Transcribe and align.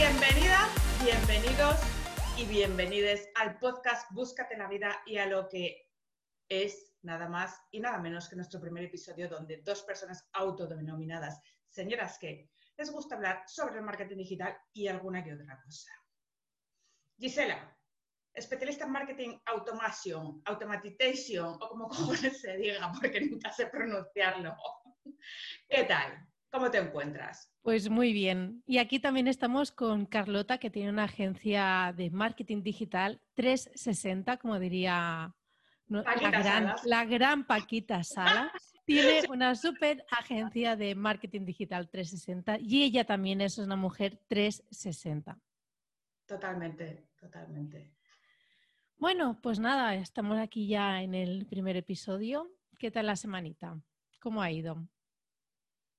Bienvenidas, 0.00 0.70
bienvenidos 1.04 1.76
y 2.38 2.46
bienvenides 2.46 3.28
al 3.34 3.58
podcast 3.58 4.10
Búscate 4.12 4.56
la 4.56 4.66
vida 4.66 5.02
y 5.04 5.18
a 5.18 5.26
lo 5.26 5.46
que 5.46 5.90
es 6.48 6.94
nada 7.02 7.28
más 7.28 7.60
y 7.70 7.80
nada 7.80 7.98
menos 7.98 8.26
que 8.26 8.34
nuestro 8.34 8.62
primer 8.62 8.84
episodio 8.84 9.28
donde 9.28 9.58
dos 9.58 9.82
personas 9.82 10.26
autodenominadas 10.32 11.38
señoras 11.68 12.16
que 12.18 12.48
les 12.78 12.90
gusta 12.90 13.16
hablar 13.16 13.42
sobre 13.46 13.76
el 13.76 13.84
marketing 13.84 14.16
digital 14.16 14.56
y 14.72 14.88
alguna 14.88 15.22
que 15.22 15.34
otra 15.34 15.60
cosa. 15.62 15.92
Gisela, 17.18 17.78
especialista 18.32 18.86
en 18.86 18.92
marketing 18.92 19.38
automation, 19.44 20.40
automatization 20.46 21.58
o 21.60 21.68
como 21.68 21.90
se 22.40 22.56
diga 22.56 22.90
porque 22.98 23.20
nunca 23.20 23.52
sé 23.52 23.66
pronunciarlo. 23.66 24.56
¿Qué 25.68 25.84
tal? 25.84 26.29
¿Cómo 26.50 26.70
te 26.70 26.78
encuentras? 26.78 27.52
Pues 27.62 27.88
muy 27.88 28.12
bien. 28.12 28.62
Y 28.66 28.78
aquí 28.78 28.98
también 28.98 29.28
estamos 29.28 29.70
con 29.70 30.06
Carlota, 30.06 30.58
que 30.58 30.70
tiene 30.70 30.90
una 30.90 31.04
agencia 31.04 31.94
de 31.96 32.10
marketing 32.10 32.62
digital 32.62 33.20
360, 33.34 34.36
como 34.38 34.58
diría 34.58 35.34
la, 35.88 37.04
gran, 37.04 37.46
Paquita 37.46 38.02
Sala. 38.02 38.52
Tiene 38.86 39.22
una 39.28 39.54
super 39.54 40.04
agencia 40.10 40.74
de 40.74 40.96
marketing 40.96 41.44
digital 41.44 41.88
360 41.88 42.58
y 42.60 42.82
ella 42.82 43.04
también 43.04 43.40
es 43.40 43.58
una 43.58 43.76
mujer 43.76 44.20
360. 44.26 45.38
Totalmente, 46.26 47.06
totalmente. 47.16 47.92
Bueno, 48.96 49.38
pues 49.40 49.60
nada, 49.60 49.94
estamos 49.94 50.38
aquí 50.38 50.66
ya 50.66 51.02
en 51.02 51.14
el 51.14 51.46
primer 51.46 51.76
episodio. 51.76 52.50
¿Qué 52.78 52.90
tal 52.90 53.06
la 53.06 53.16
semanita? 53.16 53.80
¿Cómo 54.20 54.42
ha 54.42 54.50
ido? 54.50 54.88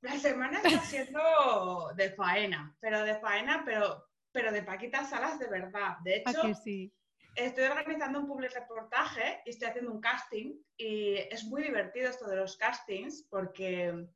La 0.02 0.18
semana 0.18 0.62
está 0.64 0.80
siendo 0.82 1.94
de 1.96 2.12
faena, 2.12 2.76
pero 2.80 3.04
de 3.04 3.16
faena, 3.20 3.64
pero, 3.66 4.06
pero 4.32 4.52
de 4.52 4.64
Paquita 4.64 5.06
Salas 5.06 5.40
de 5.40 5.48
verdad. 5.48 5.98
De 6.04 6.18
hecho, 6.18 6.54
sí? 6.56 6.94
estoy 7.36 7.66
organizando 7.66 8.20
un 8.20 8.28
public 8.28 8.54
reportaje 8.54 9.42
y 9.46 9.52
estoy 9.52 9.70
haciendo 9.70 9.92
un 9.92 10.02
casting 10.02 10.56
y 10.78 11.16
es 11.16 11.44
muy 11.46 11.64
divertido 11.64 12.10
esto 12.10 12.28
de 12.28 12.36
los 12.36 12.58
castings 12.58 13.28
porque, 13.30 14.08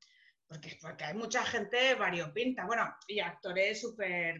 porque, 0.47 0.77
porque 0.81 1.03
hay 1.05 1.13
mucha 1.13 1.43
gente 1.45 1.95
variopinta, 1.95 2.65
bueno, 2.65 2.93
y 3.07 3.19
actores 3.19 3.81
súper 3.81 4.39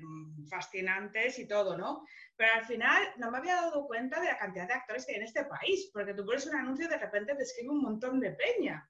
fascinantes 0.50 1.40
y 1.40 1.48
todo, 1.48 1.78
¿no? 1.78 2.06
Pero 2.36 2.54
al 2.54 2.66
final 2.66 3.14
no 3.18 3.32
me 3.32 3.38
había 3.38 3.56
dado 3.56 3.88
cuenta 3.88 4.20
de 4.20 4.28
la 4.28 4.38
cantidad 4.38 4.68
de 4.68 4.74
actores 4.74 5.06
que 5.06 5.14
hay 5.14 5.20
en 5.20 5.26
este 5.26 5.46
país, 5.46 5.90
porque 5.94 6.14
tú 6.14 6.26
pones 6.26 6.46
un 6.48 6.56
anuncio 6.56 6.86
y 6.86 6.90
de 6.90 6.98
repente 6.98 7.36
te 7.36 7.44
escribe 7.44 7.70
un 7.70 7.82
montón 7.82 8.20
de 8.20 8.32
peña. 8.32 8.90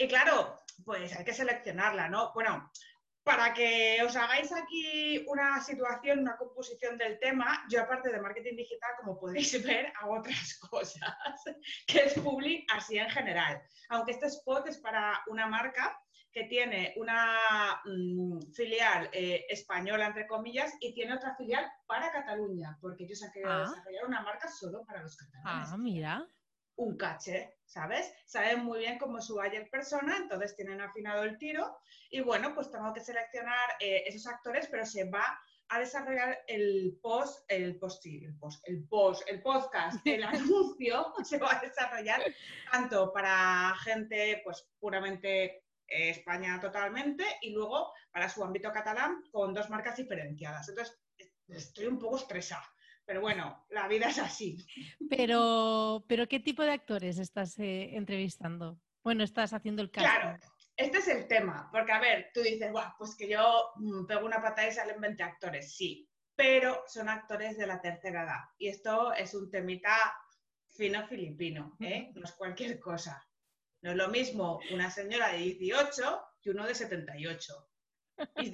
Y 0.00 0.08
claro, 0.08 0.58
pues 0.82 1.14
hay 1.14 1.26
que 1.26 1.34
seleccionarla, 1.34 2.08
¿no? 2.08 2.32
Bueno, 2.32 2.72
para 3.22 3.52
que 3.52 3.98
os 4.02 4.16
hagáis 4.16 4.50
aquí 4.50 5.22
una 5.28 5.60
situación, 5.60 6.20
una 6.20 6.38
composición 6.38 6.96
del 6.96 7.18
tema, 7.18 7.66
yo 7.68 7.82
aparte 7.82 8.10
de 8.10 8.18
marketing 8.18 8.56
digital, 8.56 8.92
como 8.98 9.20
podéis 9.20 9.52
ver, 9.66 9.92
hago 10.00 10.18
otras 10.18 10.58
cosas, 10.70 11.12
que 11.86 11.98
es 11.98 12.14
public 12.14 12.66
así 12.72 12.96
en 12.96 13.10
general. 13.10 13.60
Aunque 13.90 14.12
este 14.12 14.28
spot 14.28 14.68
es 14.68 14.78
para 14.78 15.20
una 15.26 15.46
marca 15.46 16.00
que 16.32 16.44
tiene 16.44 16.94
una 16.96 17.82
mm, 17.84 18.52
filial 18.54 19.10
eh, 19.12 19.44
española, 19.50 20.06
entre 20.06 20.26
comillas, 20.26 20.72
y 20.80 20.94
tiene 20.94 21.12
otra 21.12 21.36
filial 21.36 21.70
para 21.86 22.10
Cataluña, 22.10 22.78
porque 22.80 23.04
ellos 23.04 23.22
han 23.22 23.32
querido 23.32 23.52
ah. 23.52 23.68
desarrollar 23.68 24.06
una 24.06 24.22
marca 24.22 24.48
solo 24.48 24.82
para 24.86 25.02
los 25.02 25.14
catalanes. 25.14 25.68
Ah, 25.70 25.76
mira 25.76 26.26
un 26.80 26.96
caché, 26.96 27.58
¿sabes? 27.66 28.10
Saben 28.24 28.64
muy 28.64 28.78
bien 28.78 28.98
cómo 28.98 29.18
es 29.18 29.26
su 29.26 29.34
buyer 29.34 29.68
persona, 29.68 30.16
entonces 30.16 30.56
tienen 30.56 30.80
afinado 30.80 31.24
el 31.24 31.36
tiro 31.36 31.78
y 32.10 32.20
bueno, 32.20 32.54
pues 32.54 32.70
tengo 32.70 32.92
que 32.94 33.00
seleccionar 33.00 33.76
eh, 33.80 34.04
esos 34.06 34.26
actores, 34.26 34.66
pero 34.68 34.86
se 34.86 35.04
va 35.04 35.38
a 35.68 35.78
desarrollar 35.78 36.38
el 36.48 36.98
post, 37.02 37.44
el 37.48 37.78
post, 37.78 38.06
el 38.06 38.34
post, 38.38 38.66
el 38.66 38.88
post, 38.88 39.22
el 39.28 39.42
podcast, 39.42 39.98
el 40.06 40.24
anuncio 40.24 41.12
se 41.22 41.36
va 41.36 41.58
a 41.58 41.60
desarrollar 41.60 42.22
tanto 42.72 43.12
para 43.12 43.74
gente 43.84 44.40
pues 44.42 44.66
puramente 44.78 45.44
eh, 45.86 46.10
España 46.10 46.58
totalmente 46.60 47.24
y 47.42 47.52
luego 47.52 47.92
para 48.10 48.30
su 48.30 48.42
ámbito 48.42 48.72
catalán 48.72 49.22
con 49.30 49.52
dos 49.52 49.68
marcas 49.68 49.98
diferenciadas. 49.98 50.66
Entonces 50.70 50.98
estoy 51.46 51.86
un 51.88 51.98
poco 51.98 52.16
estresada 52.16 52.64
pero 53.10 53.22
bueno, 53.22 53.66
la 53.70 53.88
vida 53.88 54.08
es 54.08 54.20
así. 54.20 54.56
Pero, 55.08 56.04
pero 56.06 56.28
¿qué 56.28 56.38
tipo 56.38 56.62
de 56.62 56.70
actores 56.70 57.18
estás 57.18 57.58
eh, 57.58 57.96
entrevistando? 57.96 58.80
Bueno, 59.02 59.24
estás 59.24 59.52
haciendo 59.52 59.82
el 59.82 59.90
caso. 59.90 60.06
Claro, 60.06 60.38
este 60.76 60.98
es 60.98 61.08
el 61.08 61.26
tema, 61.26 61.68
porque 61.72 61.90
a 61.90 61.98
ver, 61.98 62.30
tú 62.32 62.40
dices, 62.40 62.70
Buah, 62.70 62.94
pues 62.96 63.16
que 63.16 63.28
yo 63.28 63.72
mm, 63.74 64.06
pego 64.06 64.24
una 64.24 64.40
patada 64.40 64.68
y 64.68 64.72
salen 64.72 65.00
20 65.00 65.24
actores, 65.24 65.74
sí, 65.74 66.08
pero 66.36 66.84
son 66.86 67.08
actores 67.08 67.58
de 67.58 67.66
la 67.66 67.80
tercera 67.80 68.22
edad. 68.22 68.44
Y 68.58 68.68
esto 68.68 69.12
es 69.12 69.34
un 69.34 69.50
temita 69.50 69.96
fino 70.76 71.04
filipino, 71.08 71.76
¿eh? 71.80 72.12
no 72.14 72.22
es 72.22 72.32
cualquier 72.34 72.78
cosa. 72.78 73.20
No 73.82 73.90
es 73.90 73.96
lo 73.96 74.06
mismo 74.06 74.60
una 74.72 74.88
señora 74.88 75.32
de 75.32 75.38
18 75.38 76.22
que 76.40 76.50
uno 76.50 76.64
de 76.64 76.76
78. 76.76 77.70
Y 78.36 78.52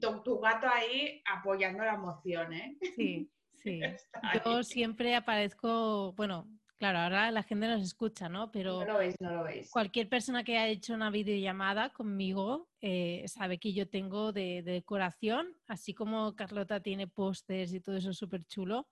tu, 0.00 0.20
tu 0.24 0.40
gato 0.40 0.66
ahí 0.66 1.22
apoyando 1.26 1.84
la 1.84 1.94
emoción, 1.94 2.52
¿eh? 2.54 2.76
Sí. 2.96 3.30
Sí, 3.62 3.80
yo 4.44 4.62
siempre 4.62 5.14
aparezco, 5.14 6.12
bueno, 6.12 6.48
claro, 6.78 6.98
ahora 6.98 7.30
la 7.30 7.42
gente 7.42 7.66
nos 7.66 7.82
escucha, 7.82 8.28
¿no? 8.28 8.50
Pero 8.50 8.80
no 8.80 8.92
lo 8.92 8.98
veis, 8.98 9.16
no 9.20 9.32
lo 9.32 9.44
veis. 9.44 9.70
Cualquier 9.70 10.08
persona 10.08 10.44
que 10.44 10.56
haya 10.56 10.72
hecho 10.72 10.94
una 10.94 11.10
videollamada 11.10 11.90
conmigo 11.90 12.68
eh, 12.80 13.24
sabe 13.26 13.58
que 13.58 13.72
yo 13.72 13.88
tengo 13.88 14.32
de, 14.32 14.62
decoración, 14.62 15.54
así 15.66 15.94
como 15.94 16.34
Carlota 16.34 16.80
tiene 16.80 17.06
pósters 17.06 17.72
y 17.72 17.80
todo 17.80 17.96
eso 17.96 18.12
súper 18.12 18.44
chulo, 18.46 18.86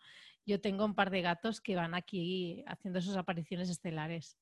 yo 0.44 0.60
tengo 0.60 0.84
un 0.84 0.94
par 0.94 1.10
de 1.10 1.22
gatos 1.22 1.60
que 1.60 1.76
van 1.76 1.94
aquí 1.94 2.62
haciendo 2.66 3.00
sus 3.00 3.16
apariciones 3.16 3.68
estelares. 3.68 4.36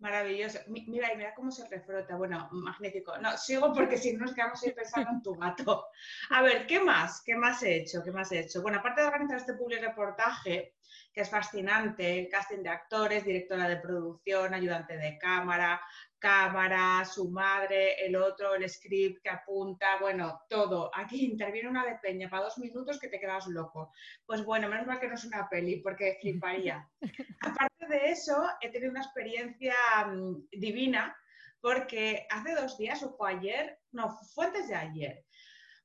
Maravilloso. 0.00 0.58
Mira, 0.68 1.12
y 1.12 1.16
mira 1.16 1.34
cómo 1.34 1.50
se 1.50 1.68
refrota. 1.68 2.16
Bueno, 2.16 2.48
magnífico. 2.52 3.18
No, 3.18 3.36
sigo 3.36 3.72
porque 3.72 3.98
si 3.98 4.14
no 4.14 4.24
nos 4.24 4.34
quedamos 4.34 4.62
ahí 4.62 4.72
pensando 4.72 5.10
en 5.10 5.22
tu 5.22 5.34
gato. 5.34 5.86
A 6.30 6.40
ver, 6.40 6.66
¿qué 6.66 6.80
más? 6.80 7.22
¿Qué 7.22 7.36
más 7.36 7.62
he 7.62 7.76
hecho? 7.76 8.02
¿Qué 8.02 8.10
más 8.10 8.32
he 8.32 8.40
hecho? 8.40 8.62
Bueno, 8.62 8.78
aparte 8.78 9.02
de 9.02 9.08
organizar 9.08 9.36
este 9.36 9.54
public 9.54 9.82
reportaje, 9.82 10.76
que 11.12 11.20
es 11.20 11.28
fascinante, 11.28 12.18
el 12.18 12.28
casting 12.30 12.62
de 12.62 12.70
actores, 12.70 13.24
directora 13.24 13.68
de 13.68 13.76
producción, 13.76 14.54
ayudante 14.54 14.96
de 14.96 15.18
cámara, 15.18 15.80
cámara, 16.20 17.04
su 17.04 17.30
madre, 17.30 17.94
el 18.04 18.14
otro, 18.14 18.54
el 18.54 18.68
script 18.68 19.22
que 19.22 19.30
apunta, 19.30 19.98
bueno, 19.98 20.42
todo. 20.48 20.90
Aquí 20.94 21.24
interviene 21.24 21.68
una 21.68 21.84
de 21.84 21.98
peña 21.98 22.28
para 22.28 22.44
dos 22.44 22.58
minutos 22.58 23.00
que 23.00 23.08
te 23.08 23.18
quedas 23.18 23.46
loco. 23.48 23.92
Pues 24.26 24.44
bueno, 24.44 24.68
menos 24.68 24.86
mal 24.86 25.00
que 25.00 25.08
no 25.08 25.14
es 25.14 25.24
una 25.24 25.48
peli, 25.48 25.80
porque 25.80 26.18
fliparía. 26.20 26.88
Aparte 27.40 27.86
de 27.88 28.10
eso, 28.10 28.48
he 28.60 28.70
tenido 28.70 28.92
una 28.92 29.02
experiencia 29.02 29.74
mm, 30.06 30.48
divina, 30.52 31.16
porque 31.60 32.26
hace 32.30 32.54
dos 32.54 32.78
días 32.78 33.02
o 33.02 33.16
fue 33.16 33.32
ayer, 33.32 33.78
no, 33.92 34.16
fue 34.34 34.46
antes 34.46 34.68
de 34.68 34.74
ayer. 34.74 35.24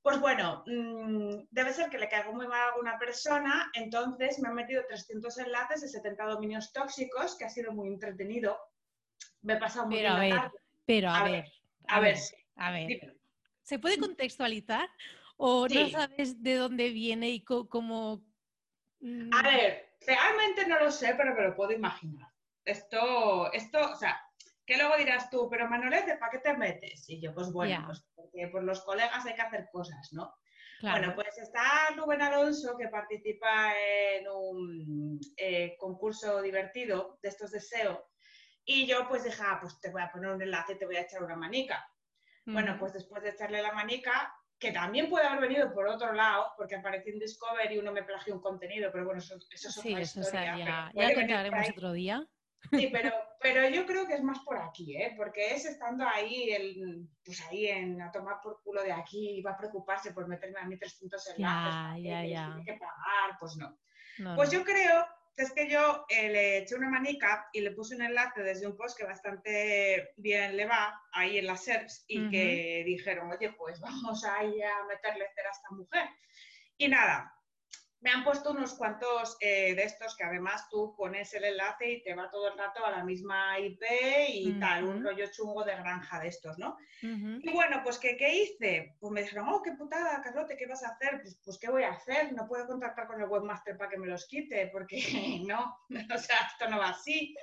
Pues 0.01 0.19
bueno, 0.19 0.63
mm, 0.67 1.47
debe 1.49 1.73
ser 1.73 1.89
que 1.89 1.97
le 1.97 2.09
caigo 2.09 2.33
muy 2.33 2.47
mal 2.47 2.59
a 2.59 2.73
alguna 2.73 2.99
persona, 2.99 3.71
entonces 3.73 4.37
me 4.39 4.49
han 4.49 4.55
metido 4.55 4.83
300 4.87 5.37
enlaces 5.39 5.81
de 5.81 5.87
70 5.87 6.25
dominios 6.25 6.71
tóxicos, 6.73 7.35
que 7.37 7.45
ha 7.45 7.49
sido 7.49 7.71
muy 7.71 7.87
entretenido 7.87 8.55
me 9.45 9.53
he 9.53 9.57
pasado 9.57 9.85
muy 9.85 9.97
pero 9.97 10.09
a 10.09 10.19
ver, 10.19 10.51
Pero 10.85 11.09
a, 11.09 11.23
ver, 11.23 11.45
a, 11.87 11.99
ver, 11.99 12.17
a 12.55 12.71
ver. 12.71 13.17
¿Se 13.61 13.79
puede 13.79 13.97
contextualizar 13.97 14.89
o 15.37 15.67
no 15.67 15.89
sabes 15.89 16.41
de 16.41 16.55
dónde 16.55 16.89
viene 16.89 17.29
y 17.29 17.43
cómo... 17.43 18.23
Mm? 18.99 19.29
A 19.33 19.43
ver, 19.43 19.95
realmente 20.05 20.67
no 20.67 20.79
lo 20.79 20.91
sé, 20.91 21.13
pero 21.15 21.35
me 21.35 21.43
lo 21.43 21.55
puedo 21.55 21.71
imaginar. 21.71 22.27
Esto, 22.63 23.51
esto, 23.53 23.91
o 23.91 23.95
sea, 23.95 24.19
que 24.65 24.77
luego 24.77 24.97
dirás 24.97 25.29
tú, 25.29 25.47
pero 25.49 25.69
Manolete, 25.69 26.17
¿para 26.17 26.31
qué 26.31 26.39
te 26.39 26.57
metes? 26.57 27.07
Y 27.07 27.21
yo, 27.21 27.33
pues 27.35 27.51
bueno, 27.51 27.83
pues 27.85 28.03
porque 28.15 28.47
por 28.47 28.63
los 28.63 28.81
colegas 28.81 29.25
hay 29.25 29.35
que 29.35 29.41
hacer 29.41 29.69
cosas, 29.71 30.11
¿no? 30.11 30.33
Bueno, 30.81 31.13
pues 31.15 31.37
está 31.37 31.91
Rubén 31.95 32.21
Alonso, 32.21 32.75
que 32.77 32.89
participa 32.89 33.73
en 33.79 34.27
un 34.27 35.19
eh, 35.37 35.75
concurso 35.79 36.41
divertido 36.41 37.17
de 37.21 37.29
estos 37.29 37.51
deseos 37.51 37.99
y 38.65 38.87
yo 38.87 39.07
pues 39.07 39.23
dije, 39.23 39.41
ah, 39.45 39.59
pues 39.61 39.79
te 39.79 39.91
voy 39.91 40.01
a 40.01 40.11
poner 40.11 40.31
un 40.31 40.41
enlace 40.41 40.75
te 40.75 40.85
voy 40.85 40.95
a 40.95 41.01
echar 41.01 41.23
una 41.23 41.35
manica. 41.35 41.87
Bueno, 42.47 42.77
pues 42.79 42.93
después 42.93 43.23
de 43.23 43.29
echarle 43.29 43.59
la 43.59 43.71
manica, 43.71 44.31
que 44.59 44.71
también 44.71 45.09
puede 45.09 45.25
haber 45.25 45.41
venido 45.41 45.73
por 45.73 45.87
otro 45.87 46.13
lado, 46.13 46.53
porque 46.57 46.75
apareció 46.75 47.11
en 47.11 47.19
Discovery 47.19 47.75
y 47.75 47.77
uno 47.79 47.91
me 47.91 48.03
plagió 48.03 48.35
un 48.35 48.41
contenido, 48.41 48.91
pero 48.91 49.05
bueno, 49.05 49.19
eso, 49.19 49.35
eso 49.51 49.69
es 49.69 49.77
otra 49.77 50.05
sí, 50.05 50.19
historia. 50.19 50.57
ya, 50.57 50.91
ya 50.93 51.15
contaremos 51.15 51.69
otro 51.69 51.91
día. 51.91 52.27
Sí, 52.71 52.89
pero, 52.91 53.11
pero 53.41 53.67
yo 53.69 53.85
creo 53.85 54.05
que 54.07 54.13
es 54.13 54.23
más 54.23 54.39
por 54.39 54.57
aquí, 54.57 54.95
¿eh? 54.95 55.13
porque 55.17 55.55
es 55.55 55.65
estando 55.65 56.07
ahí, 56.07 56.51
el, 56.51 57.09
pues 57.23 57.41
ahí 57.47 57.67
en, 57.67 58.01
a 58.01 58.11
tomar 58.11 58.39
por 58.41 58.61
culo 58.61 58.83
de 58.83 58.91
aquí, 58.91 59.41
va 59.41 59.51
a 59.51 59.57
preocuparse 59.57 60.13
por 60.13 60.27
meterme 60.27 60.59
a 60.59 60.65
mí 60.65 60.77
300 60.77 61.27
enlaces, 61.35 62.03
ya, 62.03 62.21
ya, 62.21 62.25
ya. 62.25 62.45
tiene 62.47 62.65
que 62.65 62.73
pagar, 62.73 63.37
pues 63.39 63.57
no. 63.57 63.77
pues 64.35 64.51
yo 64.51 64.63
creo 64.63 65.05
es 65.37 65.51
que 65.51 65.69
yo 65.69 66.05
eh, 66.09 66.29
le 66.29 66.57
eché 66.59 66.75
una 66.75 66.89
manica 66.89 67.49
y 67.51 67.61
le 67.61 67.71
puse 67.71 67.95
un 67.95 68.01
enlace 68.01 68.41
desde 68.41 68.67
un 68.67 68.77
post 68.77 68.97
que 68.97 69.05
bastante 69.05 70.13
bien 70.15 70.55
le 70.55 70.65
va 70.65 71.01
ahí 71.11 71.37
en 71.37 71.47
las 71.47 71.63
SERPs 71.65 72.05
y 72.07 72.29
que 72.29 72.83
dijeron, 72.85 73.31
oye, 73.31 73.51
pues 73.53 73.79
vamos 73.81 74.23
a 74.23 74.43
ir 74.43 74.63
a 74.63 74.85
meterle 74.85 75.27
cera 75.35 75.49
a 75.49 75.51
esta 75.51 75.69
mujer. 75.71 76.07
Y 76.77 76.87
nada, 76.87 77.34
me 78.05 78.11
han 78.11 78.23
puesto 78.23 78.51
unos 78.51 78.75
cuantos 78.75 79.35
eh, 79.41 79.73
de 79.73 79.81
estos 79.81 80.15
que 80.15 80.23
además 80.23 80.69
tú 80.69 80.93
pones 80.95 81.33
el 81.33 81.43
enlace 81.43 81.89
y 81.89 82.03
te 82.03 82.13
va 82.13 82.29
todo 82.29 82.49
el 82.49 82.57
rato 82.57 82.85
a 82.85 82.91
la 82.91 83.03
misma 83.03 83.57
IP 83.59 83.81
y 84.29 84.59
tal, 84.59 84.83
un 84.83 85.03
rollo 85.03 85.25
chungo 85.31 85.63
de 85.63 85.75
granja 85.75 86.19
de 86.19 86.27
estos, 86.27 86.59
¿no? 86.59 86.77
Y 87.01 87.49
bueno, 87.51 87.81
pues 87.83 87.97
¿qué, 87.97 88.15
¿qué, 88.15 88.43
hice? 88.43 88.95
Pues 88.99 89.11
me 89.11 89.23
dijeron, 89.23 89.49
oh, 89.49 89.63
qué 89.63 89.71
putada, 89.71 90.21
Carlote, 90.21 90.55
¿qué 90.55 90.67
vas 90.67 90.83
a 90.83 90.89
hacer? 90.89 91.19
Pues, 91.19 91.39
pues 91.43 91.57
¿qué 91.57 91.67
voy 91.67 91.81
a 91.81 91.93
hacer? 91.93 92.31
No 92.33 92.47
puedo 92.47 92.67
contactar 92.67 93.07
con 93.07 93.19
el 93.19 93.27
webmaster 93.27 93.75
para 93.75 93.89
que 93.89 93.97
me 93.97 94.05
los 94.05 94.27
quite, 94.27 94.67
porque 94.67 94.97
no, 95.47 95.75
o 95.89 96.17
sea, 96.19 96.37
esto 96.51 96.69
no 96.69 96.77
va 96.77 96.89
así. 96.89 97.35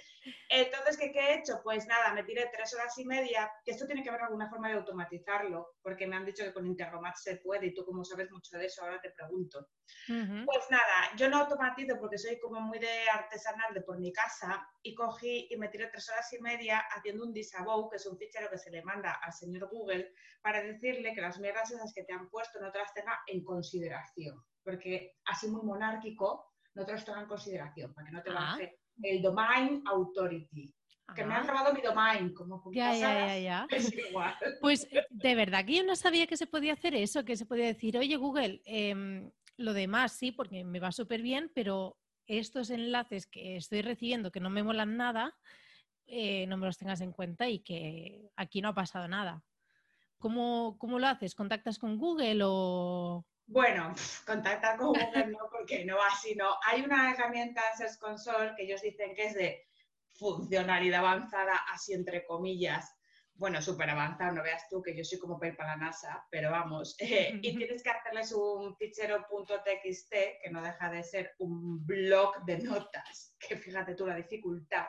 Entonces, 0.49 0.97
¿qué, 0.99 1.13
he 1.15 1.39
hecho? 1.39 1.61
Pues 1.63 1.87
nada, 1.87 2.13
me 2.13 2.25
tiré 2.25 2.51
tres 2.53 2.73
horas 2.75 2.97
y 2.99 3.05
media, 3.05 3.51
que 3.65 3.73
esto 3.73 3.87
tiene 3.87 4.03
que 4.03 4.09
haber 4.09 4.23
alguna 4.23 4.49
forma 4.49 4.69
de 4.69 4.75
automatizarlo, 4.75 5.75
porque 5.83 6.07
me 6.07 6.17
han 6.17 6.25
dicho 6.25 6.45
que 6.45 6.53
con 6.53 6.67
Integromat 6.67 7.17
se 7.17 7.37
puede 7.37 7.67
y 7.67 7.75
tú 7.75 7.85
como 7.85 8.05
sabes 8.05 8.31
mucho 8.31 8.57
de 8.59 8.67
eso, 8.67 8.83
ahora 8.83 9.01
te 9.01 9.11
pregunto. 9.11 9.69
Pues 10.07 10.71
nada, 10.71 11.15
yo 11.17 11.29
no 11.29 11.39
automatizo 11.39 11.99
porque 11.99 12.19
soy 12.19 12.39
como 12.41 12.61
muy 12.61 12.79
de 12.79 13.09
artesanal 13.13 13.75
de 13.75 13.83
por 13.83 13.99
mi 13.99 14.13
casa 14.13 14.67
y 14.83 14.95
cogí 14.95 15.49
y 15.51 15.57
me 15.57 15.69
tiré 15.69 15.89
tres 15.89 16.09
horas 16.11 16.33
y 16.33 16.41
media 16.41 16.79
haciendo 16.95 17.25
un 17.25 17.33
disavow, 17.33 17.89
que 17.89 17.97
es 17.97 18.07
un 18.07 18.19
fichero 18.19 18.51
que 18.51 18.59
se 18.59 18.71
le 18.71 18.83
manda 18.83 19.19
al 19.23 19.33
señor 19.33 19.69
Google 19.71 20.13
para 20.41 20.63
decirle 20.63 21.15
que 21.15 21.21
las 21.21 21.39
mierdas 21.39 21.71
esas 21.71 21.93
que 21.93 22.05
te 22.05 22.13
han 22.13 22.29
puesto 22.29 22.61
no 22.61 22.71
te 22.71 22.79
las 22.79 22.93
tenga 22.95 23.21
en 23.27 23.45
consideración, 23.45 24.43
porque 24.63 25.17
así 25.27 25.49
muy 25.49 25.63
monárquico 25.63 26.53
no 26.75 26.85
te 26.85 26.93
las 26.93 27.05
tenga 27.05 27.21
en 27.21 27.29
consideración, 27.29 27.93
para 27.93 28.07
que 28.07 28.13
no 28.13 28.23
te 28.23 28.31
ah. 28.31 28.35
baje 28.35 28.81
el 29.03 29.23
Domain 29.23 29.83
Authority. 29.87 30.75
Que 31.15 31.25
me 31.27 31.35
han 31.35 31.47
robado 31.47 31.75
mi 31.75 31.83
domain, 31.83 32.33
como 32.33 32.63
ya, 32.73 32.95
ya, 32.95 33.39
ya, 33.39 33.67
Es 33.71 33.93
igual. 33.93 34.35
Pues 34.61 34.89
de 35.11 35.35
verdad 35.35 35.65
que 35.67 35.77
yo 35.77 35.85
no 35.85 35.95
sabía 35.95 36.27
que 36.27 36.39
se 36.39 36.47
podía 36.47 36.73
hacer 36.73 36.95
eso, 36.95 37.25
que 37.25 37.37
se 37.37 37.45
podía 37.45 37.67
decir, 37.67 37.99
oye 37.99 38.17
Google, 38.17 38.63
em, 38.65 39.31
lo 39.59 39.75
demás 39.75 40.13
sí, 40.13 40.33
porque 40.33 40.65
me 40.65 40.81
va 40.81 40.91
súper 40.91 41.21
bien, 41.21 41.51
pero 41.55 41.99
estos 42.27 42.71
enlaces 42.71 43.27
que 43.27 43.57
estoy 43.57 43.83
recibiendo 43.83 44.31
que 44.31 44.41
no 44.41 44.49
me 44.49 44.63
molan 44.63 44.97
nada, 44.97 45.37
eh, 46.07 46.47
no 46.47 46.57
me 46.57 46.67
los 46.67 46.79
tengas 46.79 47.01
en 47.01 47.13
cuenta 47.13 47.49
y 47.49 47.61
que 47.61 48.31
aquí 48.37 48.63
no 48.63 48.69
ha 48.69 48.75
pasado 48.75 49.07
nada. 49.09 49.45
¿Cómo, 50.19 50.77
¿Cómo, 50.79 50.99
lo 50.99 51.09
haces? 51.09 51.35
¿Contactas 51.35 51.79
con 51.79 51.99
Google 51.99 52.41
o...? 52.45 53.27
Bueno, 53.47 53.94
contactar 54.27 54.77
con 54.79 54.89
Google 54.89 55.27
no, 55.27 55.39
porque 55.50 55.85
no 55.85 56.03
así 56.03 56.35
no. 56.35 56.56
Hay 56.67 56.83
una 56.83 57.12
herramienta 57.12 57.62
en 57.71 57.79
Search 57.79 57.99
Console 57.99 58.55
que 58.56 58.65
ellos 58.65 58.83
dicen 58.83 59.15
que 59.15 59.27
es 59.27 59.35
de 59.35 59.67
funcionalidad 60.15 61.00
avanzada, 61.00 61.56
así 61.73 61.93
entre 61.94 62.25
comillas. 62.25 62.94
Bueno, 63.35 63.61
súper 63.62 63.91
avanzada, 63.91 64.31
no 64.31 64.43
veas 64.43 64.69
tú 64.69 64.83
que 64.83 64.97
yo 64.97 65.03
soy 65.05 65.19
como 65.19 65.39
para 65.39 65.55
la 65.67 65.77
NASA, 65.77 66.27
pero 66.31 66.50
vamos. 66.50 66.97
Eh, 67.00 67.41
y 67.43 67.56
tienes 67.56 67.83
que 67.83 67.91
hacerles 67.91 68.33
un 68.33 68.77
fichero 68.77 69.27
.txt, 69.27 70.11
que 70.43 70.50
no 70.50 70.62
deja 70.62 70.91
de 70.91 71.03
ser 71.03 71.35
un 71.39 71.85
blog 71.85 72.44
de 72.44 72.59
notas, 72.59 73.37
que 73.41 73.56
fíjate 73.56 73.94
tú 73.94 74.06
la 74.06 74.17
dificultad. 74.17 74.87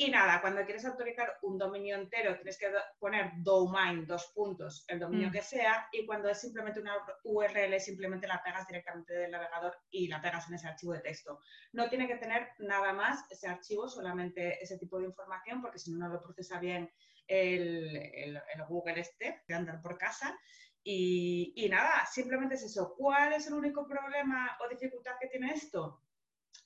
Y 0.00 0.10
nada, 0.10 0.40
cuando 0.40 0.64
quieres 0.64 0.86
autorizar 0.86 1.36
un 1.42 1.58
dominio 1.58 1.94
entero, 1.94 2.34
tienes 2.36 2.56
que 2.56 2.72
poner 2.98 3.32
domain, 3.36 4.06
dos 4.06 4.32
puntos, 4.34 4.82
el 4.88 4.98
dominio 4.98 5.28
mm. 5.28 5.32
que 5.32 5.42
sea, 5.42 5.88
y 5.92 6.06
cuando 6.06 6.30
es 6.30 6.40
simplemente 6.40 6.80
una 6.80 6.94
URL, 7.22 7.78
simplemente 7.78 8.26
la 8.26 8.42
pegas 8.42 8.66
directamente 8.66 9.12
del 9.12 9.30
navegador 9.30 9.76
y 9.90 10.08
la 10.08 10.22
pegas 10.22 10.48
en 10.48 10.54
ese 10.54 10.68
archivo 10.68 10.94
de 10.94 11.00
texto. 11.00 11.40
No 11.72 11.90
tiene 11.90 12.08
que 12.08 12.16
tener 12.16 12.48
nada 12.60 12.94
más 12.94 13.30
ese 13.30 13.46
archivo, 13.46 13.90
solamente 13.90 14.62
ese 14.64 14.78
tipo 14.78 14.98
de 14.98 15.04
información, 15.04 15.60
porque 15.60 15.78
si 15.78 15.92
no, 15.92 15.98
no 15.98 16.08
lo 16.08 16.22
procesa 16.22 16.58
bien 16.58 16.90
el, 17.26 17.94
el, 17.94 18.40
Google 18.70 19.00
este, 19.00 19.42
de 19.46 19.54
andar 19.54 19.82
por 19.82 19.98
casa. 19.98 20.34
Y, 20.82 21.52
y 21.56 21.68
nada, 21.68 22.06
simplemente 22.10 22.54
es 22.54 22.62
eso. 22.62 22.94
¿Cuál 22.96 23.34
es 23.34 23.46
el 23.48 23.52
único 23.52 23.86
problema 23.86 24.56
o 24.64 24.68
dificultad 24.70 25.16
que 25.20 25.28
tiene 25.28 25.52
esto? 25.52 26.00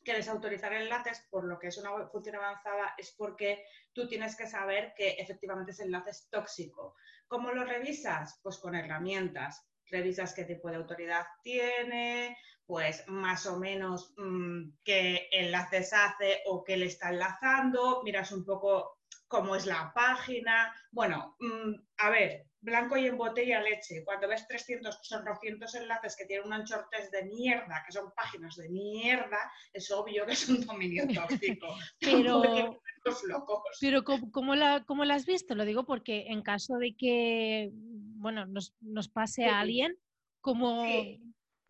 Que 0.05 0.15
desautorizar 0.15 0.73
enlaces, 0.73 1.27
por 1.31 1.45
lo 1.45 1.59
que 1.59 1.69
es 1.69 1.79
una 1.79 2.07
función 2.09 2.37
avanzada, 2.37 2.95
es 2.99 3.15
porque 3.17 3.65
tú 3.93 4.07
tienes 4.07 4.37
que 4.37 4.47
saber 4.47 4.95
que 4.97 5.13
efectivamente 5.13 5.73
ese 5.73 5.85
enlace 5.85 6.11
es 6.11 6.29
tóxico. 6.31 6.95
¿Cómo 7.27 7.51
lo 7.53 7.65
revisas? 7.65 8.39
Pues 8.43 8.59
con 8.59 8.75
herramientas. 8.75 9.67
Revisas 9.87 10.35
qué 10.35 10.45
tipo 10.45 10.71
de 10.71 10.77
autoridad 10.77 11.25
tiene, 11.43 12.37
pues 12.67 13.05
más 13.09 13.47
o 13.47 13.59
menos 13.59 14.15
mm, 14.17 14.71
qué 14.83 15.29
enlaces 15.31 15.93
hace 15.93 16.43
o 16.47 16.65
qué 16.65 16.77
le 16.77 16.87
está 16.87 17.11
enlazando, 17.11 18.03
miras 18.03 18.33
un 18.33 18.45
poco 18.45 18.94
cómo 19.35 19.57
es 19.57 19.67
la 19.67 19.93
página. 19.93 20.73
Bueno, 20.93 21.37
mm, 21.41 21.75
a 21.99 22.11
ver, 22.11 22.47
blanco 22.61 22.97
y 22.97 23.07
en 23.07 23.19
botella 23.19 23.61
leche. 23.61 24.05
Cuando 24.05 24.29
ves 24.29 24.47
300, 24.47 25.01
son 25.03 25.25
200 25.25 25.75
enlaces 25.75 26.15
que 26.17 26.25
tienen 26.25 26.47
un 26.47 26.53
anchortes 26.53 27.11
de 27.11 27.25
mierda, 27.25 27.83
que 27.85 27.91
son 27.91 28.13
páginas 28.15 28.55
de 28.55 28.69
mierda, 28.69 29.39
es 29.73 29.91
obvio 29.91 30.25
que 30.25 30.35
es 30.35 30.49
un 30.49 30.65
dominio 30.65 31.05
tóxico. 31.15 31.67
pero, 31.99 32.79
pero 33.81 34.05
¿cómo, 34.31 34.55
la, 34.55 34.85
¿cómo 34.87 35.03
has 35.03 35.27
visto? 35.27 35.57
Lo 35.57 35.65
digo 35.65 35.85
porque 35.85 36.27
en 36.29 36.43
caso 36.43 36.77
de 36.79 36.95
que, 36.97 37.71
bueno, 37.73 38.47
nos, 38.47 39.09
pase 39.09 39.47
a 39.47 39.59
alguien, 39.59 39.99
¿cómo, 40.41 40.85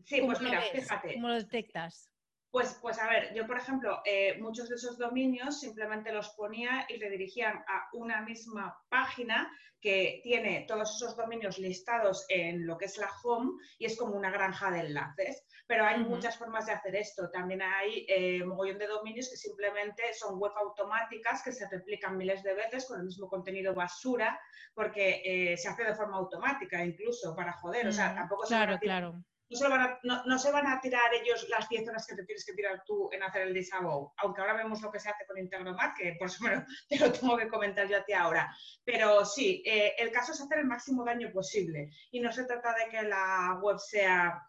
sí. 0.05 0.21
pues 0.21 0.41
mira, 0.43 0.61
fíjate. 0.61 1.15
¿Cómo 1.15 1.29
lo 1.29 1.35
detectas? 1.37 2.11
Pues, 2.55 2.79
pues 2.81 3.01
a 3.01 3.09
ver, 3.09 3.35
yo 3.35 3.49
por 3.49 3.59
ejemplo, 3.59 4.01
eh, 4.05 4.39
muchos 4.41 4.69
de 4.69 4.77
esos 4.77 4.97
dominios 4.97 5.59
simplemente 5.59 6.12
los 6.12 6.29
ponía 6.37 6.87
y 6.89 7.01
redirigían 7.01 7.56
a 7.67 7.89
una 7.95 8.23
misma 8.23 8.81
página 8.89 9.51
que 9.81 10.21
tiene 10.23 10.65
todos 10.69 10.95
esos 10.95 11.17
dominios 11.17 11.59
listados 11.59 12.25
en 12.29 12.65
lo 12.65 12.79
que 12.79 12.85
es 12.85 12.97
la 12.97 13.11
home 13.25 13.61
y 13.77 13.87
es 13.87 13.99
como 13.99 14.15
una 14.15 14.31
granja 14.31 14.71
de 14.71 14.87
enlaces. 14.87 15.45
Pero 15.67 15.85
hay 15.85 15.99
muchas 15.99 16.39
formas 16.39 16.67
de 16.67 16.73
hacer 16.75 16.95
esto. 16.95 17.29
También 17.29 17.61
hay 17.61 18.06
eh, 18.09 18.45
mogollón 18.45 18.79
de 18.79 18.87
dominios 18.87 19.31
que 19.31 19.37
simplemente 19.37 20.15
son 20.15 20.39
web 20.39 20.53
automáticas 20.55 21.43
que 21.43 21.51
se 21.51 21.69
replican 21.69 22.17
miles 22.17 22.45
de 22.45 22.55
veces 22.55 22.87
con 22.87 23.01
el 23.01 23.06
mismo 23.06 23.29
contenido 23.29 23.75
basura 23.75 24.39
porque 24.75 25.23
eh, 25.25 25.56
se 25.56 25.69
hace 25.71 25.83
de 25.83 25.97
forma 25.97 26.19
automática 26.19 26.85
incluso 26.85 27.35
para 27.35 27.55
joder. 27.55 27.89
O 27.89 27.93
sea, 27.93 28.15
tampoco 28.15 28.45
claro, 28.47 28.79
claro 28.79 29.25
no 29.50 30.38
se, 30.38 30.50
van 30.50 30.67
a, 30.67 30.81
tirar 30.81 31.12
ellos 31.14 31.46
las 31.49 31.69
10 31.69 31.88
horas 31.88 32.06
que 32.06 32.17
te 32.17 32.25
tienes 32.25 32.44
que 32.44 32.55
tirar 32.55 32.82
tú 32.87 33.11
en 33.12 33.23
hacer 33.23 33.43
el 33.43 33.55
disavow, 33.55 34.12
aunque 34.17 34.41
ahora 34.41 34.55
vemos 34.55 34.81
lo 34.81 34.91
que 34.91 34.99
se 34.99 35.08
hace 35.08 35.26
con 35.26 35.38
Integromat, 35.38 35.96
que 35.96 36.17
por 36.19 36.29
eso 36.29 36.44
te 36.88 36.99
lo 36.99 37.12
tengo 37.12 37.37
que 37.37 37.49
comentar 37.49 37.87
yo 37.88 37.99
a 37.99 38.05
ti 38.05 38.12
ahora. 38.12 38.55
Pero 38.85 39.25
sí, 39.25 39.62
eh, 39.67 39.94
el 39.99 40.11
caso 40.11 40.32
es 40.32 40.41
hacer 40.41 40.58
el 40.58 40.67
máximo 40.67 41.05
daño 41.05 41.31
posible 41.32 41.91
y 42.10 42.20
no 42.20 42.32
se 42.32 42.44
trata 42.44 42.74
de 42.74 42.89
que 42.91 43.03
la 43.03 43.58
web 43.63 43.79
sea 43.79 44.43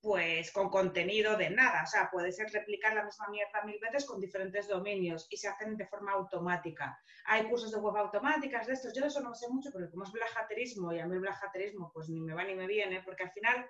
pues 0.00 0.52
con 0.52 0.70
contenido 0.70 1.36
de 1.36 1.50
nada, 1.50 1.82
o 1.82 1.86
sea, 1.86 2.08
puede 2.10 2.30
ser 2.30 2.48
replicar 2.52 2.94
la 2.94 3.04
misma 3.04 3.28
mierda 3.30 3.64
mil 3.64 3.78
veces 3.80 4.06
con 4.06 4.20
diferentes 4.20 4.68
dominios 4.68 5.26
y 5.28 5.36
se 5.36 5.48
hacen 5.48 5.76
de 5.76 5.86
forma 5.86 6.12
automática. 6.12 6.96
Hay 7.24 7.48
cursos 7.48 7.72
de 7.72 7.78
web 7.78 7.96
automáticas 7.96 8.66
de 8.66 8.74
estos, 8.74 8.94
yo 8.94 9.02
de 9.02 9.08
eso 9.08 9.20
no 9.20 9.34
sé 9.34 9.48
mucho, 9.48 9.70
porque 9.72 9.90
como 9.90 10.04
es 10.04 10.12
blajaterismo 10.12 10.92
y 10.92 11.00
a 11.00 11.06
mí 11.06 11.14
el 11.14 11.20
blajaterismo 11.20 11.90
pues 11.92 12.08
ni 12.08 12.20
me 12.20 12.34
va 12.34 12.44
ni 12.44 12.54
me 12.54 12.66
viene, 12.66 13.02
porque 13.02 13.24
al 13.24 13.32
final 13.32 13.68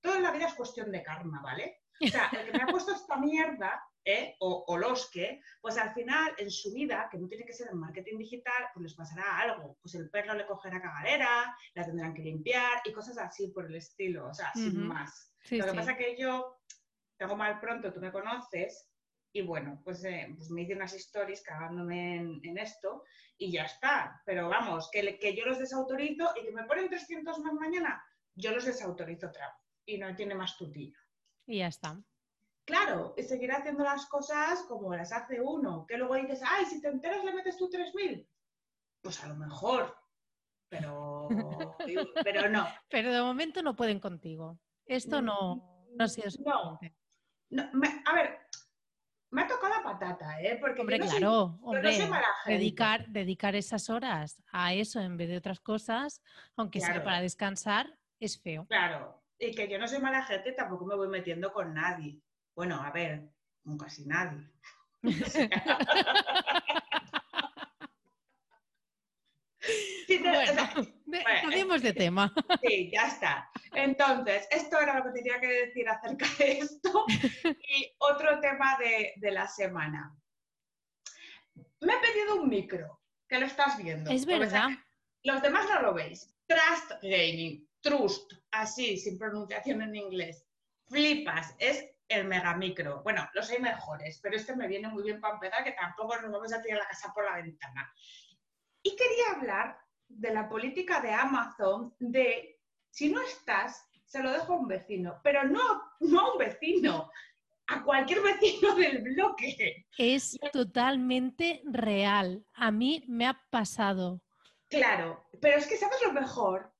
todo 0.00 0.16
en 0.16 0.22
la 0.22 0.32
vida 0.32 0.46
es 0.46 0.54
cuestión 0.54 0.90
de 0.90 1.02
karma, 1.02 1.40
¿vale? 1.42 1.80
O 2.02 2.08
sea, 2.08 2.30
el 2.32 2.46
que 2.46 2.52
me 2.56 2.62
ha 2.62 2.66
puesto 2.66 2.92
esta 2.92 3.16
mierda, 3.18 3.82
¿eh? 4.04 4.34
o, 4.40 4.76
los 4.78 5.10
que, 5.10 5.40
pues 5.60 5.76
al 5.76 5.92
final 5.92 6.34
en 6.38 6.50
su 6.50 6.72
vida, 6.72 7.08
que 7.10 7.18
no 7.18 7.28
tiene 7.28 7.44
que 7.44 7.52
ser 7.52 7.68
en 7.70 7.78
marketing 7.78 8.18
digital, 8.18 8.68
pues 8.72 8.84
les 8.84 8.94
pasará 8.94 9.38
algo. 9.38 9.76
Pues 9.82 9.94
el 9.94 10.08
perro 10.08 10.34
le 10.34 10.46
cogerá 10.46 10.80
cagalera, 10.80 11.54
la 11.74 11.84
tendrán 11.84 12.14
que 12.14 12.22
limpiar 12.22 12.80
y 12.84 12.92
cosas 12.92 13.18
así 13.18 13.48
por 13.48 13.66
el 13.66 13.76
estilo, 13.76 14.28
o 14.28 14.34
sea, 14.34 14.50
sin 14.54 14.86
más. 14.86 15.34
Lo 15.50 15.66
que 15.66 15.74
pasa 15.74 15.92
es 15.92 15.98
que 15.98 16.16
yo 16.16 16.60
tengo 17.18 17.36
mal 17.36 17.60
pronto, 17.60 17.92
tú 17.92 18.00
me 18.00 18.12
conoces, 18.12 18.90
y 19.32 19.42
bueno, 19.42 19.80
pues, 19.84 20.02
eh, 20.04 20.32
pues 20.36 20.50
me 20.50 20.62
hice 20.62 20.74
unas 20.74 20.92
stories 20.94 21.42
cagándome 21.42 22.16
en, 22.16 22.58
esto 22.58 23.04
y 23.38 23.52
ya 23.52 23.64
está. 23.64 24.20
Pero 24.24 24.48
vamos, 24.48 24.88
que, 24.90 25.18
que 25.18 25.36
yo 25.36 25.44
los 25.44 25.58
desautorizo 25.58 26.32
y 26.36 26.46
que 26.46 26.52
me 26.52 26.64
ponen 26.64 26.88
300 26.88 27.38
más 27.40 27.52
mañana, 27.54 28.02
yo 28.34 28.52
los 28.52 28.64
desautorizo 28.64 29.28
otra 29.28 29.46
vez 29.48 29.69
y 29.86 29.98
no 29.98 30.14
tiene 30.14 30.34
más 30.34 30.56
tutilla. 30.56 30.98
Y 31.46 31.58
ya 31.58 31.68
está. 31.68 32.00
Claro, 32.64 33.14
y 33.16 33.22
seguir 33.22 33.50
haciendo 33.52 33.82
las 33.82 34.06
cosas 34.06 34.62
como 34.68 34.94
las 34.94 35.12
hace 35.12 35.40
uno, 35.40 35.86
que 35.86 35.96
luego 35.96 36.14
dices, 36.14 36.40
ay, 36.46 36.64
si 36.66 36.80
te 36.80 36.88
enteras 36.88 37.24
le 37.24 37.32
metes 37.32 37.56
tú 37.56 37.68
3.000. 37.68 38.28
Pues 39.02 39.24
a 39.24 39.28
lo 39.28 39.36
mejor, 39.36 39.96
pero, 40.68 41.28
pero 42.24 42.48
no. 42.48 42.68
Pero 42.88 43.12
de 43.12 43.20
momento 43.20 43.62
no 43.62 43.74
pueden 43.74 43.98
contigo. 43.98 44.58
Esto 44.86 45.20
no, 45.20 45.86
no 45.96 46.04
ha 46.04 46.08
sido. 46.08 46.28
No, 46.44 46.78
a 48.06 48.14
ver, 48.14 48.38
me 49.30 49.42
ha 49.42 49.46
tocado 49.46 49.74
la 49.74 49.82
patata, 49.82 50.40
¿eh? 50.40 50.58
Porque 50.60 50.80
hombre, 50.80 50.98
claro, 50.98 51.58
hombre, 51.62 51.98
dedicar, 52.46 53.06
dedicar 53.08 53.54
esas 53.54 53.88
horas 53.90 54.42
a 54.52 54.74
eso 54.74 55.00
en 55.00 55.16
vez 55.16 55.28
de 55.28 55.36
otras 55.36 55.60
cosas, 55.60 56.22
aunque 56.56 56.80
sea 56.80 57.02
para 57.02 57.20
descansar, 57.20 57.96
es 58.18 58.40
feo. 58.40 58.66
Claro, 58.66 59.19
y 59.40 59.54
que 59.54 59.68
yo 59.68 59.78
no 59.78 59.88
soy 59.88 60.00
mala 60.00 60.22
gente, 60.22 60.52
tampoco 60.52 60.84
me 60.84 60.94
voy 60.94 61.08
metiendo 61.08 61.50
con 61.52 61.72
nadie. 61.72 62.20
Bueno, 62.54 62.80
a 62.82 62.90
ver, 62.90 63.30
con 63.64 63.78
casi 63.78 64.04
nadie. 64.04 64.46
bueno, 70.20 70.62
cambiemos 71.40 71.80
de 71.82 71.94
tema. 71.94 72.34
Sí, 72.62 72.90
ya 72.92 73.06
está. 73.06 73.50
Entonces, 73.72 74.46
esto 74.50 74.78
era 74.78 74.98
lo 74.98 75.04
que 75.04 75.12
tenía 75.12 75.40
que 75.40 75.46
decir 75.66 75.88
acerca 75.88 76.26
de 76.38 76.58
esto. 76.58 77.06
Y 77.44 77.94
otro 77.98 78.40
tema 78.40 78.76
de, 78.78 79.14
la 79.30 79.48
semana. 79.48 80.14
Me 81.80 81.94
he 81.94 81.98
pedido 81.98 82.42
un 82.42 82.50
micro, 82.50 83.00
que 83.26 83.40
lo 83.40 83.46
estás 83.46 83.78
viendo. 83.78 84.10
Es 84.10 84.26
verdad. 84.26 84.68
Los 85.22 85.40
demás 85.40 85.66
no 85.66 85.80
lo 85.80 85.94
veis. 85.94 86.36
Trust 86.46 86.92
Gaming, 87.02 87.69
Trust, 87.80 88.32
así, 88.50 88.96
sin 88.96 89.18
pronunciación 89.18 89.82
en 89.82 89.96
inglés. 89.96 90.46
Flipas, 90.88 91.54
es 91.58 91.88
el 92.08 92.26
megamicro. 92.26 93.02
Bueno, 93.02 93.28
los 93.34 93.48
hay 93.50 93.60
mejores, 93.60 94.18
pero 94.22 94.36
este 94.36 94.54
me 94.56 94.68
viene 94.68 94.88
muy 94.88 95.04
bien 95.04 95.20
para 95.20 95.34
empezar, 95.34 95.64
que 95.64 95.72
tampoco 95.72 96.20
nos 96.20 96.30
vamos 96.30 96.52
a 96.52 96.60
tirar 96.60 96.80
la 96.80 96.88
casa 96.88 97.12
por 97.14 97.24
la 97.24 97.36
ventana. 97.36 97.92
Y 98.82 98.96
quería 98.96 99.36
hablar 99.36 99.78
de 100.08 100.34
la 100.34 100.48
política 100.48 101.00
de 101.00 101.12
Amazon 101.12 101.94
de 102.00 102.60
si 102.90 103.10
no 103.10 103.22
estás, 103.22 103.88
se 104.04 104.22
lo 104.22 104.32
dejo 104.32 104.54
a 104.54 104.56
un 104.56 104.66
vecino, 104.66 105.20
pero 105.22 105.44
no, 105.44 105.82
no 106.00 106.20
a 106.20 106.32
un 106.32 106.38
vecino, 106.38 107.10
a 107.68 107.84
cualquier 107.84 108.20
vecino 108.20 108.74
del 108.76 109.02
bloque. 109.02 109.86
Es 109.96 110.36
totalmente 110.52 111.62
real. 111.64 112.44
A 112.54 112.70
mí 112.70 113.04
me 113.06 113.26
ha 113.26 113.40
pasado. 113.50 114.20
Claro, 114.68 115.24
pero 115.40 115.58
es 115.58 115.66
que 115.66 115.76
sabes 115.76 116.00
lo 116.04 116.12
mejor, 116.12 116.72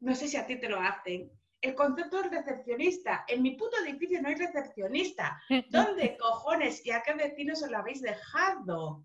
no 0.00 0.14
sé 0.14 0.28
si 0.28 0.36
a 0.36 0.46
ti 0.46 0.56
te 0.56 0.68
lo 0.68 0.80
hacen, 0.80 1.30
el 1.60 1.74
concepto 1.74 2.20
es 2.20 2.30
recepcionista. 2.30 3.24
En 3.28 3.42
mi 3.42 3.52
puto 3.52 3.76
edificio 3.84 4.20
no 4.22 4.28
hay 4.28 4.34
recepcionista. 4.34 5.40
¿Dónde 5.70 6.16
cojones 6.16 6.84
y 6.86 6.90
a 6.90 7.02
qué 7.02 7.14
vecino 7.14 7.54
se 7.54 7.70
lo 7.70 7.78
habéis 7.78 8.00
dejado? 8.00 9.04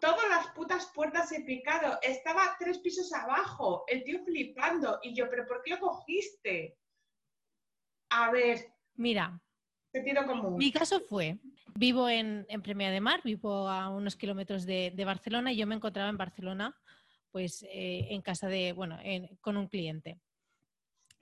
Todas 0.00 0.28
las 0.28 0.48
putas 0.48 0.90
puertas 0.94 1.30
he 1.32 1.42
picado. 1.42 1.98
Estaba 2.02 2.56
tres 2.58 2.78
pisos 2.78 3.12
abajo. 3.12 3.84
El 3.86 4.04
tío 4.04 4.24
flipando. 4.24 4.98
Y 5.02 5.14
yo, 5.14 5.28
¿pero 5.28 5.46
por 5.46 5.62
qué 5.62 5.70
lo 5.70 5.80
cogiste? 5.80 6.78
A 8.10 8.30
ver. 8.30 8.72
Mira. 8.94 9.40
Sentido 9.92 10.26
común. 10.26 10.56
Mi 10.56 10.70
caso 10.70 11.00
fue, 11.00 11.38
vivo 11.74 12.08
en, 12.08 12.44
en 12.48 12.62
Premia 12.62 12.90
de 12.90 13.00
Mar, 13.00 13.20
vivo 13.24 13.68
a 13.68 13.88
unos 13.88 14.16
kilómetros 14.16 14.66
de, 14.66 14.92
Barcelona 15.04 15.52
y 15.52 15.56
yo 15.56 15.66
me 15.66 15.74
encontraba 15.74 16.10
en 16.10 16.18
Barcelona, 16.18 16.76
pues 17.30 17.62
eh, 17.64 18.08
en 18.10 18.22
casa 18.22 18.48
de, 18.48 18.72
bueno, 18.72 18.98
con 19.40 19.56
un 19.56 19.68
cliente. 19.68 20.18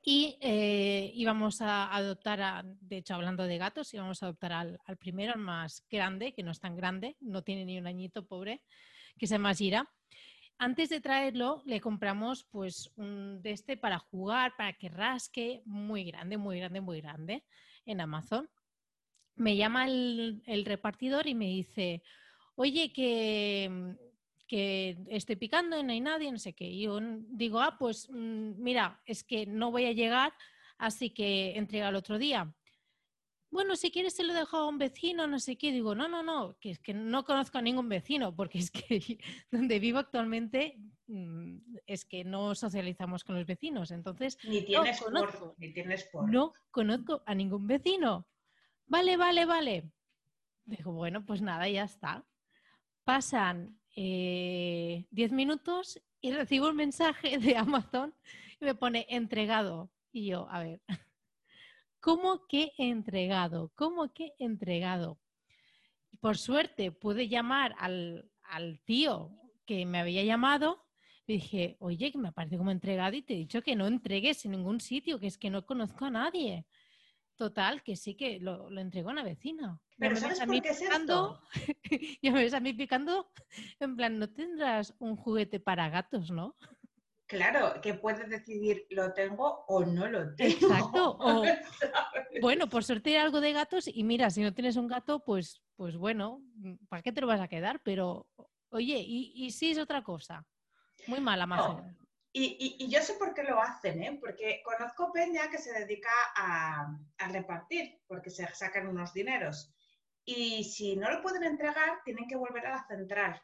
Y 0.08 0.38
eh, 0.40 1.10
íbamos 1.14 1.60
a 1.60 1.92
adoptar, 1.92 2.64
de 2.64 2.98
hecho, 2.98 3.16
hablando 3.16 3.42
de 3.42 3.58
gatos, 3.58 3.92
íbamos 3.92 4.22
a 4.22 4.26
adoptar 4.26 4.52
al, 4.52 4.78
primero, 5.00 5.32
al 5.32 5.40
más 5.40 5.84
grande, 5.90 6.32
que 6.32 6.44
no 6.44 6.52
es 6.52 6.60
tan 6.60 6.76
grande, 6.76 7.16
no 7.18 7.42
tiene 7.42 7.64
ni 7.64 7.76
un 7.76 7.88
añito, 7.88 8.24
pobre, 8.24 8.62
que 9.18 9.26
se 9.26 9.34
llama 9.34 9.52
Gira. 9.52 9.92
Antes 10.58 10.90
de 10.90 11.00
traerlo, 11.00 11.60
le 11.66 11.80
compramos 11.80 12.44
pues 12.44 12.92
un 12.94 13.42
de 13.42 13.50
este 13.50 13.76
para 13.76 13.98
jugar, 13.98 14.54
para 14.56 14.74
que 14.74 14.88
rasque, 14.88 15.62
muy 15.64 16.04
grande, 16.04 16.36
muy 16.38 16.58
grande, 16.60 16.80
muy 16.80 17.00
grande, 17.00 17.44
en 17.84 18.00
Amazon. 18.00 18.48
Me 19.34 19.56
llama 19.56 19.86
el 19.88 20.62
repartidor 20.64 21.26
y 21.26 21.34
me 21.34 21.46
dice, 21.46 22.04
oye, 22.54 22.92
que 22.92 23.96
que 24.46 24.96
estoy 25.08 25.36
picando 25.36 25.78
y 25.78 25.82
no 25.82 25.92
hay 25.92 26.00
nadie, 26.00 26.30
no 26.30 26.38
sé 26.38 26.54
qué. 26.54 26.66
Y 26.66 26.82
yo 26.82 26.98
digo, 27.00 27.60
ah, 27.60 27.76
pues 27.78 28.08
mm, 28.10 28.62
mira, 28.62 29.00
es 29.04 29.24
que 29.24 29.46
no 29.46 29.70
voy 29.70 29.86
a 29.86 29.92
llegar, 29.92 30.32
así 30.78 31.10
que 31.10 31.56
entrega 31.56 31.88
el 31.88 31.96
otro 31.96 32.18
día. 32.18 32.52
Bueno, 33.50 33.76
si 33.76 33.90
quieres 33.90 34.14
se 34.14 34.24
lo 34.24 34.34
dejo 34.34 34.56
a 34.56 34.68
un 34.68 34.78
vecino, 34.78 35.26
no 35.26 35.38
sé 35.38 35.56
qué. 35.56 35.72
Digo, 35.72 35.94
no, 35.94 36.08
no, 36.08 36.22
no, 36.22 36.56
que 36.60 36.70
es 36.70 36.78
que 36.78 36.92
no 36.92 37.24
conozco 37.24 37.58
a 37.58 37.62
ningún 37.62 37.88
vecino, 37.88 38.34
porque 38.34 38.58
es 38.58 38.70
que 38.70 39.18
donde 39.50 39.78
vivo 39.78 39.98
actualmente 39.98 40.78
mm, 41.06 41.58
es 41.86 42.04
que 42.04 42.24
no 42.24 42.54
socializamos 42.54 43.24
con 43.24 43.36
los 43.36 43.46
vecinos. 43.46 43.90
Entonces, 43.90 44.38
ni 44.44 44.62
tienes, 44.62 45.00
no 45.00 45.06
conozco, 45.06 45.54
ni 45.58 45.72
tienes 45.72 46.04
por. 46.04 46.30
No 46.30 46.52
conozco 46.70 47.22
a 47.24 47.34
ningún 47.34 47.66
vecino. 47.66 48.26
Vale, 48.86 49.16
vale, 49.16 49.46
vale. 49.46 49.90
Digo, 50.64 50.92
bueno, 50.92 51.24
pues 51.24 51.40
nada, 51.40 51.68
ya 51.68 51.84
está. 51.84 52.24
Pasan 53.04 53.78
10 53.96 54.04
eh, 55.10 55.34
minutos 55.34 55.98
y 56.20 56.30
recibo 56.32 56.68
un 56.68 56.76
mensaje 56.76 57.38
de 57.38 57.56
Amazon 57.56 58.14
y 58.60 58.64
me 58.64 58.74
pone 58.74 59.06
entregado. 59.08 59.90
Y 60.12 60.26
yo, 60.26 60.48
a 60.50 60.62
ver, 60.62 60.82
¿cómo 62.00 62.46
que 62.46 62.72
entregado? 62.76 63.72
¿Cómo 63.74 64.12
que 64.12 64.34
entregado? 64.38 65.18
Por 66.20 66.36
suerte 66.36 66.92
pude 66.92 67.28
llamar 67.28 67.74
al, 67.78 68.30
al 68.42 68.80
tío 68.80 69.30
que 69.64 69.86
me 69.86 69.98
había 69.98 70.24
llamado 70.24 70.84
y 71.26 71.34
dije, 71.34 71.76
oye, 71.80 72.12
que 72.12 72.18
me 72.18 72.32
parece 72.32 72.58
como 72.58 72.70
entregado 72.70 73.16
y 73.16 73.22
te 73.22 73.34
he 73.34 73.38
dicho 73.38 73.62
que 73.62 73.76
no 73.76 73.86
entregues 73.86 74.44
en 74.44 74.52
ningún 74.52 74.80
sitio, 74.80 75.18
que 75.18 75.26
es 75.26 75.38
que 75.38 75.50
no 75.50 75.64
conozco 75.64 76.04
a 76.04 76.10
nadie. 76.10 76.66
Total, 77.34 77.82
que 77.82 77.96
sí 77.96 78.14
que 78.14 78.40
lo, 78.40 78.70
lo 78.70 78.80
entregó 78.80 79.10
una 79.10 79.24
vecina. 79.24 79.80
Pero 79.98 80.16
¿sabes 80.16 80.40
por 80.40 80.62
qué 80.62 80.68
es 80.68 80.82
esto? 80.82 81.40
ya 82.22 82.32
me 82.32 82.42
ves 82.42 82.54
a 82.54 82.60
mí 82.60 82.72
picando, 82.72 83.32
en 83.80 83.96
plan, 83.96 84.18
no 84.18 84.28
tendrás 84.30 84.94
un 84.98 85.16
juguete 85.16 85.60
para 85.60 85.88
gatos, 85.88 86.30
¿no? 86.30 86.56
Claro, 87.26 87.80
que 87.80 87.94
puedes 87.94 88.28
decidir, 88.28 88.86
lo 88.90 89.12
tengo 89.12 89.64
o 89.66 89.84
no 89.84 90.06
lo 90.06 90.34
tengo. 90.36 90.52
Exacto. 90.52 91.18
bueno, 92.40 92.68
por 92.68 92.84
suerte 92.84 93.10
hay 93.10 93.16
algo 93.16 93.40
de 93.40 93.52
gatos 93.52 93.88
y 93.88 94.04
mira, 94.04 94.30
si 94.30 94.42
no 94.42 94.54
tienes 94.54 94.76
un 94.76 94.86
gato, 94.86 95.24
pues, 95.24 95.62
pues 95.76 95.96
bueno, 95.96 96.42
¿para 96.88 97.02
qué 97.02 97.12
te 97.12 97.20
lo 97.20 97.26
vas 97.26 97.40
a 97.40 97.48
quedar? 97.48 97.80
Pero, 97.82 98.28
oye, 98.68 98.98
¿y, 98.98 99.32
y 99.34 99.50
si 99.50 99.70
es 99.70 99.78
otra 99.78 100.04
cosa? 100.04 100.46
Muy 101.06 101.20
mala, 101.20 101.46
más. 101.46 101.82
Y, 102.38 102.86
yo 102.90 103.00
sé 103.00 103.14
por 103.14 103.32
qué 103.32 103.44
lo 103.44 103.58
hacen, 103.58 104.02
¿eh? 104.02 104.18
porque 104.20 104.62
conozco 104.62 105.10
Peña 105.10 105.48
que 105.48 105.56
se 105.56 105.72
dedica 105.72 106.10
a, 106.36 106.94
repartir, 107.30 107.98
porque 108.06 108.28
se 108.28 108.46
sacan 108.48 108.88
unos 108.88 109.14
dineros. 109.14 109.74
Y 110.26 110.64
si 110.64 110.96
no 110.96 111.10
lo 111.10 111.22
pueden 111.22 111.44
entregar, 111.44 112.02
tienen 112.04 112.26
que 112.26 112.36
volver 112.36 112.66
a 112.66 112.76
la 112.76 112.86
central. 112.86 113.40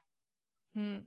Mm. 0.74 0.98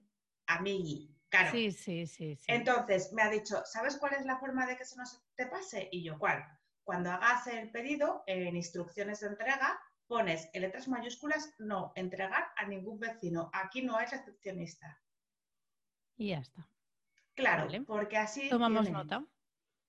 A 0.48 0.62
mí, 0.62 1.16
claro. 1.30 1.52
Sí, 1.52 1.72
sí, 1.72 2.08
sí, 2.08 2.38
Entonces 2.48 3.12
me 3.12 3.22
ha 3.22 3.30
dicho, 3.30 3.62
¿sabes 3.66 3.98
cuál 3.98 4.14
es 4.14 4.26
la 4.26 4.40
forma 4.40 4.66
de 4.66 4.78
que 4.78 4.86
se 4.86 4.96
nos 4.96 5.22
te 5.36 5.48
pase? 5.48 5.90
Y 5.92 6.04
yo, 6.04 6.18
¿cuál? 6.18 6.44
Cuando 6.84 7.12
hagas 7.12 7.48
el 7.48 7.72
pedido, 7.72 8.24
en 8.26 8.56
instrucciones 8.56 9.20
de 9.20 9.28
entrega, 9.28 9.80
pones 10.08 10.50
en 10.54 10.62
letras 10.62 10.88
mayúsculas, 10.88 11.54
no 11.60 11.92
entregar 11.96 12.48
a 12.56 12.66
ningún 12.68 13.00
vecino. 13.00 13.50
Aquí 13.54 13.82
no 13.82 13.98
hay 13.98 14.06
recepcionista. 14.06 15.02
Y 16.16 16.30
ya 16.30 16.40
está. 16.40 16.68
Claro, 17.34 17.68
porque 17.86 18.18
así. 18.18 18.50
Tomamos 18.50 18.90
nota. 18.90 19.26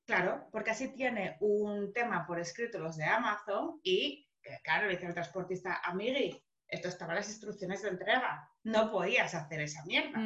Claro, 0.07 0.49
porque 0.53 0.71
así 0.71 0.89
tiene 0.89 1.37
un 1.41 1.93
tema 1.93 2.27
por 2.27 2.39
escrito 2.39 2.79
los 2.79 2.97
de 2.97 3.05
Amazon 3.05 3.81
y, 3.83 4.26
claro, 4.63 4.87
le 4.87 4.95
dice 4.95 5.07
al 5.07 5.15
transportista, 5.15 5.81
amigui, 5.85 6.43
esto 6.69 6.89
estaba 6.89 7.13
en 7.13 7.17
las 7.19 7.29
instrucciones 7.29 7.83
de 7.83 7.91
entrega. 7.91 8.51
No 8.65 8.91
podías 8.91 9.35
hacer 9.35 9.61
esa 9.61 9.85
mierda. 9.85 10.21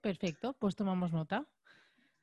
Perfecto, 0.00 0.54
pues 0.54 0.74
tomamos 0.74 1.12
nota. 1.12 1.46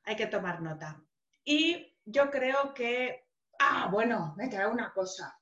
Hay 0.03 0.15
que 0.15 0.27
tomar 0.27 0.61
nota. 0.61 1.01
Y 1.43 1.95
yo 2.05 2.29
creo 2.29 2.73
que. 2.73 3.27
Ah, 3.59 3.89
bueno, 3.91 4.33
me 4.37 4.49
queda 4.49 4.67
una 4.67 4.91
cosa. 4.91 5.39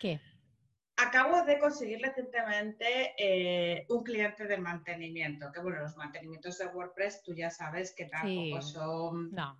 ¿Qué? 0.00 0.20
Acabo 0.96 1.42
de 1.42 1.58
conseguir 1.58 2.00
recientemente 2.00 3.14
eh, 3.18 3.86
un 3.88 4.04
cliente 4.04 4.46
de 4.46 4.58
mantenimiento, 4.58 5.50
que 5.50 5.60
bueno, 5.60 5.80
los 5.80 5.96
mantenimientos 5.96 6.58
de 6.58 6.66
WordPress 6.66 7.22
tú 7.22 7.34
ya 7.34 7.50
sabes 7.50 7.94
que 7.96 8.04
tampoco 8.04 8.62
son... 8.62 9.30
No. 9.32 9.58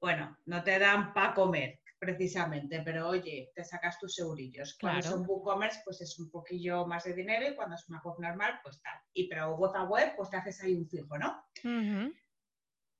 Bueno, 0.00 0.36
no 0.46 0.62
te 0.62 0.78
dan 0.78 1.12
para 1.12 1.34
comer 1.34 1.80
precisamente, 1.98 2.82
pero 2.84 3.08
oye, 3.08 3.50
te 3.54 3.64
sacas 3.64 3.98
tus 3.98 4.18
eurillos. 4.18 4.76
Cuando 4.80 5.02
son 5.02 5.24
WooCommerce, 5.26 5.80
pues 5.84 6.00
es 6.00 6.18
un 6.18 6.30
poquillo 6.30 6.86
más 6.86 7.04
de 7.04 7.14
dinero 7.14 7.48
y 7.48 7.54
cuando 7.56 7.74
es 7.74 7.88
una 7.88 8.00
web 8.02 8.16
normal, 8.18 8.60
pues 8.62 8.80
tal. 8.80 9.00
Y 9.12 9.28
pero 9.28 9.56
Gota 9.56 9.84
Web, 9.84 10.14
pues 10.16 10.30
te 10.30 10.36
haces 10.36 10.62
ahí 10.62 10.74
un 10.74 10.88
fijo, 10.88 11.18
¿no? 11.18 11.44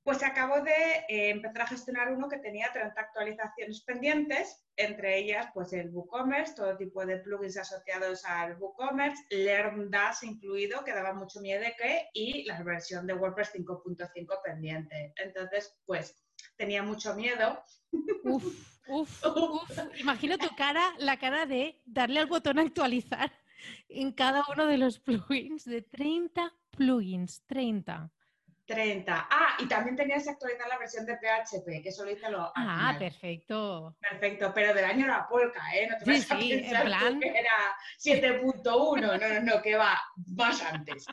Pues 0.03 0.23
acabo 0.23 0.63
de 0.63 1.05
eh, 1.09 1.31
empezar 1.31 1.63
a 1.63 1.67
gestionar 1.67 2.11
uno 2.11 2.31
que 2.31 2.39
tenía 2.39 2.73
30 2.73 2.99
actualizaciones 2.99 3.83
pendientes, 3.83 4.65
entre 4.77 5.19
ellas 5.19 5.49
pues 5.53 5.73
el 5.75 5.91
WooCommerce, 5.91 6.55
todo 6.55 6.79
tipo 6.79 7.05
de 7.05 7.19
plugins 7.19 7.59
asociados 7.59 8.25
al 8.25 8.57
WooCommerce, 8.57 9.23
LearnDash 9.29 10.23
incluido, 10.23 10.83
que 10.83 10.95
daba 10.95 11.13
mucho 11.13 11.41
miedo 11.41 11.65
que, 11.77 12.09
y 12.15 12.45
la 12.45 12.63
versión 12.63 13.07
de 13.07 13.13
WordPress 13.13 13.53
5.5 13.55 14.41
pendiente. 14.43 15.13
Entonces, 15.17 15.79
pues 15.85 16.25
tenía 16.57 16.83
mucho 16.83 17.15
miedo. 17.15 17.63
Uf, 18.25 18.45
uf, 18.89 19.25
uf. 19.25 19.79
Imagino 20.01 20.39
tu 20.39 20.49
cara, 20.57 20.95
la 20.99 21.19
cara 21.19 21.47
de 21.47 21.81
darle 21.87 22.21
al 22.21 22.27
botón 22.27 22.59
actualizar 22.59 23.33
en 23.89 24.13
cada 24.13 24.45
uno 24.53 24.67
de 24.67 24.79
los 24.79 24.99
plugins, 24.99 25.65
de 25.65 25.83
30 25.83 26.53
plugins, 26.71 27.43
30. 27.47 28.11
30. 28.67 29.29
Ah, 29.31 29.57
y 29.59 29.67
también 29.67 29.97
tenías 29.97 30.25
que 30.25 30.31
actualizar 30.31 30.69
la 30.69 30.79
versión 30.79 31.07
de 31.07 31.17
PHP, 31.17 31.83
que 31.83 31.89
eso 31.89 32.05
lo 32.05 32.11
hice 32.11 32.31
lo. 32.31 32.53
Ah, 32.55 32.95
perfecto. 32.99 33.97
Perfecto, 33.99 34.53
pero 34.55 34.75
del 34.75 34.85
año 34.85 35.07
la 35.07 35.27
polka, 35.27 35.63
¿eh? 35.75 35.89
No 35.91 35.97
te 35.97 36.05
vas 36.05 36.31
a 36.31 36.37
pensar 36.37 36.85
plan... 36.85 37.19
que 37.19 37.29
era 37.29 37.77
7.1. 37.99 39.01
No, 39.01 39.17
no, 39.17 39.41
no, 39.41 39.63
que 39.63 39.75
va 39.75 39.99
más 40.37 40.63
antes. 40.63 41.07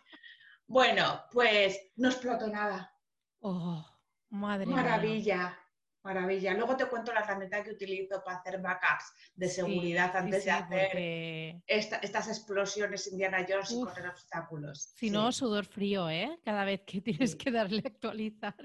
Bueno, 0.67 1.23
pues 1.31 1.79
no 1.95 2.09
explotó 2.09 2.47
nada. 2.47 2.93
Oh, 3.39 3.85
madre 4.29 4.65
Maravilla. 4.65 5.57
Maravilla. 6.05 6.53
Luego 6.53 6.77
te 6.77 6.85
cuento 6.85 7.11
la 7.11 7.21
herramienta 7.21 7.63
que 7.63 7.71
utilizo 7.71 8.23
para 8.23 8.37
hacer 8.37 8.61
backups 8.61 9.11
de 9.33 9.49
seguridad 9.49 10.15
antes 10.15 10.45
de 10.45 10.51
hacer 10.51 11.63
estas 11.67 12.27
explosiones 12.27 13.07
Indiana 13.11 13.43
Jones 13.47 13.71
y 13.71 13.83
correr 13.83 14.07
obstáculos. 14.09 14.93
Si 14.95 15.09
no, 15.09 15.31
sudor 15.31 15.65
frío, 15.65 16.07
¿eh? 16.09 16.39
Cada 16.45 16.63
vez 16.63 16.81
que 16.85 17.01
tienes 17.01 17.35
que 17.35 17.51
darle 17.51 17.81
a 17.83 17.87
actualizar. 17.87 18.55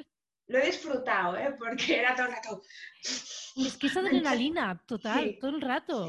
Lo 0.49 0.59
he 0.59 0.67
disfrutado, 0.67 1.37
¿eh? 1.37 1.55
Porque 1.59 2.01
era 2.01 2.15
todo 2.15 2.27
el 2.27 2.33
rato. 2.33 2.63
Es 3.03 3.77
que 3.79 3.87
es 3.87 3.97
adrenalina, 3.97 4.79
total, 4.87 5.39
todo 5.41 5.57
el 5.57 5.63
rato. 5.63 6.09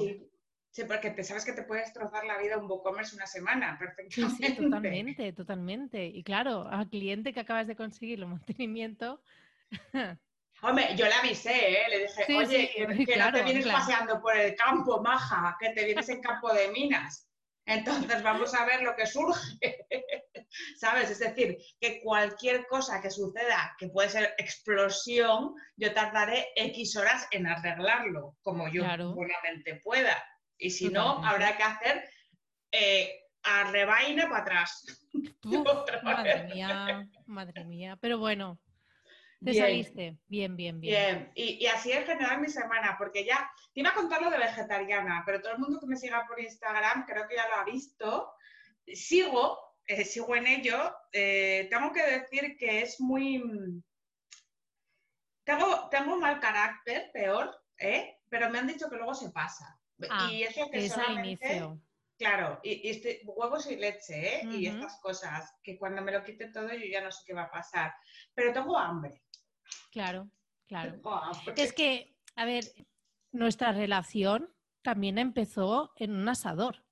Sí. 0.72 0.84
porque 0.86 1.12
te 1.12 1.24
sabes 1.24 1.46
que 1.46 1.54
te 1.54 1.64
puede 1.64 1.82
destrozar 1.82 2.26
la 2.26 2.40
vida 2.40 2.58
un 2.58 2.70
WooCommerce 2.70 3.16
una 3.16 3.28
semana, 3.28 3.78
perfectamente. 3.80 4.48
Sí, 4.48 4.56
totalmente, 4.56 5.34
totalmente. 5.34 6.06
Y 6.08 6.24
claro, 6.24 6.68
al 6.68 6.90
cliente 6.90 7.32
que 7.32 7.40
acabas 7.40 7.68
de 7.68 7.78
conseguir 7.78 8.20
el 8.20 8.28
mantenimiento. 8.28 9.22
Hombre, 10.64 10.96
yo 10.96 11.06
le 11.06 11.14
avisé, 11.14 11.82
¿eh? 11.82 11.86
le 11.90 12.00
dije, 12.00 12.36
oye, 12.36 12.72
que, 13.06 13.18
no 13.18 13.32
te 13.32 13.44
vienes 13.44 13.68
paseando 13.68 14.22
por 14.22 14.36
el 14.38 14.56
campo, 14.56 15.02
maja, 15.02 15.58
que 15.60 15.70
te 15.70 15.86
vienes 15.86 16.08
en 16.10 16.22
campo 16.22 16.54
de 16.54 16.70
minas. 16.70 17.28
Entonces 17.66 18.22
vamos 18.22 18.54
a 18.54 18.66
ver 18.66 18.82
lo 18.82 18.96
que 18.96 19.08
surge. 19.08 19.88
¿Sabes? 20.78 21.10
Es 21.10 21.20
decir, 21.20 21.58
que 21.80 22.02
cualquier 22.02 22.68
cosa 22.68 23.02
que 23.02 23.10
suceda, 23.10 23.76
que 23.78 23.88
puede 23.88 24.10
ser 24.10 24.36
explosión, 24.38 25.56
yo 25.78 25.94
tardaré 25.94 26.48
X 26.56 26.98
horas 26.98 27.28
en 27.32 27.48
arreglarlo, 27.48 28.36
como 28.42 28.68
yo 28.68 28.84
buenamente 29.14 29.80
pueda. 29.84 30.22
Y 30.58 30.70
si 30.70 30.90
no, 30.90 31.24
habrá 31.26 31.56
que 31.56 31.64
hacer 31.64 32.10
eh, 32.72 33.22
a 33.44 33.72
rebaina 33.72 34.30
para 34.30 34.42
atrás. 34.42 35.08
madre 36.04 36.44
mía, 36.54 37.08
madre 37.26 37.66
mía. 37.66 37.98
Pero 38.02 38.18
bueno, 38.18 38.60
te 39.44 39.52
bien. 39.52 39.64
saliste. 39.64 40.18
Bien, 40.28 40.56
bien, 40.56 40.80
bien. 40.80 40.94
Bien. 40.94 41.32
Y, 41.36 41.66
así 41.66 41.92
en 41.92 42.06
general 42.06 42.40
mi 42.40 42.48
semana, 42.48 42.96
porque 42.98 43.26
ya 43.26 43.52
te 43.74 43.80
iba 43.80 43.90
a 43.90 43.96
contar 43.96 44.22
lo 44.22 44.30
de 44.30 44.38
vegetariana, 44.38 45.24
pero 45.26 45.42
todo 45.42 45.54
el 45.54 45.60
mundo 45.60 45.80
que 45.80 45.88
me 45.88 45.98
siga 45.98 46.26
por 46.28 46.40
Instagram 46.40 47.06
creo 47.06 47.28
que 47.28 47.36
ya 47.36 47.48
lo 47.48 47.56
ha 47.56 47.66
visto. 47.66 48.34
Sigo, 48.86 49.58
eh, 49.88 50.06
sigo 50.06 50.36
en 50.36 50.48
ello. 50.48 50.96
Eh, 51.12 51.68
tengo 51.72 51.92
que 51.92 52.04
decir 52.04 52.56
que 52.58 52.84
es 52.84 53.00
muy. 53.00 53.42
Tengo, 55.44 55.90
tengo 55.90 56.18
mal 56.18 56.40
carácter, 56.40 57.10
peor, 57.12 57.52
¿eh? 57.80 58.20
pero 58.30 58.50
me 58.52 58.60
han 58.60 58.68
dicho 58.68 58.90
que 58.90 58.96
luego 58.96 59.16
se 59.16 59.32
pasa. 59.32 59.80
Ah, 60.10 60.30
y 60.32 60.44
eso 60.44 60.70
que 60.70 60.86
es 60.86 60.94
solamente, 60.94 61.48
inicio. 61.48 61.82
Claro, 62.22 62.60
y, 62.62 62.88
este, 62.88 63.22
huevos 63.24 63.66
y 63.66 63.78
leche, 63.78 64.36
¿eh? 64.36 64.42
Y 64.52 64.68
estas 64.68 65.00
cosas, 65.02 65.52
que 65.64 65.80
cuando 65.80 66.04
me 66.04 66.12
lo 66.12 66.24
quite 66.24 66.52
todo 66.52 66.72
yo 66.72 66.86
ya 66.86 67.02
no 67.02 67.12
sé 67.12 67.24
qué 67.26 67.34
va 67.34 67.44
a 67.44 67.52
pasar. 67.52 67.96
Pero 68.36 68.54
tengo 68.54 68.78
hambre. 68.78 69.24
Claro, 69.92 70.32
claro. 70.68 71.02
Es 71.56 71.74
que, 71.74 72.18
a 72.36 72.46
ver, 72.46 72.64
nuestra 73.32 73.72
relación 73.74 74.50
también 74.82 75.18
empezó 75.18 75.92
en 75.98 76.16
un 76.16 76.28
asador. 76.30 76.84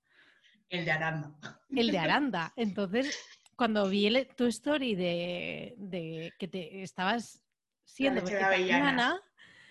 El 0.70 0.86
de 0.86 0.92
Aranda. 0.92 1.36
El 1.70 1.92
de 1.92 1.98
Aranda. 2.00 2.54
Entonces, 2.56 3.18
cuando 3.56 3.90
vi 3.90 4.26
tu 4.36 4.46
story 4.46 4.96
de, 4.96 6.34
que 6.38 6.48
te 6.48 6.84
estabas 6.84 7.42
siendo 7.86 8.22
avellanas. 8.22 9.20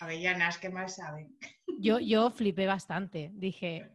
Avellanas, 0.00 0.58
¿qué 0.58 0.70
más 0.70 0.96
saben? 0.96 1.36
Yo, 1.80 1.98
yo 1.98 2.30
flipé 2.30 2.66
bastante. 2.66 3.30
Dije, 3.34 3.90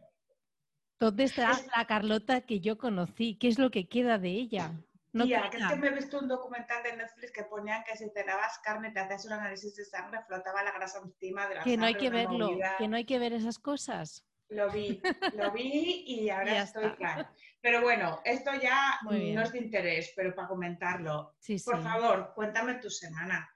¿dónde 1.00 1.24
está 1.24 1.52
la 1.76 1.86
Carlota 1.86 2.42
que 2.42 2.60
yo 2.60 2.78
conocí? 2.78 3.36
¿Qué 3.36 3.48
es 3.48 3.58
lo 3.58 3.70
que 3.70 3.88
queda 3.88 4.18
de 4.18 4.30
ella? 4.30 4.80
No 5.14 5.24
Tía, 5.24 5.48
que 5.48 5.58
es 5.58 5.66
que 5.68 5.76
me 5.76 5.86
he 5.86 5.94
visto 5.94 6.18
un 6.18 6.26
documental 6.26 6.82
de 6.82 6.96
Netflix 6.96 7.30
que 7.30 7.44
ponían 7.44 7.84
que 7.84 7.96
si 7.96 8.10
cenabas 8.10 8.58
carne, 8.58 8.90
te 8.90 8.98
hacías 8.98 9.24
un 9.24 9.34
análisis 9.34 9.76
de 9.76 9.84
sangre, 9.84 10.18
flotaba 10.26 10.64
la 10.64 10.72
grasa 10.72 10.98
encima 11.04 11.46
de 11.46 11.54
la 11.54 11.62
Que 11.62 11.76
no 11.76 11.86
hay 11.86 11.94
que 11.94 12.10
verlo, 12.10 12.50
que 12.78 12.88
no 12.88 12.96
hay 12.96 13.04
que 13.04 13.20
ver 13.20 13.32
esas 13.32 13.60
cosas. 13.60 14.26
Lo 14.48 14.68
vi, 14.72 15.00
lo 15.38 15.52
vi 15.52 16.02
y 16.04 16.30
ahora 16.30 16.62
estoy 16.62 16.90
claro. 16.96 17.28
Pero 17.60 17.80
bueno, 17.80 18.20
esto 18.24 18.50
ya 18.60 18.98
no 19.02 19.12
es 19.12 19.52
de 19.52 19.58
interés, 19.58 20.12
pero 20.16 20.34
para 20.34 20.48
comentarlo. 20.48 21.36
Por 21.64 21.80
favor, 21.80 22.32
cuéntame 22.34 22.74
tu 22.74 22.90
semana. 22.90 23.48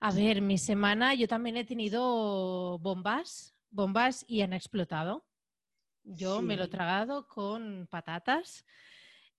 A 0.00 0.10
ver, 0.10 0.42
mi 0.42 0.58
semana 0.58 1.14
yo 1.14 1.28
también 1.28 1.56
he 1.56 1.64
tenido 1.64 2.80
bombas, 2.80 3.54
bombas 3.70 4.24
y 4.26 4.42
han 4.42 4.54
explotado. 4.54 5.24
Yo 6.02 6.42
me 6.42 6.56
lo 6.56 6.64
he 6.64 6.68
tragado 6.68 7.28
con 7.28 7.86
patatas. 7.88 8.64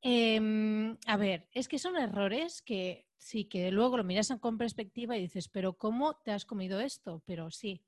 Em, 0.01 0.97
a 1.05 1.17
ver, 1.17 1.47
es 1.51 1.67
que 1.67 1.77
son 1.77 1.95
errores 1.95 2.61
que 2.61 3.07
sí, 3.17 3.45
que 3.45 3.69
luego 3.71 3.97
lo 3.97 4.03
miras 4.03 4.33
con 4.39 4.57
perspectiva 4.57 5.15
y 5.15 5.21
dices, 5.21 5.47
pero 5.47 5.73
¿cómo 5.73 6.15
te 6.15 6.31
has 6.31 6.45
comido 6.45 6.79
esto? 6.79 7.21
Pero 7.25 7.51
sí, 7.51 7.83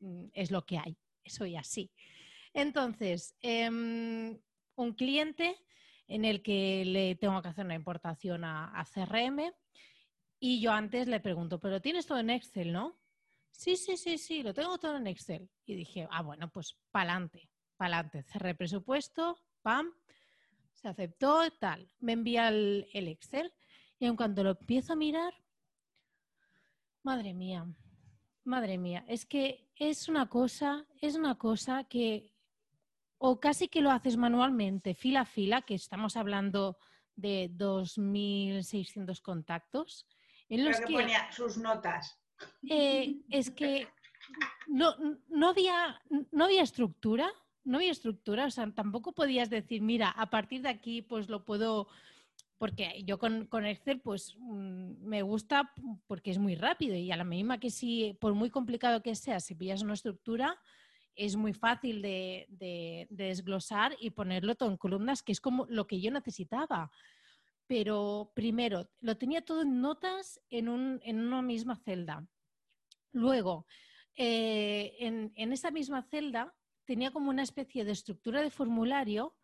mm, 0.00 0.26
es 0.34 0.50
lo 0.50 0.66
que 0.66 0.78
hay, 0.78 0.96
soy 1.24 1.56
así. 1.56 1.90
Entonces, 2.52 3.34
em, 3.40 4.38
un 4.76 4.92
cliente 4.94 5.56
en 6.08 6.24
el 6.24 6.42
que 6.42 6.84
le 6.84 7.14
tengo 7.16 7.40
que 7.42 7.48
hacer 7.48 7.64
una 7.64 7.74
importación 7.74 8.44
a, 8.44 8.84
CRM 8.84 9.52
y 10.38 10.60
yo 10.60 10.72
antes 10.72 11.08
le 11.08 11.20
pregunto, 11.20 11.58
pero 11.58 11.80
tienes 11.80 12.06
todo 12.06 12.18
en 12.18 12.30
Excel, 12.30 12.72
¿no? 12.72 12.98
Sí, 13.50 13.76
sí, 13.76 13.96
sí, 13.96 14.18
sí, 14.18 14.42
lo 14.42 14.52
tengo 14.52 14.78
todo 14.78 14.96
en 14.96 15.06
Excel. 15.06 15.48
Y 15.64 15.74
dije, 15.74 16.06
ah, 16.10 16.22
bueno, 16.22 16.50
pues 16.50 16.76
pa'lante, 16.90 17.48
pa'lante. 17.76 18.22
Cerré 18.22 18.54
presupuesto, 18.54 19.38
pam, 19.62 19.90
se 20.76 20.88
aceptó, 20.88 21.42
tal. 21.58 21.90
Me 21.98 22.12
envía 22.12 22.48
el, 22.48 22.86
Excel 22.92 23.52
y 23.98 24.06
en 24.06 24.16
cuanto 24.16 24.44
lo 24.44 24.50
empiezo 24.50 24.92
a 24.92 24.96
mirar, 24.96 25.34
madre 27.02 27.34
mía, 27.34 27.66
madre 28.44 28.78
mía, 28.78 29.04
es 29.08 29.26
que 29.26 29.70
es 29.74 30.08
una 30.08 30.28
cosa, 30.28 30.86
es 31.00 31.16
una 31.16 31.36
cosa 31.36 31.84
que 31.84 32.32
o 33.18 33.40
casi 33.40 33.68
que 33.68 33.80
lo 33.80 33.90
haces 33.90 34.18
manualmente, 34.18 34.94
fila 34.94 35.22
a 35.22 35.24
fila, 35.24 35.62
que 35.62 35.74
estamos 35.74 36.16
hablando 36.18 36.76
de 37.14 37.50
2.600 37.50 39.22
contactos. 39.22 40.06
En 40.50 40.66
los 40.66 40.78
que, 40.80 40.92
ponía 40.92 41.32
sus 41.32 41.56
notas. 41.56 42.20
Eh, 42.68 43.22
es 43.30 43.50
que 43.50 43.88
no, 44.66 44.94
no, 45.28 45.48
había, 45.48 46.02
no 46.30 46.44
había 46.44 46.62
estructura, 46.62 47.32
no 47.66 47.78
había 47.78 47.90
estructura, 47.90 48.46
o 48.46 48.50
sea, 48.50 48.70
tampoco 48.70 49.12
podías 49.12 49.50
decir, 49.50 49.82
mira, 49.82 50.10
a 50.10 50.30
partir 50.30 50.62
de 50.62 50.68
aquí 50.68 51.02
pues 51.02 51.28
lo 51.28 51.44
puedo, 51.44 51.88
porque 52.58 53.02
yo 53.04 53.18
con, 53.18 53.48
Excel 53.66 54.00
pues 54.00 54.36
mm, 54.38 55.04
me 55.04 55.22
gusta 55.22 55.72
porque 56.06 56.30
es 56.30 56.38
muy 56.38 56.54
rápido 56.54 56.94
y 56.94 57.10
a 57.10 57.16
la 57.16 57.24
misma 57.24 57.58
que 57.58 57.70
si, 57.70 58.16
por 58.20 58.34
muy 58.34 58.50
complicado 58.50 59.02
que 59.02 59.16
sea, 59.16 59.40
si 59.40 59.56
pillas 59.56 59.82
una 59.82 59.94
estructura, 59.94 60.58
es 61.16 61.34
muy 61.34 61.54
fácil 61.54 62.02
de, 62.02 63.06
desglosar 63.10 63.96
y 64.00 64.10
ponerlo 64.10 64.54
todo 64.54 64.70
en 64.70 64.76
columnas, 64.76 65.22
que 65.22 65.32
es 65.32 65.40
como 65.40 65.66
lo 65.68 65.86
que 65.86 66.00
yo 66.00 66.10
necesitaba. 66.10 66.90
Pero 67.66 68.32
primero, 68.34 68.88
lo 69.00 69.16
tenía 69.16 69.42
todo 69.44 69.62
en 69.62 69.80
notas 69.80 70.40
en, 70.50 70.68
una 70.68 71.42
misma 71.42 71.76
celda. 71.76 72.28
Luego, 73.12 73.66
eh, 74.14 74.94
en, 75.00 75.32
en 75.34 75.52
esa 75.52 75.70
misma 75.70 76.02
celda 76.02 76.54
tenía 76.86 77.10
como 77.10 77.30
una 77.30 77.42
especie 77.42 77.84
de 77.84 77.92
estructura 77.92 78.40
de 78.40 78.50
formulario, 78.50 79.34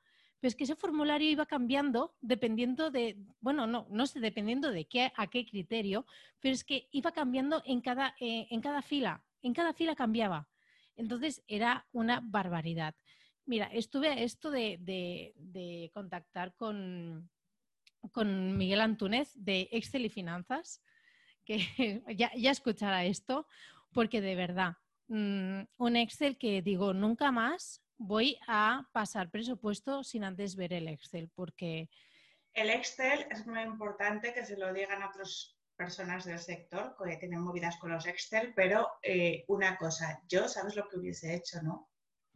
pero 0.40 0.48
es 0.48 0.57
que 0.57 0.64
ese 0.64 0.76
formulario 0.76 1.31
iba 1.31 1.46
cambiando 1.46 2.16
dependiendo 2.20 2.90
de, 2.90 3.16
bueno, 3.40 3.66
no, 3.66 3.87
no 3.90 4.07
sé, 4.07 4.20
dependiendo 4.20 4.72
de 4.72 4.87
qué, 4.87 5.12
a 5.16 5.26
qué 5.28 5.44
criterio, 5.44 6.07
pero 6.40 6.55
es 6.55 6.64
que 6.64 6.88
iba 6.90 7.12
cambiando 7.12 7.62
en 7.66 7.81
cada, 7.81 8.16
eh, 8.18 8.48
en 8.50 8.61
cada 8.61 8.83
fila, 8.83 9.22
en 9.42 9.52
cada 9.52 9.72
fila 9.72 9.94
cambiaba. 9.94 10.48
Entonces 10.96 11.44
era 11.46 11.87
una 11.92 12.20
barbaridad. 12.24 12.94
Mira, 13.44 13.66
estuve 13.66 14.09
a 14.09 14.14
esto 14.14 14.50
de, 14.50 15.90
contactar 15.92 16.55
con, 16.55 17.31
con 18.11 18.57
Miguel 18.57 18.81
Antúnez 18.81 19.33
de 19.35 19.68
Excel 19.72 20.07
y 20.07 20.11
Finanzas, 20.11 20.83
que 21.44 21.59
ya, 22.16 22.33
ya 22.35 22.50
escuchará 22.50 23.05
esto, 23.05 23.46
porque 23.92 24.20
de 24.20 24.35
verdad, 24.35 24.76
Mm, 25.12 25.68
un 25.77 25.96
Excel 25.96 26.38
que 26.38 26.62
digo, 26.62 26.94
nunca 26.94 27.31
más 27.31 27.83
voy 27.98 28.38
a 28.48 28.88
pasar 28.92 29.29
presupuesto 29.29 30.03
sin 30.03 30.25
antes 30.25 30.57
ver 30.57 30.72
el 30.72 30.88
Excel, 30.88 31.31
porque... 31.35 31.90
El 32.55 32.70
Excel 32.70 33.27
es 33.31 33.46
muy 33.46 33.61
importante 33.61 34.33
que 34.33 34.46
se 34.46 34.57
lo 34.57 34.72
digan 34.72 35.03
a 35.03 35.09
otras 35.09 35.59
personas 35.77 36.25
del 36.25 36.38
sector 36.38 36.96
que 36.96 37.18
tienen 37.18 37.42
movidas 37.42 37.77
con 37.77 37.90
los 37.90 38.07
Excel, 38.07 38.55
pero 38.57 38.88
eh, 39.03 39.44
una 39.48 39.77
cosa, 39.77 40.22
yo, 40.29 40.48
¿sabes 40.48 40.77
lo 40.77 40.88
que 40.88 40.96
hubiese 40.96 41.35
hecho, 41.35 41.61
no? 41.61 41.90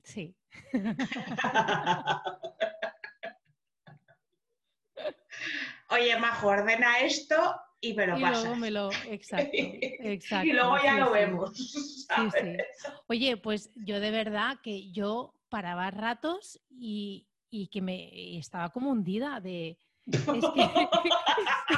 Sí. 0.04 0.36
Oye, 5.88 6.18
Majo, 6.18 6.48
ordena 6.48 6.98
esto 7.00 7.58
y 7.80 7.94
me 7.94 8.06
lo 8.06 8.16
y 8.16 8.20
Luego 8.20 8.56
me 8.56 8.70
lo, 8.70 8.90
exacto, 9.08 9.50
exacto. 9.52 10.46
y 10.46 10.52
luego 10.52 10.76
ya 10.82 10.94
lo 10.98 11.10
vemos. 11.10 11.52
Sí. 12.06 12.56
Oye, 13.08 13.36
pues 13.36 13.72
yo 13.74 13.98
de 13.98 14.12
verdad 14.12 14.58
que 14.62 14.92
yo 14.92 15.34
paraba 15.48 15.90
ratos 15.90 16.60
y, 16.70 17.26
y 17.50 17.66
que 17.66 17.82
me 17.82 18.38
estaba 18.38 18.70
como 18.70 18.90
hundida 18.90 19.40
de... 19.40 19.76
Es 20.06 20.22
que, 20.24 20.88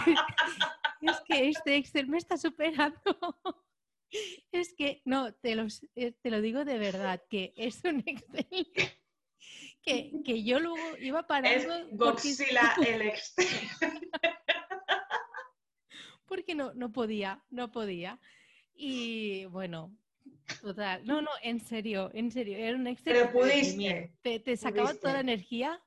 es 1.01 1.21
que 1.27 1.49
este 1.49 1.77
Excel 1.77 2.09
me 2.09 2.19
está 2.19 2.37
superando. 2.37 3.01
Es 4.53 4.75
que, 4.75 5.01
no, 5.07 5.33
te, 5.33 5.55
los, 5.55 5.83
eh, 5.97 6.13
te 6.13 6.31
lo 6.31 6.43
digo 6.43 6.65
de 6.67 6.79
verdad, 6.79 7.23
que 7.31 7.55
es 7.57 7.83
un 7.85 8.05
Excel 8.07 8.71
que, 9.83 10.13
que 10.25 10.45
yo 10.45 10.61
luego 10.61 10.97
iba 11.01 11.27
parando. 11.27 11.75
Es 11.75 11.97
Godzilla 11.97 12.75
el 12.87 13.03
Excel. 13.03 13.49
Porque 16.29 16.55
no, 16.55 16.73
no 16.75 16.93
podía, 16.93 17.43
no 17.51 17.73
podía. 17.73 18.21
Y 18.75 19.47
bueno, 19.47 19.93
total. 20.61 21.05
No, 21.05 21.21
no, 21.23 21.31
en 21.43 21.61
serio, 21.61 22.11
en 22.15 22.31
serio, 22.31 22.57
era 22.59 22.77
un 22.77 22.87
Excel. 22.87 23.15
Pero 23.15 23.33
pudiste. 23.33 24.13
Te, 24.23 24.39
te 24.39 24.57
sacaba 24.57 24.95
toda 24.95 25.15
la 25.15 25.21
energía 25.21 25.81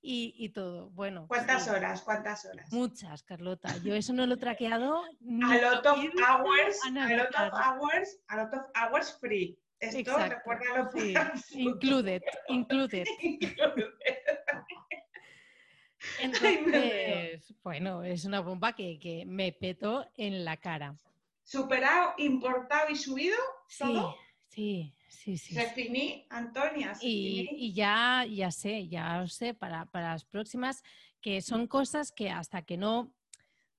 y, 0.00 0.48
todo. 0.50 0.90
Bueno. 0.90 1.26
¿Cuántas 1.28 1.68
horas? 1.68 2.02
¿Cuántas 2.02 2.44
horas? 2.44 2.72
Muchas, 2.72 3.22
Carlota. 3.22 3.76
Yo 3.82 3.94
eso 3.94 4.12
no 4.12 4.26
lo 4.26 4.34
he 4.34 4.38
traqueado. 4.38 5.02
a 5.02 5.56
lot 5.56 5.86
of 5.86 5.98
hours, 6.26 6.80
a, 6.86 6.90
lot 6.90 7.34
of 7.34 7.52
hours, 7.52 8.18
a 8.28 8.36
lot 8.36 8.54
of 8.54 8.62
hours 8.74 9.16
free. 9.20 9.58
Esto 9.80 10.16
recuérdalo 10.18 10.90
sí. 10.92 11.14
Included, 11.52 12.22
included. 12.48 13.06
Entonces, 16.20 17.54
bueno, 17.62 18.02
es 18.04 18.24
una 18.24 18.40
bomba 18.40 18.74
que, 18.74 18.98
que, 18.98 19.24
me 19.26 19.52
petó 19.52 20.06
en 20.16 20.44
la 20.44 20.56
cara. 20.56 20.96
¿Superado, 21.42 22.14
importado 22.18 22.90
y 22.90 22.96
subido? 22.96 23.36
Sí, 23.68 23.84
sí, 24.48 24.94
Sí, 25.08 25.36
sí. 25.36 25.54
Se 25.54 26.26
Antonia. 26.30 26.92
y, 27.00 27.72
ya, 27.72 28.24
ya 28.28 28.50
sé, 28.50 28.88
ya 28.88 29.26
sé 29.26 29.54
para, 29.54 29.86
para 29.86 30.12
las 30.12 30.24
próximas 30.24 30.82
que 31.20 31.40
son 31.40 31.66
cosas 31.66 32.12
que 32.12 32.30
hasta 32.30 32.62
que 32.62 32.76
no 32.76 33.12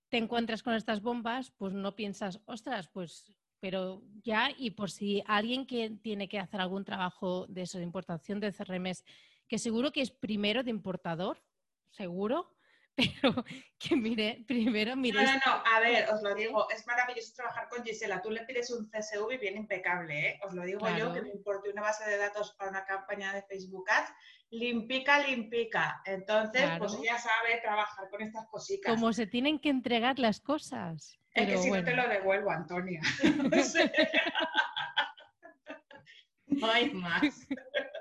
te 0.10 0.18
encuentras 0.18 0.64
con 0.64 0.74
estas 0.74 1.02
bombas, 1.02 1.52
pues 1.52 1.74
no 1.74 1.96
piensas, 1.96 2.40
ostras, 2.46 2.88
pues, 2.88 3.32
pero 3.60 4.02
ya, 4.24 4.50
y 4.58 4.72
por 4.72 4.90
si 4.90 5.24
alguien 5.28 5.66
que 5.66 5.92
tiene 6.02 6.28
que 6.28 6.40
hacer 6.40 6.62
algún 6.62 6.84
trabajo 6.84 7.46
de 7.48 7.62
eso, 7.62 7.78
de 7.78 7.84
importación 7.84 8.40
de 8.40 8.52
CRMs, 8.52 9.04
que 9.48 9.60
seguro 9.60 9.92
que 9.92 10.02
es 10.02 10.12
primero 10.12 10.64
de 10.64 10.72
importador, 10.72 11.42
seguro, 11.90 12.56
pero 12.96 13.44
que 13.78 13.96
mire, 13.96 14.44
primero 14.48 14.96
mire. 14.96 15.24
No, 15.24 15.32
no, 15.32 15.40
no, 15.46 15.64
a 15.66 15.80
ver, 15.80 16.10
os 16.14 16.22
lo 16.22 16.36
digo, 16.36 16.70
es 16.70 16.86
maravilloso 16.86 17.34
trabajar 17.36 17.68
con 17.70 17.84
Gisela. 17.84 18.22
Tú 18.22 18.30
le 18.30 18.46
pides 18.46 18.70
un 18.72 18.90
CSV 18.90 19.34
y 19.34 19.38
viene 19.38 19.58
impecable, 19.58 20.30
¿eh? 20.30 20.40
Os 20.46 20.54
lo 20.54 20.64
digo 20.64 20.88
yo, 20.98 21.14
que 21.14 21.22
me 21.22 21.30
importe 21.30 21.70
una 21.70 21.82
base 21.82 22.10
de 22.10 22.18
datos 22.18 22.56
para 22.58 22.72
una 22.72 22.86
campaña 22.86 23.34
de 23.34 23.44
Facebook 23.44 23.90
Ads, 23.90 24.12
limpica, 24.52 25.26
limpica. 25.26 26.02
Entonces, 26.06 26.70
pues 26.78 26.94
ella 27.02 27.18
sabe 27.18 27.62
trabajar 27.62 28.10
con 28.10 28.22
estas 28.22 28.46
cositas. 28.48 28.94
Como 28.94 29.14
se 29.14 29.28
tienen 29.28 29.60
que 29.60 29.70
entregar 29.70 30.20
las 30.20 30.42
cosas. 30.42 31.18
Es 31.34 31.48
que 31.48 31.58
si 31.58 31.72
no 31.72 31.84
te 31.84 31.96
lo 31.96 32.08
devuelvo, 32.08 32.52
Antonia. 32.52 33.02
no 36.48 36.72
hay 36.72 36.92
más. 36.92 37.48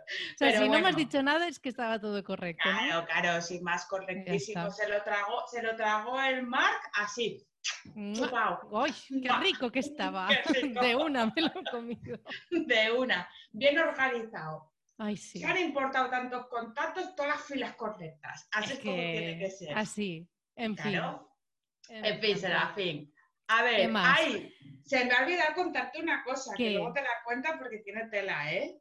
O 0.09 0.39
sea, 0.39 0.59
si 0.59 0.69
no 0.69 0.81
me 0.81 0.89
has 0.89 0.97
dicho 0.97 1.23
nada 1.23 1.49
es 1.49 1.59
que 1.59 1.69
estaba 1.69 2.01
todo 2.01 2.23
correcto. 2.25 2.63
Claro, 2.63 3.07
claro, 3.07 3.43
sí, 3.43 3.61
más 3.61 3.87
correctísimo. 3.87 4.71
Se 4.71 4.89
lo 4.89 5.03
tragó, 5.03 5.47
se 5.51 5.63
lo 5.63 5.77
tragó 5.77 6.21
el 6.21 6.47
Mark 6.47 6.81
así. 6.95 7.45
¡Uy, 7.95 8.95
qué 9.23 9.33
rico 9.41 9.71
que 9.71 9.81
estaba! 9.81 10.29
De 10.83 10.97
una 10.97 11.27
me 11.27 11.43
lo 11.43 11.49
he 11.49 11.71
comido. 11.71 12.19
De 12.51 12.93
una. 12.93 13.29
Bien 13.53 13.79
organizado. 13.79 14.73
Ay, 14.97 15.17
sí. 15.17 15.39
Se 15.39 15.47
han 15.47 15.59
importado 15.59 16.11
tantos 16.11 16.49
contactos, 16.49 17.15
todas 17.15 17.37
las 17.37 17.45
filas 17.47 17.75
correctas. 17.77 18.49
Así 18.53 18.73
es, 18.73 18.79
como 18.81 18.95
tiene 18.95 19.39
que 19.39 19.51
ser. 19.51 19.79
Así, 19.79 20.29
en 20.57 20.77
fin. 20.77 21.01
En, 21.89 22.21
fin, 22.21 22.39
será 22.39 22.73
fin. 22.75 23.15
A 23.47 23.63
ver, 23.63 23.91
ay, 23.95 24.53
se 24.85 25.05
me 25.05 25.13
ha 25.13 25.23
olvidado 25.23 25.55
contarte 25.55 26.01
una 26.03 26.23
cosa, 26.25 26.53
que 26.57 26.71
luego 26.71 26.93
te 26.93 27.03
la 27.03 27.23
cuento 27.25 27.49
porque 27.59 27.79
tiene 27.79 28.09
tela, 28.09 28.53
¿eh? 28.53 28.79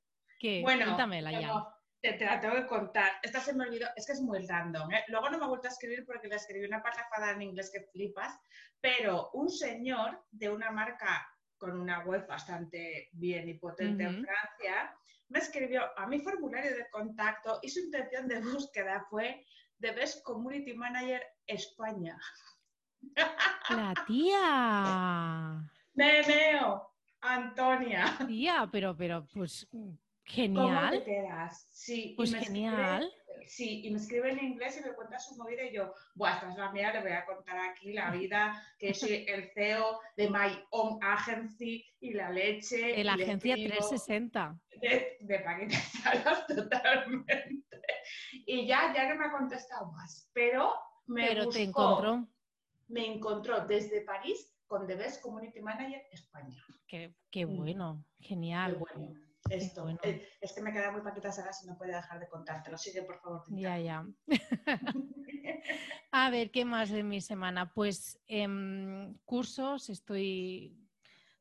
Bueno, 0.62 0.86
cuéntamela 0.86 1.32
ya. 1.32 1.63
Te, 2.00 2.23
la 2.23 2.39
tengo 2.39 2.56
que 2.56 2.67
contar. 2.67 3.13
Esta 3.23 3.39
se 3.39 3.54
me 3.54 3.65
olvidó, 3.65 3.88
es 3.95 4.06
que 4.06 4.13
es 4.13 4.21
muy 4.21 4.45
random. 4.45 4.91
¿eh? 4.91 5.04
Luego 5.08 5.30
no 5.30 5.38
me 5.38 5.45
ha 5.45 5.47
vuelto 5.47 5.67
a 5.67 5.71
escribir 5.71 6.06
porque 6.06 6.28
le 6.28 6.36
escribí 6.36 6.65
una 6.65 6.82
parrafada 6.82 7.32
en 7.32 7.41
inglés 7.41 7.71
que 7.73 7.88
flipas, 7.91 8.39
pero 8.80 9.32
un 9.34 9.50
señor 9.50 10.23
de 10.32 10.50
una 10.50 10.71
marca 10.71 11.28
con 11.58 11.80
una 11.80 12.06
web 12.06 12.28
bastante 12.28 13.10
bien 13.13 13.50
y 13.50 13.56
potente 13.56 14.04
en 14.04 14.23
Francia 14.23 14.95
me 15.30 15.39
escribió 15.39 15.82
a 15.97 16.08
mi 16.08 16.19
formulario 16.19 16.76
de 16.76 16.89
contacto 16.89 17.60
y 17.62 17.69
su 17.69 17.80
intención 17.80 18.28
de 18.28 18.39
búsqueda 18.39 19.06
fue 19.10 19.45
de 19.78 19.91
Best 19.91 20.23
Community 20.23 20.73
Manager 20.73 21.21
España. 21.45 22.17
La 23.69 23.93
tía. 24.08 25.71
Memeo, 25.93 26.93
Antonia. 27.21 28.17
Tía, 28.28 28.69
pero, 28.71 28.95
pero, 28.95 29.28
pues 29.34 29.67
Genial. 30.28 30.90
¿Cómo 30.90 30.92
te 30.92 31.04
quedas? 31.04 31.70
Sí, 31.72 32.13
pues 32.18 32.36
genial. 32.36 33.10
sí, 33.46 33.82
y 33.86 33.92
me 33.92 33.98
escribe 33.98 34.30
en 34.32 34.44
inglés 34.44 34.78
y 34.78 34.86
me 34.86 34.94
cuenta 34.94 35.18
su 35.20 35.38
movida 35.38 35.63
y 35.63 35.74
yo, 35.74 35.94
bueno, 36.16 36.36
esta 36.36 36.50
es 36.50 36.58
la 36.58 36.72
mía, 36.74 36.92
le 36.92 37.02
voy 37.02 37.13
a 37.13 37.26
contar 37.26 37.58
aquí 37.60 37.94
la 37.94 38.12
vida, 38.12 38.62
que 38.78 38.94
soy 38.94 39.26
el 39.26 39.50
CEO 39.54 40.02
de 40.18 40.30
My 40.30 40.62
Own 40.72 41.00
Agency 41.02 41.86
y 42.02 42.12
la 42.12 42.30
leche. 42.30 42.94
De 42.94 43.06
la 43.06 43.13
agencia 43.13 43.56
360. 43.56 44.60
De, 44.82 45.18
de 45.22 45.40
paquetes 45.40 45.82
salas 46.04 46.46
totalmente. 46.48 47.63
Y 48.46 48.68
ya, 48.68 48.94
ya 48.94 49.08
no 49.08 49.16
me 49.16 49.28
ha 49.28 49.32
contestado 49.32 49.94
más, 49.94 50.30
pero 50.34 50.74
me 51.06 51.26
Pero 51.26 51.48
te 51.48 51.63
encontró. 51.63 52.28
Me 52.90 53.06
encontró 53.06 53.66
desde 53.66 54.02
París 54.02 54.54
con 54.68 54.86
The 54.88 54.96
Best 54.96 55.22
Community 55.22 55.62
Manager 55.62 56.02
España. 56.12 56.62
Qué, 56.86 57.16
qué 57.32 57.46
bueno, 57.46 58.04
genial. 58.20 58.74
Qué 58.74 58.78
bueno. 58.78 59.27
Esto. 59.50 59.88
Eh, 60.04 60.28
es 60.42 60.54
que 60.54 60.62
me 60.62 60.72
queda 60.72 60.92
muy 60.92 61.02
paquitas 61.02 61.38
ahora 61.40 61.54
si 61.54 61.68
no 61.68 61.78
puedo 61.78 61.92
dejar 61.92 62.20
de 62.20 62.28
contártelo. 62.28 62.78
Sigue, 62.78 63.04
por 63.04 63.20
favor. 63.20 63.44
Ya, 63.50 63.78
ya. 63.80 64.06
a 66.12 66.30
ver, 66.30 66.52
¿qué 66.52 66.66
más 66.66 66.90
de 66.90 67.04
mi 67.04 67.22
semana? 67.22 67.74
Pues 67.74 68.20
en 68.28 69.20
cursos 69.26 69.90
estoy... 69.90 70.78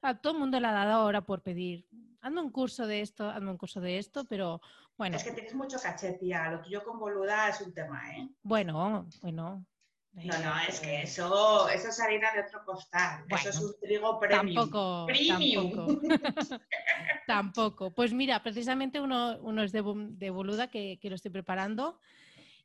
A 0.03 0.21
todo 0.21 0.35
el 0.35 0.39
mundo 0.39 0.61
le 0.61 0.67
ha 0.67 0.73
dado 0.73 0.93
ahora 0.93 1.23
por 1.23 1.43
pedir. 1.43 1.87
Ando 2.21 2.43
un 2.43 2.51
curso 2.51 2.87
de 2.87 3.01
esto, 3.01 3.29
ando 3.29 3.51
un 3.51 3.59
curso 3.59 3.81
de 3.81 3.99
esto, 3.99 4.25
pero 4.25 4.61
bueno. 4.97 5.17
Es 5.17 5.25
que 5.25 5.33
tienes 5.33 5.55
mucho 5.55 5.79
caché, 5.83 6.13
tía. 6.13 6.51
Lo 6.51 6.61
tuyo 6.61 6.85
con 6.85 6.99
boluda 6.99 7.49
es 7.49 7.61
un 7.61 7.73
tema, 7.73 8.17
¿eh? 8.17 8.29
Bueno, 8.43 9.09
bueno. 9.21 9.65
No, 10.25 10.39
no, 10.39 10.61
es 10.67 10.81
que 10.81 11.03
eso, 11.03 11.69
eso 11.69 11.89
es 11.89 12.01
harina 12.01 12.33
de 12.33 12.41
otro 12.41 12.65
costal. 12.65 13.25
eso 13.29 13.51
es 13.51 13.61
un 13.61 13.75
trigo 13.81 14.19
premium. 14.19 14.71
Tampoco. 14.71 15.07
Tampoco. 15.29 16.01
tampoco. 17.27 17.91
Pues 17.91 18.15
mira, 18.15 18.43
precisamente 18.43 18.99
uno, 18.99 19.39
uno 19.43 19.63
es 19.63 19.73
de, 19.73 19.83
de 19.85 20.31
boluda 20.31 20.69
que, 20.69 20.99
que, 21.03 21.11
lo 21.11 21.17
estoy 21.17 21.31
preparando 21.31 22.01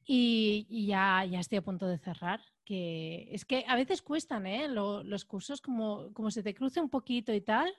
y, 0.06 0.88
ya, 0.88 1.26
ya 1.26 1.42
estoy 1.42 1.58
a 1.58 1.62
punto 1.62 1.88
de 1.88 1.98
cerrar. 1.98 2.40
Que 2.64 3.28
es 3.32 3.44
que 3.44 3.66
a 3.68 3.76
veces 3.76 4.02
cuestan, 4.02 4.48
¿eh? 4.48 4.70
los 4.70 5.26
cursos, 5.26 5.60
como, 5.60 6.14
como 6.14 6.32
se 6.32 6.44
te 6.44 6.54
cruce 6.54 6.80
un 6.80 6.90
poquito 6.90 7.34
y 7.34 7.42
tal. 7.42 7.70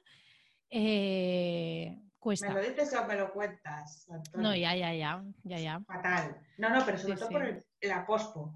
Eh, 0.68 1.98
cuesta. 2.18 2.48
¿Me 2.48 2.54
lo 2.60 2.68
dices 2.68 2.92
o 2.94 3.06
me 3.06 3.16
lo 3.16 3.32
cuentas? 3.32 4.06
No, 4.34 4.54
ya, 4.54 4.76
ya, 4.76 4.92
ya, 4.92 5.24
ya, 5.44 5.58
ya. 5.58 5.80
Fatal. 5.86 6.36
No, 6.58 6.68
no, 6.68 6.84
pero 6.84 6.98
sobre 6.98 7.16
todo 7.16 7.30
por 7.30 7.42
el, 7.42 7.64
la 7.80 8.04
pospo. 8.04 8.52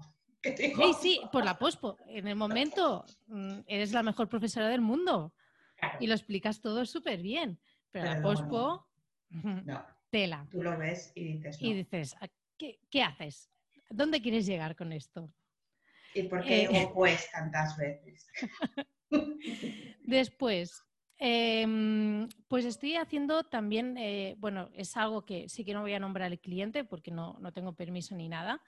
Sí, 0.55 0.93
sí, 1.01 1.21
por 1.31 1.43
la 1.43 1.57
pospo. 1.57 1.97
En 2.07 2.27
el 2.27 2.35
momento 2.35 3.05
mm, 3.27 3.59
eres 3.67 3.91
la 3.91 4.03
mejor 4.03 4.29
profesora 4.29 4.67
del 4.69 4.81
mundo 4.81 5.33
y 5.99 6.07
lo 6.07 6.13
explicas 6.13 6.61
todo 6.61 6.85
súper 6.85 7.21
bien. 7.21 7.59
Pero, 7.91 8.05
la 8.05 8.21
pospo, 8.21 8.87
tela. 10.09 10.47
Tú 10.51 10.63
lo 10.63 10.77
ves 10.77 11.11
y 11.15 11.23
dices. 11.33 11.61
Y 11.61 11.73
dices, 11.73 12.15
¿qué, 12.57 13.03
haces? 13.03 13.49
¿Dónde 13.89 14.21
quieres 14.21 14.45
llegar 14.45 14.75
con 14.75 14.91
esto? 14.91 15.31
¿Y 16.13 16.23
por 16.23 16.43
qué 16.43 16.63
eh, 16.63 16.89
pues 16.93 17.29
tantas 17.31 17.77
veces? 17.77 18.29
Después, 20.03 20.83
em, 21.17 22.27
pues 22.47 22.65
estoy 22.65 22.95
haciendo 22.95 23.43
también, 23.43 23.97
eh, 23.97 24.35
bueno, 24.37 24.69
es 24.73 24.97
algo 24.97 25.25
que 25.25 25.47
sí 25.49 25.63
que 25.63 25.73
no 25.73 25.81
voy 25.81 25.93
a 25.93 25.99
nombrar 25.99 26.31
al 26.31 26.39
cliente 26.39 26.83
porque 26.83 27.11
no, 27.11 27.37
no 27.39 27.53
tengo 27.53 27.73
permiso 27.73 28.15
ni 28.15 28.29
nada, 28.29 28.61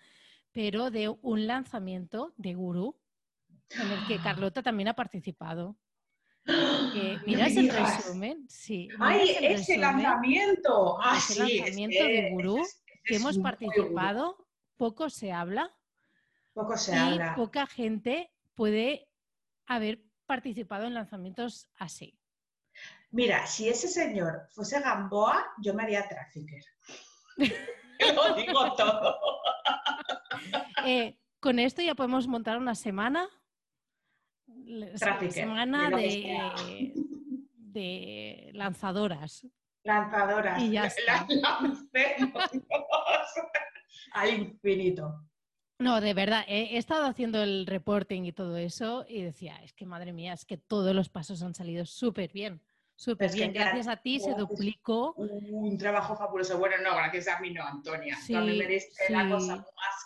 pero 0.51 0.91
de 0.91 1.09
un 1.09 1.47
lanzamiento 1.47 2.33
de 2.38 2.53
Guru 2.53 2.99
en 3.69 3.91
el 3.91 4.07
que 4.07 4.17
Carlota 4.23 4.63
también 4.63 4.89
ha 4.89 4.93
participado. 4.93 5.77
miras 7.25 7.55
el 7.55 7.69
resumen, 7.69 8.47
sí. 8.49 8.89
¡Ay, 8.99 9.38
ese 9.41 9.77
lanzamiento! 9.77 10.99
¡Ah, 11.01 11.17
ese 11.17 11.39
lanzamiento 11.39 12.03
de 12.03 12.31
Guru 12.31 12.65
que 13.03 13.15
hemos 13.15 13.38
participado, 13.38 14.47
poco 14.77 15.09
se 15.09 15.31
habla. 15.31 15.71
Poco 16.53 16.77
se 16.77 16.95
y 16.95 17.19
poca 17.35 17.67
gente 17.67 18.31
puede 18.55 19.07
haber 19.67 20.03
participado 20.25 20.85
en 20.85 20.93
lanzamientos 20.93 21.69
así. 21.77 22.19
Mira, 23.12 23.47
si 23.47 23.69
ese 23.69 23.88
señor 23.88 24.47
fuese 24.51 24.79
Gamboa, 24.79 25.53
yo 25.59 25.73
me 25.73 25.83
haría 25.83 26.07
trafficker. 26.07 26.63
Lo 28.15 28.35
digo 28.35 28.75
todo. 28.75 29.19
Eh, 30.85 31.17
con 31.39 31.59
esto 31.59 31.81
ya 31.81 31.95
podemos 31.95 32.27
montar 32.27 32.57
una 32.57 32.75
semana. 32.75 33.27
semana 35.29 35.89
de, 35.89 36.93
de 37.55 38.51
lanzadoras. 38.53 39.47
Lanzadoras. 39.83 40.61
Y 40.61 40.71
ya 40.71 40.85
está. 40.85 41.25
al 44.13 44.33
infinito. 44.33 45.29
No, 45.79 46.01
de 46.01 46.13
verdad, 46.13 46.43
he, 46.47 46.77
estado 46.77 47.05
haciendo 47.05 47.41
el 47.41 47.65
reporting 47.65 48.23
y 48.23 48.33
todo 48.33 48.57
eso 48.57 49.05
y 49.07 49.21
decía, 49.21 49.55
es 49.63 49.73
que 49.73 49.85
madre 49.85 50.11
mía, 50.11 50.33
es 50.33 50.43
que 50.43 50.57
todos 50.57 50.93
los 50.93 51.07
pasos 51.07 51.41
han 51.41 51.53
salido 51.53 51.85
súper 51.85 52.33
bien. 52.33 52.61
Súper 52.99 53.31
bien, 53.31 53.53
gracias 53.53 53.88
a 53.88 53.95
ti 53.95 54.19
se 54.19 54.33
duplicó. 54.33 55.13
Un 55.13 55.77
trabajo 55.77 56.17
fabuloso. 56.17 56.59
Bueno, 56.59 56.75
no, 56.83 56.93
gracias 56.97 57.29
a 57.29 57.39
mí 57.39 57.51
no, 57.51 57.63
Antonia. 57.63 58.17
Sí, 58.17 58.35
mí 58.35 58.57
me 58.57 58.67
diste 58.67 59.09
la 59.09 59.29
cosa 59.29 59.55
más 59.55 59.99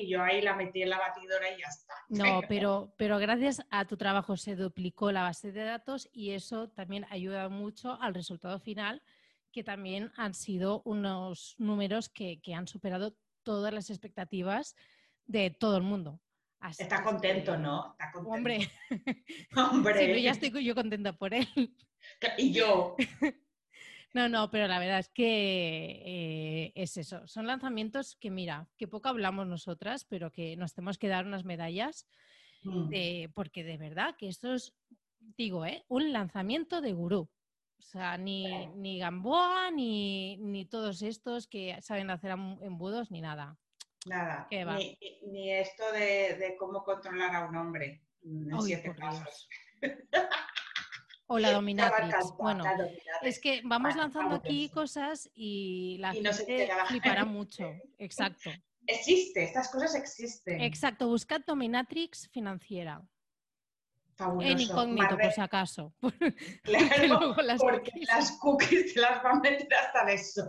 y 0.00 0.08
yo 0.08 0.22
ahí 0.22 0.40
la 0.40 0.56
metí 0.56 0.80
en 0.80 0.88
la 0.88 0.98
batidora 0.98 1.50
y 1.50 1.60
ya 1.60 1.66
está. 1.66 1.92
No, 2.08 2.40
pero, 2.48 2.94
pero 2.96 3.18
gracias 3.18 3.62
a 3.68 3.84
tu 3.84 3.98
trabajo 3.98 4.38
se 4.38 4.56
duplicó 4.56 5.12
la 5.12 5.24
base 5.24 5.52
de 5.52 5.62
datos 5.62 6.08
y 6.10 6.30
eso 6.30 6.70
también 6.70 7.04
ayuda 7.10 7.50
mucho 7.50 8.00
al 8.00 8.14
resultado 8.14 8.58
final, 8.60 9.02
que 9.52 9.62
también 9.62 10.10
han 10.16 10.32
sido 10.32 10.80
unos 10.86 11.54
números 11.58 12.08
que, 12.08 12.40
que 12.40 12.54
han 12.54 12.66
superado 12.66 13.14
todas 13.42 13.74
las 13.74 13.90
expectativas 13.90 14.74
de 15.26 15.50
todo 15.50 15.76
el 15.76 15.82
mundo. 15.82 16.18
Está 16.78 17.02
contento, 17.02 17.58
¿no? 17.58 17.92
Está 17.92 18.10
contento. 18.10 18.38
Hombre, 18.38 18.70
Hombre. 19.54 20.14
Sí, 20.14 20.22
ya 20.22 20.30
estoy 20.30 20.64
yo 20.64 20.74
contenta 20.74 21.12
por 21.12 21.34
él. 21.34 21.46
Y 22.38 22.52
yo. 22.52 22.96
No, 24.14 24.26
no, 24.26 24.50
pero 24.50 24.66
la 24.66 24.78
verdad 24.78 25.00
es 25.00 25.10
que 25.10 26.02
eh, 26.04 26.72
es 26.74 26.96
eso. 26.96 27.26
Son 27.28 27.46
lanzamientos 27.46 28.16
que, 28.16 28.30
mira, 28.30 28.66
que 28.78 28.88
poco 28.88 29.10
hablamos 29.10 29.46
nosotras, 29.46 30.06
pero 30.06 30.32
que 30.32 30.56
nos 30.56 30.72
tenemos 30.72 30.96
que 30.96 31.08
dar 31.08 31.26
unas 31.26 31.44
medallas, 31.44 32.08
mm. 32.62 32.90
porque 33.34 33.64
de 33.64 33.76
verdad 33.76 34.16
que 34.16 34.28
esto 34.28 34.54
es, 34.54 34.74
digo, 35.36 35.66
¿eh? 35.66 35.84
un 35.88 36.10
lanzamiento 36.10 36.80
de 36.80 36.94
gurú. 36.94 37.28
O 37.78 37.82
sea, 37.82 38.16
ni, 38.16 38.66
ni 38.68 38.98
Gamboa, 38.98 39.70
ni, 39.70 40.38
ni 40.38 40.64
todos 40.64 41.02
estos 41.02 41.46
que 41.46 41.80
saben 41.82 42.10
hacer 42.10 42.30
embudos, 42.30 43.10
ni 43.10 43.20
nada. 43.20 43.58
Nada, 44.06 44.48
ni, 44.50 45.52
esto 45.52 45.84
de, 45.92 46.56
cómo 46.58 46.82
controlar 46.82 47.34
a 47.34 47.46
un 47.46 47.56
hombre 47.56 48.02
en 48.22 48.60
siete 48.62 48.94
pasos. 48.94 49.48
O 51.30 51.38
la 51.38 51.52
dominatrix. 51.52 52.34
bueno, 52.38 52.64
es 53.22 53.38
que 53.38 53.60
vamos 53.64 53.94
lanzando 53.94 54.36
aquí 54.36 54.70
cosas 54.70 55.30
y 55.34 55.98
la 55.98 56.12
gente 56.14 56.70
flipará 56.86 57.24
mucho. 57.26 57.70
Exacto. 57.98 58.50
Existe, 58.86 59.44
estas 59.44 59.70
cosas 59.70 59.94
existen. 59.94 60.62
Exacto, 60.62 61.06
buscad 61.06 61.42
dominatrix 61.46 62.28
financiera. 62.30 63.02
Fabuloso. 64.16 64.50
En 64.50 64.60
incógnito, 64.60 65.16
por 65.18 65.32
si 65.32 65.40
acaso. 65.40 65.94
Claro, 66.62 67.36
porque 67.60 67.92
las 68.06 68.32
cookies 68.38 68.94
te 68.94 69.00
las 69.00 69.22
van 69.22 69.36
a 69.36 69.40
meter 69.40 69.68
hasta 69.74 70.10
eso. 70.10 70.46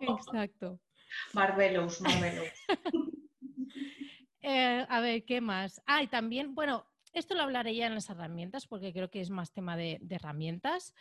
Exacto. 0.00 0.80
Marvelous, 1.34 2.00
Marvelous. 2.00 2.48
Eh, 4.40 4.86
a 4.88 5.00
ver, 5.00 5.24
¿qué 5.24 5.40
más? 5.40 5.80
Ah, 5.86 6.02
y 6.02 6.06
también, 6.06 6.54
bueno, 6.54 6.86
esto 7.18 7.34
lo 7.34 7.42
hablaré 7.42 7.74
ya 7.74 7.86
en 7.86 7.94
las 7.94 8.10
herramientas 8.10 8.66
porque 8.66 8.92
creo 8.92 9.10
que 9.10 9.20
es 9.20 9.30
más 9.30 9.52
tema 9.52 9.76
de, 9.76 10.00
herramientas. 10.08 10.94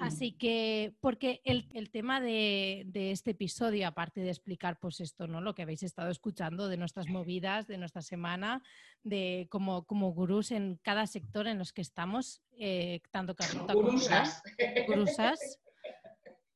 Así 0.00 0.32
mm. 0.32 0.38
que, 0.38 0.94
porque 1.00 1.42
el, 1.44 1.90
tema 1.90 2.18
de, 2.20 2.86
este 2.94 3.32
episodio, 3.32 3.86
aparte 3.86 4.22
de 4.22 4.30
explicar 4.30 4.78
pues 4.78 5.00
esto, 5.00 5.26
¿no? 5.26 5.42
Lo 5.42 5.54
que 5.54 5.62
habéis 5.62 5.82
estado 5.82 6.10
escuchando 6.10 6.68
de 6.68 6.78
nuestras 6.78 7.08
movidas, 7.08 7.66
de 7.66 7.76
nuestra 7.76 8.00
semana, 8.00 8.62
de 9.02 9.46
como, 9.50 9.84
como 9.84 10.12
gurús 10.12 10.52
en 10.52 10.78
cada 10.82 11.06
sector 11.06 11.46
en 11.46 11.58
los 11.58 11.74
que 11.74 11.82
estamos, 11.82 12.40
eh, 12.58 13.00
tanto 13.10 13.34
Carlota 13.34 13.74
como 13.74 13.88
gurusas, 13.88 14.42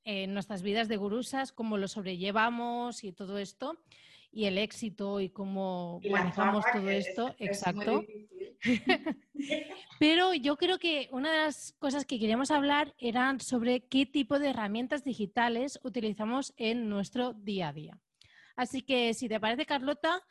en 0.04 0.32
nuestras 0.32 0.62
vidas 0.62 0.88
de 0.88 0.96
gurusas, 0.96 1.52
cómo 1.52 1.76
lo 1.76 1.86
sobrellevamos 1.86 3.04
y 3.04 3.12
todo 3.12 3.36
esto, 3.36 3.78
y 4.30 4.44
el 4.46 4.58
éxito 4.58 5.20
y 5.20 5.30
cómo 5.30 6.00
manejamos 6.10 6.64
todo 6.72 6.88
esto. 6.88 7.34
Exacto. 7.38 8.04
Pero 9.98 10.34
yo 10.34 10.56
creo 10.56 10.78
que 10.78 11.08
una 11.12 11.32
de 11.32 11.38
las 11.38 11.74
cosas 11.78 12.04
que 12.04 12.18
queríamos 12.18 12.50
hablar 12.50 12.94
eran 12.98 13.40
sobre 13.40 13.86
qué 13.86 14.06
tipo 14.06 14.38
de 14.38 14.50
herramientas 14.50 15.04
digitales 15.04 15.78
utilizamos 15.82 16.54
en 16.56 16.88
nuestro 16.88 17.32
día 17.32 17.68
a 17.68 17.72
día. 17.72 17.98
Así 18.56 18.82
que 18.82 19.14
si 19.14 19.28
te 19.28 19.38
parece, 19.38 19.66
Carlota, 19.66 20.22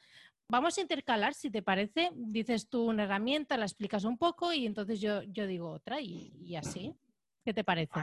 vamos 0.49 0.77
a 0.77 0.81
intercalar, 0.81 1.33
si 1.33 1.49
te 1.49 1.62
parece, 1.62 2.12
dices 2.15 2.69
tú 2.69 2.86
una 2.86 3.03
herramienta, 3.03 3.57
la 3.57 3.65
explicas 3.65 4.03
un 4.03 4.17
poco 4.17 4.53
y 4.53 4.65
entonces 4.65 4.99
yo, 4.99 5.23
yo 5.23 5.47
digo 5.47 5.69
otra 5.69 6.01
y, 6.01 6.55
así. 6.55 6.93
¿Qué 7.43 7.53
te 7.53 7.63
parece? 7.63 7.93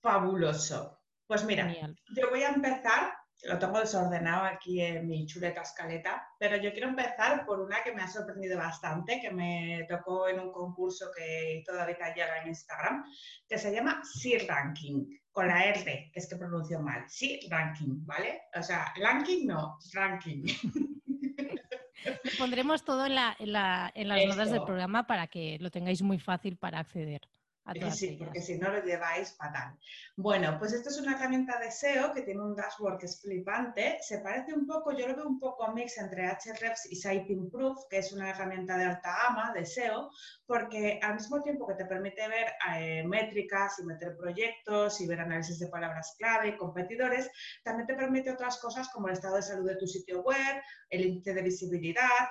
fabuloso. 0.00 0.98
Pues 1.26 1.44
mira, 1.44 1.72
yo 2.16 2.30
voy 2.30 2.42
a 2.42 2.48
empezar, 2.48 3.14
lo 3.44 3.58
tengo 3.58 3.80
desordenado 3.80 4.44
aquí 4.44 4.80
en 4.80 5.06
mi 5.08 5.26
chuleta 5.26 5.62
escaleta, 5.62 6.28
pero 6.38 6.56
yo 6.56 6.72
quiero 6.72 6.88
empezar 6.88 7.44
por 7.44 7.60
una 7.60 7.82
que 7.82 7.92
me 7.92 8.02
ha 8.02 8.08
sorprendido 8.08 8.56
bastante, 8.56 9.20
que 9.20 9.30
me 9.30 9.84
tocó 9.88 10.28
en 10.28 10.38
un 10.38 10.52
concurso 10.52 11.06
que 11.16 11.62
todavía 11.66 11.96
ayer 12.00 12.28
en 12.40 12.48
Instagram, 12.48 13.04
que 13.48 13.58
se 13.58 13.72
llama 13.72 14.00
Sea 14.04 14.40
Ranking, 14.46 15.06
con 15.32 15.48
la 15.48 15.64
R, 15.64 16.10
que 16.12 16.20
es 16.20 16.28
que 16.28 16.36
pronuncio 16.36 16.80
mal. 16.80 17.04
Sea 17.08 17.38
Ranking, 17.50 18.04
¿vale? 18.06 18.42
O 18.54 18.62
sea, 18.62 18.92
ranking 18.96 19.46
no, 19.46 19.78
ranking. 19.92 20.44
pondremos 22.38 22.84
todo 22.84 23.06
en, 23.06 23.14
las 23.14 23.92
notas 24.26 24.50
del 24.50 24.64
programa 24.64 25.06
para 25.06 25.26
que 25.26 25.58
lo 25.60 25.70
tengáis 25.70 26.02
muy 26.02 26.18
fácil 26.18 26.56
para 26.56 26.80
acceder 26.80 27.22
sí, 27.92 28.16
porque 28.18 28.40
si 28.40 28.58
no 28.58 28.70
lo 28.70 28.82
lleváis 28.82 29.34
fatal. 29.36 29.76
Bueno, 30.16 30.56
pues 30.58 30.72
esto 30.72 30.90
es 30.90 30.98
una 30.98 31.14
herramienta 31.14 31.58
de 31.58 31.70
SEO 31.70 32.12
que 32.12 32.22
tiene 32.22 32.42
un 32.42 32.56
dashboard 32.56 32.98
que 32.98 33.06
es 33.06 33.20
flipante. 33.20 33.98
Se 34.00 34.18
parece 34.18 34.52
un 34.52 34.66
poco, 34.66 34.92
yo 34.92 35.06
lo 35.06 35.16
veo 35.16 35.26
un 35.26 35.38
poco 35.38 35.64
a 35.64 35.72
mix 35.72 35.96
entre 35.98 36.26
Ahrefs 36.26 36.90
y 36.90 36.96
Siteimprove, 36.96 37.80
que 37.88 37.98
es 37.98 38.12
una 38.12 38.30
herramienta 38.30 38.76
de 38.76 38.84
alta 38.84 39.16
gama 39.22 39.52
de 39.52 39.64
SEO, 39.64 40.10
porque 40.46 40.98
al 41.02 41.14
mismo 41.14 41.40
tiempo 41.42 41.66
que 41.66 41.74
te 41.74 41.86
permite 41.86 42.26
ver 42.28 42.52
eh, 42.76 43.04
métricas 43.06 43.78
y 43.78 43.84
meter 43.84 44.16
proyectos 44.16 45.00
y 45.00 45.06
ver 45.06 45.20
análisis 45.20 45.58
de 45.58 45.68
palabras 45.68 46.14
clave 46.18 46.48
y 46.48 46.56
competidores, 46.56 47.30
también 47.62 47.86
te 47.86 47.94
permite 47.94 48.32
otras 48.32 48.58
cosas 48.58 48.88
como 48.88 49.06
el 49.06 49.14
estado 49.14 49.36
de 49.36 49.42
salud 49.42 49.68
de 49.68 49.76
tu 49.76 49.86
sitio 49.86 50.22
web, 50.22 50.62
el 50.90 51.06
índice 51.06 51.32
de 51.32 51.42
visibilidad, 51.42 52.28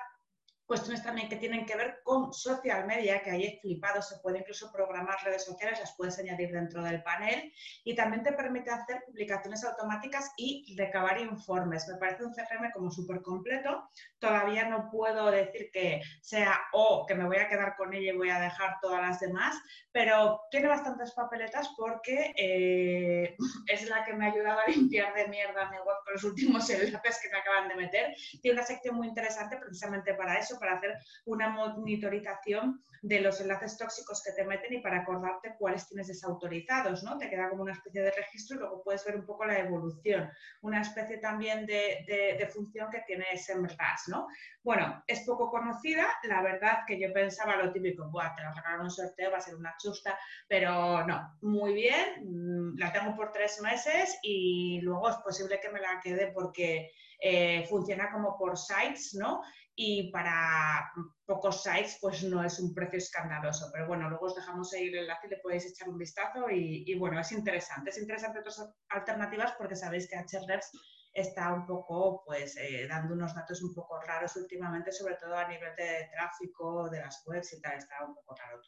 cuestiones 0.71 1.03
también 1.03 1.27
que 1.27 1.35
tienen 1.35 1.65
que 1.65 1.75
ver 1.75 1.99
con 2.01 2.31
social 2.31 2.87
media, 2.87 3.21
que 3.21 3.29
ahí 3.29 3.43
he 3.43 3.59
flipado, 3.59 4.01
se 4.01 4.19
puede 4.19 4.39
incluso 4.39 4.71
programar 4.71 5.17
redes 5.21 5.43
sociales, 5.43 5.81
las 5.81 5.93
puedes 5.97 6.17
añadir 6.17 6.49
dentro 6.53 6.81
del 6.81 7.03
panel 7.03 7.51
y 7.83 7.93
también 7.93 8.23
te 8.23 8.31
permite 8.31 8.71
hacer 8.71 9.03
publicaciones 9.05 9.65
automáticas 9.65 10.31
y 10.37 10.73
recabar 10.77 11.19
informes. 11.19 11.85
Me 11.89 11.97
parece 11.97 12.23
un 12.23 12.31
CRM 12.31 12.71
como 12.71 12.89
súper 12.89 13.21
completo. 13.21 13.83
Todavía 14.17 14.69
no 14.69 14.89
puedo 14.89 15.29
decir 15.29 15.71
que 15.73 16.01
sea 16.21 16.57
o 16.71 17.05
que 17.05 17.15
me 17.15 17.25
voy 17.25 17.39
a 17.39 17.49
quedar 17.49 17.75
con 17.75 17.93
ella 17.93 18.13
y 18.13 18.17
voy 18.17 18.29
a 18.29 18.39
dejar 18.39 18.77
todas 18.81 19.01
las 19.01 19.19
demás, 19.19 19.61
pero 19.91 20.39
tiene 20.51 20.69
bastantes 20.69 21.11
papeletas 21.11 21.67
porque 21.75 22.33
eh, 22.37 23.35
es 23.67 23.89
la 23.89 24.05
que 24.05 24.13
me 24.13 24.25
ha 24.25 24.31
ayudado 24.31 24.61
a 24.61 24.69
limpiar 24.69 25.13
de 25.15 25.27
mierda 25.27 25.69
mi 25.69 25.79
web 25.79 25.97
con 26.05 26.13
los 26.13 26.23
últimos 26.23 26.69
enlaces 26.69 27.19
que 27.21 27.29
me 27.29 27.39
acaban 27.39 27.67
de 27.67 27.75
meter. 27.75 28.15
Tiene 28.41 28.57
una 28.59 28.65
sección 28.65 28.95
muy 28.95 29.07
interesante 29.07 29.57
precisamente 29.57 30.13
para 30.13 30.39
eso, 30.39 30.57
para 30.61 30.75
hacer 30.75 30.97
una 31.25 31.49
monitorización 31.49 32.81
de 33.01 33.19
los 33.19 33.41
enlaces 33.41 33.77
tóxicos 33.77 34.21
que 34.23 34.31
te 34.31 34.45
meten 34.45 34.73
y 34.73 34.79
para 34.79 35.01
acordarte 35.01 35.55
cuáles 35.57 35.87
tienes 35.87 36.07
desautorizados, 36.07 37.03
¿no? 37.03 37.17
Te 37.17 37.29
queda 37.29 37.49
como 37.49 37.63
una 37.63 37.73
especie 37.73 38.03
de 38.03 38.11
registro 38.11 38.55
y 38.55 38.59
luego 38.59 38.83
puedes 38.83 39.03
ver 39.03 39.15
un 39.15 39.25
poco 39.25 39.43
la 39.45 39.57
evolución. 39.57 40.29
Una 40.61 40.81
especie 40.81 41.17
también 41.17 41.65
de, 41.65 42.47
función 42.53 42.89
que 42.91 43.01
tiene 43.07 43.25
SEMrush, 43.35 44.07
¿no? 44.07 44.27
Bueno, 44.63 45.03
es 45.07 45.21
poco 45.21 45.49
conocida, 45.49 46.07
la 46.23 46.41
verdad 46.41 46.79
que 46.85 46.99
yo 46.99 47.11
pensaba 47.11 47.55
lo 47.55 47.71
típico, 47.71 48.09
Buah, 48.09 48.35
te 48.35 48.43
la 48.43 48.53
regalan 48.53 48.81
un 48.81 48.91
sorteo, 48.91 49.31
va 49.31 49.37
a 49.37 49.41
ser 49.41 49.55
una 49.55 49.75
chusta, 49.77 50.17
pero 50.47 51.05
no, 51.07 51.37
muy 51.41 51.73
bien, 51.73 52.23
mm, 52.23 52.77
la 52.77 52.91
tengo 52.91 53.15
por 53.15 53.31
tres 53.31 53.59
meses 53.61 54.19
y 54.21 54.79
luego 54.81 55.09
es 55.09 55.15
posible 55.17 55.59
que 55.59 55.71
me 55.71 55.81
la 55.81 55.99
quede 56.03 56.31
porque 56.31 56.91
eh, 57.23 57.65
funciona 57.69 58.11
como 58.11 58.35
por 58.35 58.57
sites, 58.57 59.13
¿no? 59.13 59.43
Y 59.75 60.11
para 60.11 60.91
pocos 61.25 61.63
sites 61.63 61.97
pues 62.01 62.23
no 62.23 62.43
es 62.43 62.59
un 62.59 62.73
precio 62.73 62.97
escandaloso, 62.97 63.69
pero 63.71 63.87
bueno, 63.87 64.09
luego 64.09 64.25
os 64.25 64.35
dejamos 64.35 64.73
ahí 64.73 64.87
el 64.87 64.95
enlace 64.95 65.27
y 65.27 65.29
le 65.29 65.37
podéis 65.37 65.65
echar 65.65 65.89
un 65.89 65.97
vistazo 65.97 66.49
y, 66.49 66.93
bueno, 66.95 67.19
es 67.19 67.31
interesante, 67.31 67.89
es 67.89 67.97
interesante 67.97 68.39
otras 68.39 68.61
alternativas 68.89 69.53
porque 69.57 69.75
sabéis 69.75 70.09
que 70.09 70.17
Ahrefs 70.17 70.71
está 71.13 71.53
un 71.53 71.65
poco 71.65 72.23
pues 72.25 72.57
eh, 72.57 72.87
dando 72.87 73.13
unos 73.13 73.33
datos 73.35 73.61
un 73.63 73.73
poco 73.73 73.99
raros 74.01 74.35
últimamente, 74.35 74.91
sobre 74.91 75.15
todo 75.15 75.35
a 75.35 75.47
nivel 75.47 75.75
de 75.75 76.09
tráfico 76.11 76.89
de 76.89 77.01
las 77.01 77.23
webs 77.25 77.53
y 77.53 77.61
tal, 77.61 77.77
está 77.77 78.05
un 78.05 78.15
poco 78.15 78.35
raro. 78.35 78.61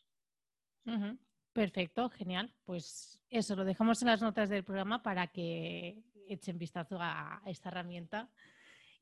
Perfecto, 1.54 2.10
genial. 2.10 2.54
Pues 2.66 3.22
eso, 3.30 3.56
lo 3.56 3.64
dejamos 3.64 4.02
en 4.02 4.08
las 4.10 4.22
notas 4.22 4.50
del 4.50 4.64
programa 4.64 5.04
para 5.04 5.28
que 5.28 6.04
echen 6.28 6.58
vistazo 6.58 6.98
a 7.00 7.42
esta 7.46 7.70
herramienta 7.70 8.30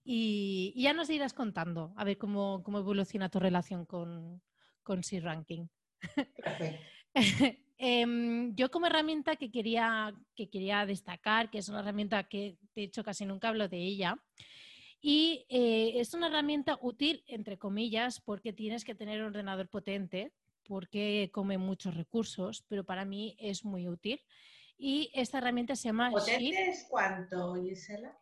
y, 0.03 0.73
ya 0.75 0.93
nos 0.93 1.09
irás 1.09 1.33
contando 1.33 1.93
a 1.95 2.03
ver 2.03 2.17
cómo, 2.17 2.63
evoluciona 2.67 3.29
tu 3.29 3.39
relación 3.39 3.85
con, 3.85 4.41
con 4.83 5.03
C-Ranking. 5.03 5.67
em, 7.77 8.55
yo 8.55 8.71
como 8.71 8.87
herramienta 8.87 9.35
que 9.35 9.51
quería, 9.51 10.13
que 10.35 10.49
quería 10.49 10.85
destacar, 10.85 11.49
que 11.49 11.59
es 11.59 11.69
una 11.69 11.79
herramienta 11.79 12.23
que 12.23 12.57
de 12.75 12.83
hecho 12.83 13.03
casi 13.03 13.25
nunca 13.25 13.49
hablo 13.49 13.67
de 13.67 13.77
ella, 13.77 14.15
y 15.01 15.45
eh, 15.49 15.93
es 15.95 16.13
una 16.13 16.27
herramienta 16.27 16.77
útil, 16.79 17.23
entre 17.27 17.57
comillas, 17.57 18.21
porque 18.21 18.53
tienes 18.53 18.85
que 18.85 18.93
tener 18.93 19.21
un 19.21 19.27
ordenador 19.29 19.67
potente, 19.67 20.31
porque 20.63 21.31
come 21.33 21.57
muchos 21.57 21.95
recursos, 21.95 22.63
pero 22.67 22.83
para 22.83 23.03
mí 23.03 23.35
es 23.39 23.65
muy 23.65 23.87
útil. 23.87 24.21
Y 24.77 25.11
esta 25.13 25.39
herramienta 25.39 25.75
se 25.75 25.89
llama 25.89 26.11
¿Potente 26.11 26.69
es 26.69 26.85
cuánto, 26.87 27.55
Gisela? 27.55 28.15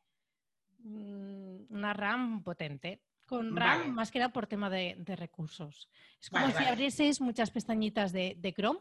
Mm, 0.84 1.74
una 1.74 1.94
RAM 1.94 2.44
potente. 2.44 3.02
Con 3.28 3.56
RAM, 3.56 3.94
más 3.94 4.10
que 4.10 4.18
nada 4.18 4.34
por 4.34 4.48
tema 4.48 4.70
de, 4.72 4.96
recursos. 5.06 5.88
Es 6.20 6.32
como 6.32 6.50
si 6.50 6.64
abrieses 6.64 7.22
muchas 7.22 7.52
pestañitas 7.52 8.12
de, 8.12 8.54
Chrome, 8.58 8.80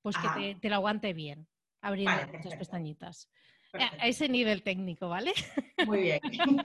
pues 0.00 0.16
que 0.16 0.28
te, 0.28 0.60
te, 0.60 0.68
lo 0.68 0.76
aguante 0.76 1.12
bien, 1.12 1.48
abriendo 1.80 2.14
muchas 2.32 2.54
pestañitas. 2.54 3.28
A 3.72 4.06
ese 4.06 4.28
nivel 4.28 4.62
técnico, 4.62 5.08
¿vale? 5.08 5.32
Muy 5.86 6.02
bien. 6.02 6.20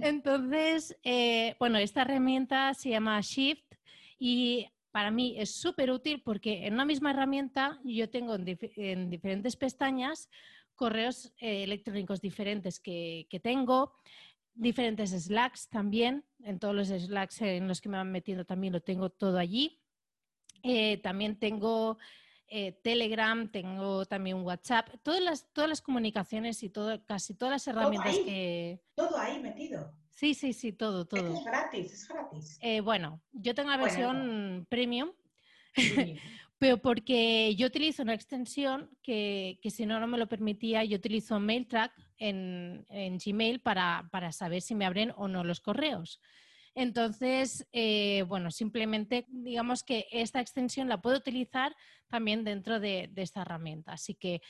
Entonces, 0.00 0.96
eh, 1.02 1.54
bueno, 1.58 1.78
esta 1.78 2.02
herramienta 2.02 2.72
se 2.74 2.90
llama 2.90 3.20
Shift 3.20 3.74
y 4.18 4.68
para 4.90 5.10
mí 5.10 5.34
es 5.38 5.54
súper 5.54 5.90
útil 5.90 6.22
porque 6.22 6.66
en 6.66 6.74
una 6.74 6.84
misma 6.84 7.10
herramienta 7.10 7.78
yo 7.84 8.08
tengo 8.08 8.36
en, 8.36 9.10
diferentes 9.10 9.56
pestañas 9.56 10.28
correos 10.78 11.34
eh, 11.40 11.64
electrónicos 11.64 12.22
diferentes 12.22 12.78
que, 12.80 13.26
tengo, 13.42 13.92
diferentes 14.54 15.10
Slacks 15.10 15.68
también, 15.68 16.24
en 16.44 16.58
todos 16.58 16.74
los 16.74 16.88
Slacks 16.88 17.42
en 17.42 17.68
los 17.68 17.80
que 17.80 17.90
me 17.90 17.98
van 17.98 18.12
metiendo 18.12 18.46
también 18.46 18.72
lo 18.72 18.80
tengo 18.80 19.10
todo 19.10 19.38
allí. 19.38 19.82
Eh, 20.62 20.98
también 20.98 21.38
tengo 21.38 21.98
eh, 22.46 22.72
Telegram, 22.82 23.50
tengo 23.50 24.06
también 24.06 24.36
WhatsApp, 24.38 24.88
todas 25.02 25.20
las, 25.20 25.52
todas 25.52 25.68
las 25.68 25.82
comunicaciones 25.82 26.62
y 26.62 26.70
todo, 26.70 27.04
casi 27.04 27.34
todas 27.34 27.52
las 27.52 27.66
herramientas 27.66 28.16
que... 28.16 28.80
Todo 28.94 29.18
ahí 29.18 29.40
metido. 29.40 29.92
Sí, 30.10 30.34
sí, 30.34 30.52
sí, 30.52 30.72
todo, 30.72 31.06
todo. 31.06 31.34
Es 31.34 31.44
gratis, 31.44 31.92
es 31.92 32.08
gratis. 32.08 32.58
Eh, 32.62 32.80
bueno, 32.80 33.20
yo 33.32 33.54
tengo 33.54 33.70
la 33.70 33.76
versión 33.76 34.66
premium, 34.68 35.10
pero 36.58 36.78
porque 36.78 37.54
yo 37.56 37.68
utilizo 37.68 38.02
una 38.02 38.14
extensión 38.14 38.90
que, 39.02 39.58
si 39.70 39.86
no, 39.86 40.00
no 40.00 40.08
me 40.08 40.18
lo 40.18 40.28
permitía, 40.28 40.84
yo 40.84 40.96
utilizo 40.96 41.38
MailTrack 41.38 41.92
en, 42.18 42.84
en 42.88 43.18
Gmail 43.18 43.60
para, 43.60 44.08
para, 44.10 44.32
saber 44.32 44.60
si 44.60 44.74
me 44.74 44.84
abren 44.84 45.12
o 45.16 45.28
no 45.28 45.44
los 45.44 45.60
correos. 45.60 46.20
Entonces, 46.74 47.66
eh, 47.72 48.24
bueno, 48.28 48.50
simplemente 48.50 49.24
digamos 49.28 49.84
que 49.84 50.06
esta 50.10 50.40
extensión 50.40 50.88
la 50.88 51.00
puedo 51.00 51.16
utilizar 51.16 51.76
también 52.08 52.44
dentro 52.44 52.80
de, 52.80 53.08
de 53.12 53.22
esta 53.22 53.42
herramienta. 53.42 53.92
Así 53.92 54.14
que 54.14 54.40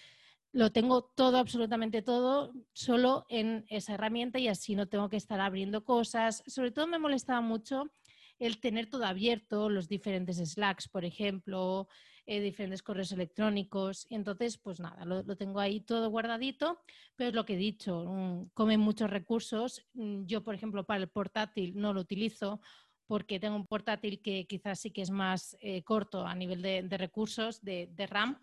lo 0.52 0.72
tengo 0.72 1.02
todo, 1.14 1.36
absolutamente 1.36 2.00
todo, 2.00 2.54
solo 2.72 3.26
en 3.28 3.66
esa 3.68 3.94
herramienta 3.94 4.38
y 4.38 4.48
así 4.48 4.74
no 4.74 4.88
tengo 4.88 5.10
que 5.10 5.18
estar 5.18 5.40
abriendo 5.40 5.84
cosas. 5.84 6.42
Sobre 6.46 6.70
todo 6.70 6.86
me 6.86 6.98
molestaba 6.98 7.42
mucho 7.42 7.90
el 8.38 8.60
tener 8.60 8.88
todo 8.88 9.04
abierto, 9.04 9.68
los 9.68 9.88
diferentes 9.88 10.36
Slacks, 10.38 10.88
por 10.88 11.04
ejemplo, 11.04 11.88
eh, 12.26 12.40
diferentes 12.40 12.82
correos 12.82 13.10
electrónicos. 13.12 14.06
Y 14.10 14.14
entonces, 14.14 14.58
pues 14.58 14.80
nada, 14.80 15.04
lo, 15.06 15.24
tengo 15.36 15.60
ahí 15.60 15.80
todo 15.80 16.10
guardadito, 16.10 16.78
pero 17.16 17.30
es 17.30 17.34
lo 17.34 17.44
que 17.44 17.54
he 17.54 17.56
dicho, 17.56 18.04
mm, 18.04 18.50
come 18.54 18.76
muchos 18.76 19.08
recursos. 19.10 19.86
Mm, 19.94 20.26
yo, 20.26 20.44
por 20.44 20.54
ejemplo, 20.54 20.84
para 20.84 21.00
el 21.00 21.08
portátil 21.08 21.72
no 21.74 21.92
lo 21.94 22.02
utilizo 22.02 22.60
porque 23.06 23.40
tengo 23.40 23.56
un 23.56 23.66
portátil 23.66 24.20
que 24.20 24.46
quizás 24.46 24.80
sí 24.80 24.90
que 24.90 25.00
es 25.00 25.10
más 25.10 25.56
eh, 25.60 25.82
corto 25.82 26.26
a 26.26 26.34
nivel 26.34 26.60
de, 26.60 26.98
recursos, 26.98 27.62
de, 27.62 27.88
RAM. 28.06 28.38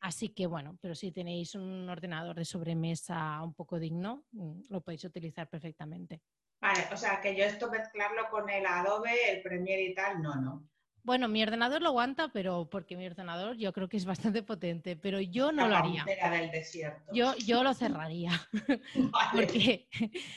Así 0.00 0.28
que 0.28 0.46
bueno, 0.46 0.78
pero 0.82 0.94
si 0.94 1.10
tenéis 1.12 1.54
un 1.54 1.88
ordenador 1.88 2.36
de 2.36 2.44
sobremesa 2.44 3.42
un 3.42 3.54
poco 3.54 3.78
digno, 3.78 4.24
mm, 4.32 4.64
lo 4.68 4.82
podéis 4.82 5.04
utilizar 5.04 5.48
perfectamente. 5.48 6.20
Vale, 6.60 6.84
o 6.92 6.96
sea 6.96 7.20
que 7.20 7.34
yo 7.34 7.44
esto 7.44 7.70
mezclarlo 7.70 8.28
con 8.30 8.48
el 8.50 8.66
Adobe, 8.66 9.30
el 9.30 9.42
Premiere 9.42 9.82
y 9.82 9.94
tal, 9.94 10.20
no, 10.20 10.34
no. 10.36 10.68
Bueno, 11.02 11.28
mi 11.28 11.42
ordenador 11.42 11.80
lo 11.80 11.88
aguanta, 11.88 12.30
pero 12.30 12.68
porque 12.68 12.96
mi 12.96 13.06
ordenador 13.06 13.56
yo 13.56 13.72
creo 13.72 13.88
que 13.88 13.96
es 13.96 14.04
bastante 14.04 14.42
potente, 14.42 14.96
pero 14.96 15.18
yo 15.20 15.50
no 15.50 15.66
lo 15.66 15.76
haría. 15.76 16.04
del 16.04 16.50
desierto. 16.50 17.10
Yo, 17.14 17.34
yo 17.38 17.64
lo 17.64 17.72
cerraría. 17.72 18.32
porque 19.32 19.88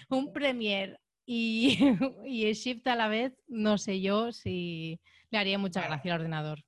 un 0.09 0.31
Premiere 0.31 0.99
y, 1.25 1.77
y, 2.25 2.45
el 2.45 2.53
Shift 2.53 2.87
a 2.87 2.95
la 2.95 3.09
vez, 3.09 3.33
no 3.47 3.77
sé 3.77 3.99
yo 3.99 4.31
si 4.31 5.01
le 5.29 5.37
haría 5.37 5.57
mucha 5.57 5.81
gracia 5.81 6.13
al 6.13 6.21
ordenador. 6.21 6.63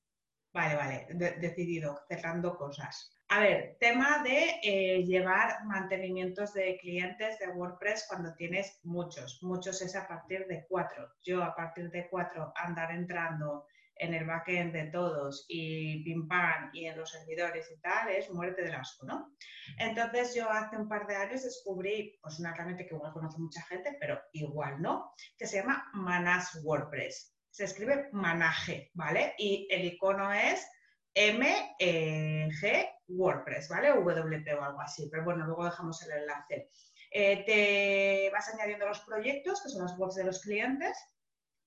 Vale, 0.54 0.76
vale, 0.76 1.08
decidido, 1.40 2.00
cerrando 2.10 2.58
cosas. 2.58 3.15
A 3.30 3.40
ver, 3.40 3.78
tema 3.80 4.22
de 4.24 4.60
eh, 4.62 5.04
llevar 5.04 5.66
mantenimientos 5.66 6.54
de 6.54 6.78
clientes 6.80 7.40
de 7.40 7.48
WordPress 7.50 8.06
cuando 8.08 8.36
tienes 8.36 8.80
muchos. 8.84 9.42
Muchos 9.42 9.82
es 9.82 9.96
a 9.96 10.08
partir 10.08 10.46
de 10.48 10.66
cuatro. 10.70 11.10
Yo 11.24 11.44
a 11.44 11.56
partir 11.56 11.90
de 11.90 12.08
cuatro 12.10 12.54
andar 12.56 12.92
entrando 12.92 13.66
en 13.98 14.14
el 14.14 14.26
backend 14.26 14.74
de 14.74 14.86
todos 14.86 15.46
y 15.48 16.04
pim 16.04 16.28
pam 16.28 16.70
y 16.74 16.86
en 16.86 16.98
los 16.98 17.12
servidores 17.12 17.72
y 17.72 17.80
tal 17.80 18.10
es 18.10 18.30
muerte 18.30 18.62
del 18.62 18.76
asco, 18.76 19.06
¿no? 19.06 19.34
Entonces 19.80 20.36
yo 20.36 20.50
hace 20.50 20.78
un 20.78 20.88
par 20.88 21.08
de 21.08 21.16
años 21.16 21.44
descubrí 21.44 22.20
pues 22.22 22.40
una 22.40 22.52
herramienta 22.52 22.86
que 22.86 22.94
igual 22.94 23.14
conoce 23.14 23.40
mucha 23.40 23.62
gente, 23.64 23.98
pero 24.00 24.20
igual 24.34 24.82
no, 24.82 25.14
que 25.38 25.48
se 25.48 25.58
llama 25.58 25.90
Manage 25.94 26.60
WordPress. 26.64 27.36
Se 27.50 27.64
escribe 27.64 28.10
Manage, 28.12 28.92
¿vale? 28.94 29.34
Y 29.38 29.68
el 29.72 29.86
icono 29.86 30.32
es 30.32 30.68
MG 31.16 32.90
WordPress, 33.08 33.70
¿vale? 33.70 33.92
WP 33.92 34.54
o 34.60 34.64
algo 34.64 34.82
así, 34.82 35.08
pero 35.10 35.24
bueno, 35.24 35.46
luego 35.46 35.66
dejamos 35.66 36.02
el 36.04 36.12
enlace. 36.22 36.70
Eh, 37.12 37.44
te 37.46 38.30
vas 38.32 38.54
añadiendo 38.54 38.88
los 38.88 39.00
proyectos, 39.02 39.62
que 39.64 39.70
son 39.70 39.84
las 39.84 39.98
webs 39.98 40.16
de 40.16 40.26
los 40.26 40.42
clientes, 40.42 40.98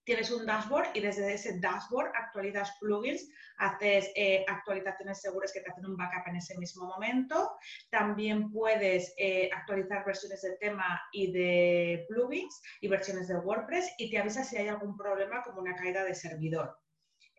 tienes 0.09 0.31
un 0.31 0.47
dashboard 0.47 0.89
y 0.95 1.01
desde 1.01 1.35
ese 1.35 1.61
dashboard 1.61 2.11
actualizas 2.15 2.73
plugins, 2.81 3.29
haces 3.59 4.11
eh, 4.17 4.43
actualizaciones 4.49 5.21
seguras 5.21 5.53
que 5.53 5.61
te 5.61 5.71
hacen 5.71 5.85
un 5.85 5.99
backup 5.99 6.29
en 6.29 6.37
ese 6.37 6.57
mismo 6.57 6.87
momento. 6.87 7.53
También 7.91 8.51
puedes 8.51 9.13
eh, 9.19 9.51
actualizar 9.55 10.07
versiones 10.07 10.41
de 10.41 10.57
tema 10.57 10.99
y 11.13 11.31
de 11.31 12.07
plugins 12.09 12.63
y 12.81 12.89
versiones 12.89 13.29
de 13.29 13.37
WordPress 13.37 13.93
y 13.99 14.11
te 14.11 14.17
avisa 14.17 14.45
si 14.45 14.57
hay 14.57 14.69
algún 14.69 14.97
problema 14.97 15.43
como 15.43 15.61
una 15.61 15.77
caída 15.77 16.03
de 16.05 16.15
servidor. 16.15 16.75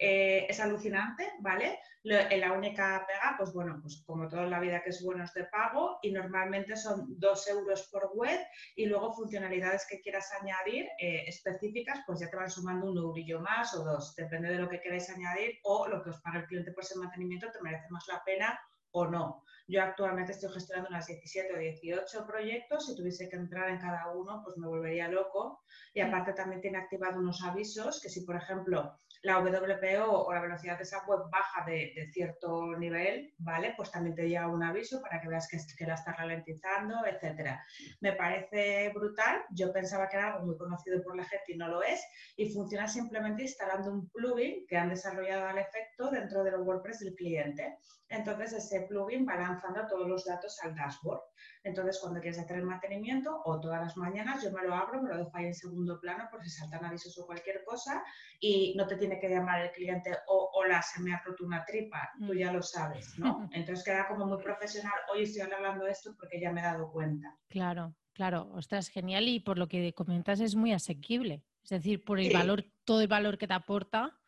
Eh, 0.02 0.46
es 0.48 0.62
alucinante, 0.62 1.34
¿vale? 1.42 1.78
la 2.04 2.54
única 2.54 3.06
pega, 3.06 3.36
pues 3.38 3.52
bueno, 3.52 3.80
pues 3.82 4.02
como 4.06 4.30
toda 4.30 4.46
la 4.46 4.62
vida 4.62 4.82
que 4.82 4.92
es 4.92 5.04
bueno 5.04 5.26
es 5.26 5.34
de 5.34 5.44
pago 5.44 6.00
y 6.02 6.14
normalmente 6.14 6.78
son 6.78 7.20
dos 7.20 7.46
euros 7.50 7.90
por 7.92 8.12
web 8.16 8.40
y 8.78 8.86
luego 8.86 9.12
funcionalidades 9.12 9.86
que 9.90 10.00
quieras 10.00 10.32
añadir 10.40 10.88
eh, 10.98 11.26
específicas, 11.28 12.00
pues 12.08 12.22
ya 12.22 12.30
te 12.30 12.38
van 12.38 12.50
sumando 12.50 12.90
un 12.90 12.98
eurillo 12.98 13.42
más 13.42 13.76
o 13.76 13.84
dos, 13.84 14.16
depende 14.16 14.48
de 14.48 14.60
lo 14.60 14.70
que 14.70 14.80
queráis 14.80 15.10
añadir 15.10 15.60
o 15.64 15.90
lo 15.90 16.02
que 16.02 16.12
os 16.12 16.22
pague 16.22 16.40
el 16.40 16.46
cliente 16.46 16.72
por 16.72 16.86
ese 16.86 16.98
mantenimiento 16.98 17.52
te 17.52 17.62
merece 17.62 17.90
más 17.90 18.08
la 18.08 18.24
pena 18.24 18.58
o 18.92 19.06
no. 19.06 19.44
Yo 19.68 19.84
actualmente 19.84 20.32
estoy 20.32 20.52
gestionando 20.52 20.90
unas 20.90 21.06
17 21.06 21.54
o 21.54 21.60
18 21.60 22.26
proyectos. 22.26 22.88
Si 22.88 22.96
tuviese 22.96 23.30
que 23.30 23.36
entrar 23.36 23.70
en 23.70 23.78
cada 23.78 24.12
uno, 24.14 24.42
pues 24.44 24.58
me 24.58 24.68
volvería 24.68 25.08
loco. 25.10 25.64
Y 25.94 26.02
aparte 26.02 26.34
también 26.34 26.60
tiene 26.60 26.80
activado 26.80 27.20
unos 27.20 27.44
avisos 27.44 28.02
que 28.02 28.10
si, 28.10 28.26
por 28.26 28.36
ejemplo, 28.36 29.00
la 29.22 29.40
WPO 29.40 30.26
o 30.26 30.34
la 30.34 30.42
velocidad 30.42 30.78
de 30.78 30.84
esa 30.84 31.06
web 31.06 31.20
baja 31.30 31.66
de, 31.66 32.10
cierto 32.14 32.78
nivel, 32.78 33.34
¿vale? 33.38 33.74
Pues 33.76 33.92
también 33.92 34.16
te 34.16 34.28
llega 34.28 34.48
un 34.48 34.64
aviso 34.64 35.02
para 35.02 35.20
que 35.20 35.28
veas 35.28 35.48
que, 35.48 35.58
que 35.78 35.86
la 35.86 35.96
está 35.96 36.14
ralentizando, 36.14 37.06
etcétera. 37.06 37.62
Me 38.00 38.14
parece 38.14 38.92
brutal. 38.94 39.44
Yo 39.52 39.74
pensaba 39.74 40.08
que 40.08 40.18
era 40.18 40.34
algo 40.34 40.46
muy 40.46 40.58
conocido 40.58 41.02
por 41.04 41.18
la 41.18 41.26
gente 41.26 41.54
y 41.54 41.58
no 41.58 41.68
lo 41.68 41.84
es. 41.84 42.02
Y 42.38 42.52
funciona 42.54 42.88
simplemente 42.88 43.44
instalando 43.44 43.92
un 43.92 44.10
plugin 44.10 44.66
que 44.68 44.78
han 44.78 44.90
desarrollado 44.90 45.48
al 45.48 45.58
efecto 45.58 46.10
dentro 46.10 46.44
de 46.44 46.52
los 46.52 46.66
WordPress 46.66 47.00
del 47.00 47.16
cliente. 47.16 47.78
Entonces, 48.10 48.54
ese 48.54 48.88
plugin 48.88 49.28
va 49.28 49.36
lanzando 49.36 49.86
todos 49.88 50.08
los 50.08 50.26
datos 50.26 50.58
al 50.64 50.76
dashboard. 50.76 51.22
Entonces, 51.64 52.00
cuando 52.02 52.20
quieres 52.20 52.40
hacer 52.40 52.58
el 52.58 52.64
mantenimiento 52.64 53.42
o 53.46 53.60
todas 53.60 53.82
las 53.82 53.98
mañanas, 53.98 54.42
yo 54.42 54.52
me 54.52 54.64
lo 54.64 54.74
abro, 54.74 55.02
me 55.02 55.10
lo 55.10 55.18
dejo 55.18 55.32
ahí 55.36 55.46
en 55.46 55.54
segundo 55.54 56.00
plano 56.00 56.28
por 56.32 56.44
si 56.44 56.50
saltan 56.50 56.86
avisos 56.86 57.18
o 57.20 57.28
cualquier 57.28 57.64
cosa 57.64 58.04
y 58.40 58.74
no 58.76 58.88
te 58.88 58.96
tiene 59.10 59.22
que 59.22 59.30
llamar 59.30 59.62
el 59.62 59.72
cliente 59.72 60.12
o 60.28 60.52
hola, 60.54 60.82
se 60.82 61.02
me 61.02 61.14
ha 61.14 61.22
roto 61.26 61.44
una 61.44 61.66
tripa, 61.66 62.12
tú 62.26 62.34
ya 62.34 62.52
lo 62.52 62.62
sabes, 62.62 63.18
¿no? 63.18 63.50
Entonces 63.54 63.84
queda 63.84 64.08
como 64.08 64.26
muy 64.26 64.42
profesional, 64.42 64.94
hoy 65.12 65.24
estoy 65.24 65.42
hablando 65.42 65.86
de 65.86 65.92
esto 65.92 66.16
porque 66.18 66.40
ya 66.40 66.52
me 66.52 66.62
he 66.62 66.64
dado 66.64 66.92
cuenta. 66.92 67.36
Claro, 67.48 67.96
claro, 68.14 68.50
ostras, 68.54 68.90
genial 68.90 69.28
y 69.28 69.40
por 69.40 69.58
lo 69.58 69.68
que 69.68 69.94
comentas 69.94 70.40
es 70.40 70.56
muy 70.56 70.74
asequible. 70.74 71.44
Es 71.64 71.70
decir, 71.70 72.04
por 72.04 72.20
el 72.20 72.32
valor, 72.32 72.66
todo 72.84 73.02
el 73.02 73.08
valor 73.08 73.38
que 73.38 73.48
te 73.48 73.54
aporta, 73.54 74.19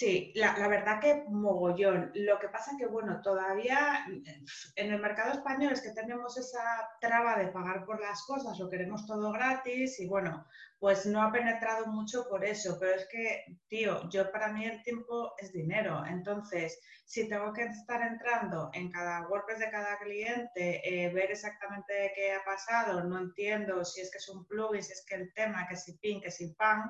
Sí, 0.00 0.32
la, 0.34 0.66
verdad 0.66 0.98
que 0.98 1.24
mogollón. 1.28 2.10
Lo 2.14 2.38
que 2.38 2.48
pasa 2.48 2.72
que, 2.78 2.86
bueno, 2.86 3.20
todavía 3.20 4.06
en 4.76 4.92
el 4.94 4.98
mercado 4.98 5.32
español 5.34 5.74
es 5.74 5.82
que 5.82 5.90
tenemos 5.90 6.38
esa 6.38 6.88
traba 7.02 7.36
de 7.36 7.48
pagar 7.48 7.84
por 7.84 8.00
las 8.00 8.22
cosas, 8.22 8.58
lo 8.58 8.70
queremos 8.70 9.06
todo 9.06 9.30
gratis 9.30 10.00
y, 10.00 10.08
bueno, 10.08 10.46
pues 10.78 11.04
no 11.04 11.20
ha 11.22 11.30
penetrado 11.30 11.86
mucho 11.88 12.26
por 12.30 12.46
eso. 12.46 12.78
Pero 12.80 12.94
es 12.94 13.06
que, 13.08 13.44
tío, 13.68 14.08
yo 14.08 14.32
para 14.32 14.50
mí 14.50 14.64
el 14.64 14.82
tiempo 14.82 15.34
es 15.36 15.52
dinero. 15.52 16.02
Entonces, 16.06 16.80
si 17.04 17.28
tengo 17.28 17.52
que 17.52 17.64
estar 17.64 18.00
entrando 18.00 18.70
en 18.72 18.90
cada 18.90 19.28
WordPress 19.28 19.58
de 19.58 19.70
cada 19.70 19.98
cliente, 19.98 20.80
eh, 20.82 21.12
ver 21.12 21.30
exactamente 21.30 22.10
qué 22.14 22.32
ha 22.32 22.42
pasado, 22.42 23.04
no 23.04 23.18
entiendo 23.18 23.84
si 23.84 24.00
es 24.00 24.10
que 24.10 24.16
es 24.16 24.28
un 24.30 24.46
plugin, 24.46 24.82
si 24.82 24.92
es 24.92 25.04
que 25.06 25.16
el 25.16 25.34
tema, 25.34 25.68
que 25.68 25.76
si 25.76 25.98
pin, 25.98 26.22
que 26.22 26.30
si 26.30 26.54
pan 26.54 26.88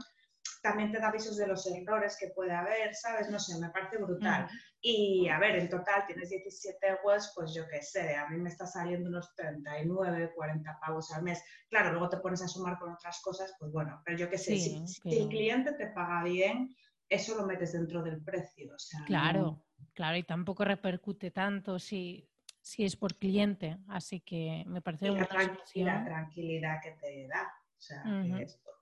también 0.61 0.92
te 0.92 0.98
da 0.98 1.08
avisos 1.08 1.36
de 1.36 1.46
los 1.46 1.66
errores 1.66 2.16
que 2.18 2.28
puede 2.28 2.52
haber, 2.52 2.94
¿sabes? 2.94 3.30
No 3.30 3.38
sé, 3.38 3.58
me 3.58 3.70
parece 3.70 3.98
brutal. 3.98 4.48
Y 4.80 5.28
a 5.28 5.38
ver, 5.38 5.56
en 5.56 5.68
total 5.68 6.04
tienes 6.06 6.30
17 6.30 6.98
webs, 7.04 7.32
pues 7.34 7.54
yo 7.54 7.66
qué 7.68 7.82
sé, 7.82 8.14
a 8.14 8.28
mí 8.28 8.38
me 8.38 8.48
está 8.48 8.66
saliendo 8.66 9.08
unos 9.08 9.34
39, 9.34 10.32
40 10.34 10.78
pavos 10.80 11.12
al 11.12 11.22
mes. 11.22 11.42
Claro, 11.68 11.92
luego 11.92 12.08
te 12.08 12.18
pones 12.18 12.42
a 12.42 12.48
sumar 12.48 12.78
con 12.78 12.92
otras 12.92 13.20
cosas, 13.22 13.54
pues 13.58 13.72
bueno, 13.72 14.02
pero 14.04 14.18
yo 14.18 14.28
qué 14.28 14.38
sé, 14.38 14.56
si, 14.56 14.82
el 15.04 15.28
cliente 15.28 15.72
te 15.72 15.88
paga 15.88 16.24
bien, 16.24 16.74
eso 17.08 17.36
lo 17.36 17.46
metes 17.46 17.72
dentro 17.72 18.02
del 18.02 18.22
precio. 18.22 18.74
claro, 19.06 19.64
claro, 19.94 20.16
y 20.16 20.22
tampoco 20.22 20.64
repercute 20.64 21.30
tanto 21.30 21.78
si, 21.78 22.28
si 22.61 22.84
es 22.84 22.96
por 22.96 23.16
cliente, 23.16 23.78
así 23.88 24.20
que 24.20 24.64
me 24.66 24.82
parece 24.82 25.11
una 25.11 25.20
la, 25.20 26.04
tranquilidad 26.04 26.80
que 26.82 26.92
te 26.92 27.26
da. 27.28 27.52
O 27.76 27.82
sea, 27.82 28.02
que 28.02 28.42
esto. 28.42 28.79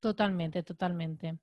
Totalmente, 0.00 0.62
totalmente. 0.62 1.38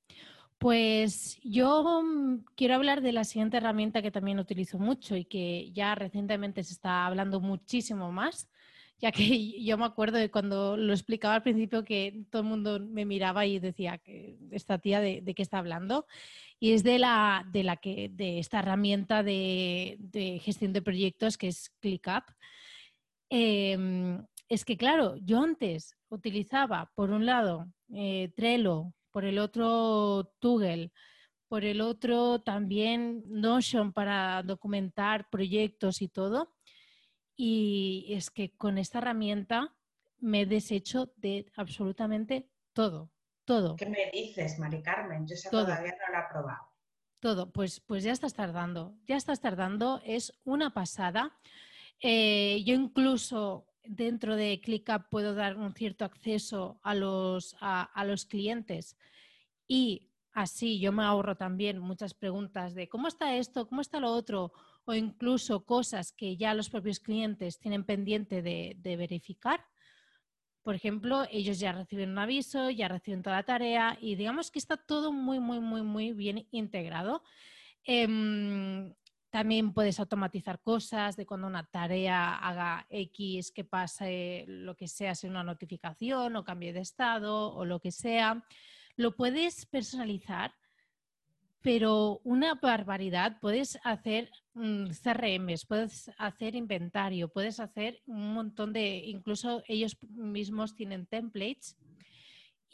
Pues 0.57 1.39
yo 1.43 2.01
mm, 2.03 2.45
quiero 2.55 2.75
hablar 2.75 3.01
de 3.01 3.11
la 3.11 3.25
siguiente 3.25 3.57
herramienta 3.57 4.01
que 4.01 4.11
también 4.11 4.39
utilizo 4.39 4.79
mucho 4.79 5.15
y 5.17 5.25
que 5.25 5.71
ya 5.73 5.95
recientemente 5.95 6.63
se 6.63 6.73
está 6.73 7.05
hablando 7.05 7.41
muchísimo 7.41 8.11
más, 8.13 8.49
ya 8.99 9.11
que 9.11 9.61
yo 9.65 9.77
me 9.77 9.85
acuerdo 9.85 10.17
de 10.17 10.31
cuando 10.31 10.77
lo 10.77 10.93
explicaba 10.93 11.35
al 11.35 11.43
principio 11.43 11.83
que 11.83 12.25
todo 12.29 12.43
el 12.43 12.47
mundo 12.47 12.79
me 12.79 13.05
miraba 13.05 13.45
y 13.45 13.59
decía 13.59 13.97
que 13.97 14.37
esta 14.51 14.77
tía 14.77 15.01
de, 15.01 15.21
qué 15.35 15.41
está 15.41 15.57
hablando 15.59 16.07
y 16.59 16.71
es 16.73 16.83
de 16.83 16.99
la 16.99 17.45
de 17.51 17.63
la 17.63 17.77
que 17.77 18.09
de 18.13 18.39
esta 18.39 18.59
herramienta 18.59 19.23
de, 19.23 20.39
gestión 20.41 20.71
de 20.73 20.81
proyectos 20.81 21.37
que 21.37 21.49
es 21.49 21.71
ClickUp. 21.81 22.23
Em, 23.29 24.25
es 24.53 24.65
que 24.65 24.77
claro, 24.77 25.15
yo 25.17 25.41
antes 25.41 25.97
utilizaba 26.09 26.91
por 26.93 27.09
un 27.09 27.25
lado 27.25 27.65
eh, 27.91 28.31
Trello, 28.35 28.93
por 29.09 29.25
el 29.25 29.39
otro 29.39 30.31
Toggle, 30.39 30.91
por 31.47 31.65
el 31.65 31.81
otro 31.81 32.41
también 32.41 33.23
Notion 33.27 33.93
para 33.93 34.43
documentar 34.43 35.27
proyectos 35.31 36.03
y 36.03 36.07
todo. 36.07 36.53
Y 37.35 38.05
es 38.09 38.29
que 38.29 38.55
con 38.55 38.77
esta 38.77 38.99
herramienta 38.99 39.75
me 40.19 40.41
he 40.41 40.45
deshecho 40.45 41.11
de 41.15 41.51
absolutamente 41.55 42.47
todo, 42.73 43.11
todo. 43.45 43.75
¿Qué 43.75 43.87
me 43.87 44.11
dices, 44.13 44.59
Mari 44.59 44.83
Carmen? 44.83 45.25
Yo 45.25 45.35
todavía 45.49 45.93
no 45.93 46.13
la 46.13 46.25
he 46.25 46.31
probado. 46.31 46.71
Todo, 47.19 47.51
pues, 47.51 47.79
pues 47.79 48.03
ya 48.03 48.11
estás 48.11 48.35
tardando, 48.35 48.95
ya 49.07 49.15
estás 49.15 49.39
tardando, 49.39 49.99
es 50.05 50.39
una 50.43 50.75
pasada. 50.75 51.39
Eh, 52.01 52.61
yo 52.65 52.75
incluso 52.75 53.72
dentro 53.85 54.35
de 54.35 54.59
ClickUp 54.61 55.09
puedo 55.09 55.33
dar 55.33 55.57
un 55.57 55.73
cierto 55.73 56.05
acceso 56.05 56.79
a 56.83 56.95
los, 56.95 57.55
a, 57.59 58.03
los 58.05 58.25
clientes 58.25 58.97
y 59.67 60.09
así 60.31 60.79
yo 60.79 60.91
me 60.91 61.03
ahorro 61.03 61.35
también 61.35 61.79
muchas 61.79 62.13
preguntas 62.13 62.73
de 62.73 62.87
cómo 62.87 63.07
está 63.07 63.35
esto, 63.35 63.67
cómo 63.67 63.81
está 63.81 63.99
lo 63.99 64.11
otro, 64.11 64.51
o 64.85 64.93
incluso 64.93 65.65
cosas 65.65 66.11
que 66.11 66.35
ya 66.37 66.53
los 66.53 66.69
propios 66.69 66.99
clientes 66.99 67.59
tienen 67.59 67.83
pendiente 67.83 68.41
de, 68.41 68.77
verificar. 68.83 69.65
Por 70.61 70.75
ejemplo, 70.75 71.25
ellos 71.29 71.59
ya 71.59 71.73
reciben 71.73 72.11
un 72.11 72.19
aviso, 72.19 72.69
ya 72.69 72.87
reciben 72.87 73.21
toda 73.21 73.37
la 73.37 73.43
tarea 73.43 73.97
y 74.01 74.15
digamos 74.15 74.49
que 74.49 74.59
está 74.59 74.77
todo 74.77 75.11
muy, 75.11 75.39
muy, 75.39 75.59
muy, 75.59 75.81
muy 75.81 76.13
bien 76.13 76.47
integrado. 76.51 77.21
Em, 77.83 78.93
también 79.33 79.73
puedes 79.73 79.99
automatizar 79.99 80.61
cosas 80.61 81.15
de 81.15 81.25
cuando 81.25 81.47
una 81.47 81.65
tarea 81.65 82.35
haga 82.35 82.85
X, 82.91 83.51
que 83.51 83.63
pase 83.63 84.45
lo 84.47 84.75
que 84.75 84.87
sea, 84.87 85.15
sea 85.15 85.31
una 85.31 85.43
notificación 85.43 86.35
o 86.35 86.43
cambie 86.43 86.71
de 86.71 86.81
estado 86.81 87.51
o 87.51 87.65
lo 87.65 87.79
que 87.79 87.89
sea. 87.89 88.45
Lo 88.95 89.15
puedes 89.15 89.65
personalizar, 89.65 90.53
pero 91.61 92.21
una 92.23 92.53
barbaridad. 92.53 93.39
Puedes 93.41 93.79
hacer 93.83 94.29
mm, 94.53 94.89
CRMs, 95.01 95.65
puedes 95.65 96.11
hacer 96.19 96.53
inventario, 96.53 97.27
puedes 97.27 97.59
hacer 97.59 98.03
un 98.05 98.35
montón 98.35 98.71
de, 98.71 98.97
incluso 98.97 99.63
ellos 99.67 99.97
mismos 100.11 100.75
tienen 100.75 101.07
templates 101.07 101.75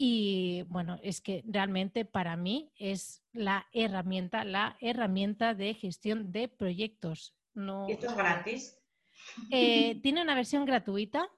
y 0.02 0.62
bueno, 0.68 0.98
es 1.02 1.20
que 1.20 1.44
realmente 1.46 2.06
para 2.06 2.34
mí 2.34 2.72
es 2.78 3.22
la 3.34 3.66
herramienta, 3.70 4.44
la 4.44 4.78
herramienta 4.80 5.52
de 5.52 5.74
gestión 5.74 6.32
de 6.32 6.48
proyectos. 6.48 7.36
No, 7.52 7.86
¿Y 7.86 7.92
esto 7.92 8.06
es 8.06 8.16
gratis? 8.16 8.78
Eh, 9.50 10.00
tiene 10.02 10.22
una 10.22 10.34
versión 10.34 10.64
gratuita. 10.64 11.28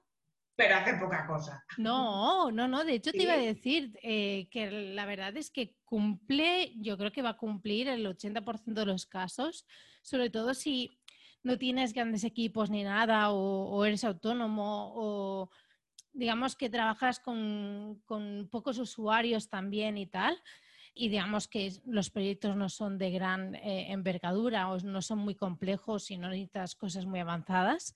Pero 0.55 0.77
hace 0.77 0.93
poca 0.93 1.27
cosa. 1.27 1.65
No, 1.77 2.51
no, 2.51 2.69
no. 2.69 2.85
De 2.85 2.93
hecho, 2.93 3.11
te 3.11 3.23
iba 3.23 3.33
a 3.33 3.37
decir 3.37 3.99
eh, 4.01 4.47
que 4.49 4.71
la 4.71 5.05
verdad 5.05 5.35
es 5.35 5.51
que 5.51 5.75
cumple, 5.83 6.71
yo 6.77 6.97
creo 6.97 7.11
que 7.11 7.21
va 7.21 7.31
a 7.31 7.37
cumplir 7.37 7.89
el 7.89 8.05
80% 8.05 8.79
de 8.79 8.85
los 8.85 9.05
casos, 9.05 9.67
sobre 10.03 10.29
todo 10.29 10.53
si 10.53 11.01
no 11.41 11.57
tienes 11.57 11.91
grandes 11.91 12.23
equipos 12.23 12.69
ni 12.69 12.85
nada 12.85 13.31
o 13.31 13.83
eres 13.83 14.05
autónomo 14.05 14.93
o 14.95 15.49
digamos 16.13 16.55
que 16.55 16.69
trabajas 16.69 17.19
con, 17.19 18.01
pocos 18.51 18.77
usuarios 18.77 19.49
también 19.49 19.97
y 19.97 20.05
tal, 20.05 20.41
y 20.93 21.09
digamos 21.09 21.47
que 21.47 21.73
los 21.85 22.11
proyectos 22.11 22.55
no 22.55 22.69
son 22.69 22.99
de 22.99 23.09
gran 23.09 23.55
eh, 23.55 23.91
envergadura 23.91 24.69
o 24.69 24.79
no 24.79 25.01
son 25.01 25.19
muy 25.19 25.33
complejos 25.33 26.11
y 26.11 26.17
no 26.17 26.29
necesitas 26.29 26.75
cosas 26.75 27.07
muy 27.07 27.19
avanzadas, 27.19 27.95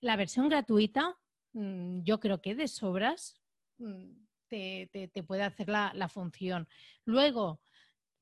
la 0.00 0.16
versión 0.16 0.48
gratuita 0.48 1.18
mm, 1.52 2.02
yo 2.02 2.18
creo 2.18 2.40
que 2.40 2.54
de 2.54 2.66
sobras 2.66 3.38
mm, 3.76 4.12
te, 4.48 5.22
puede 5.26 5.42
hacer 5.42 5.68
la, 5.68 6.08
función. 6.08 6.66
Luego, 7.04 7.60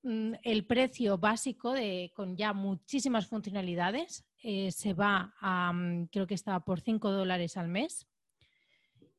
mm, 0.02 0.34
el 0.42 0.66
precio 0.66 1.16
básico 1.16 1.72
de, 1.72 2.12
con 2.14 2.36
ya 2.36 2.52
muchísimas 2.52 3.28
funcionalidades 3.28 4.26
eh, 4.42 4.72
se 4.72 4.94
va 4.94 5.32
a, 5.40 5.72
creo 6.10 6.26
que 6.26 6.34
estaba 6.34 6.64
por 6.64 6.80
5 6.80 7.12
dólares 7.12 7.56
al 7.56 7.68
mes 7.68 8.07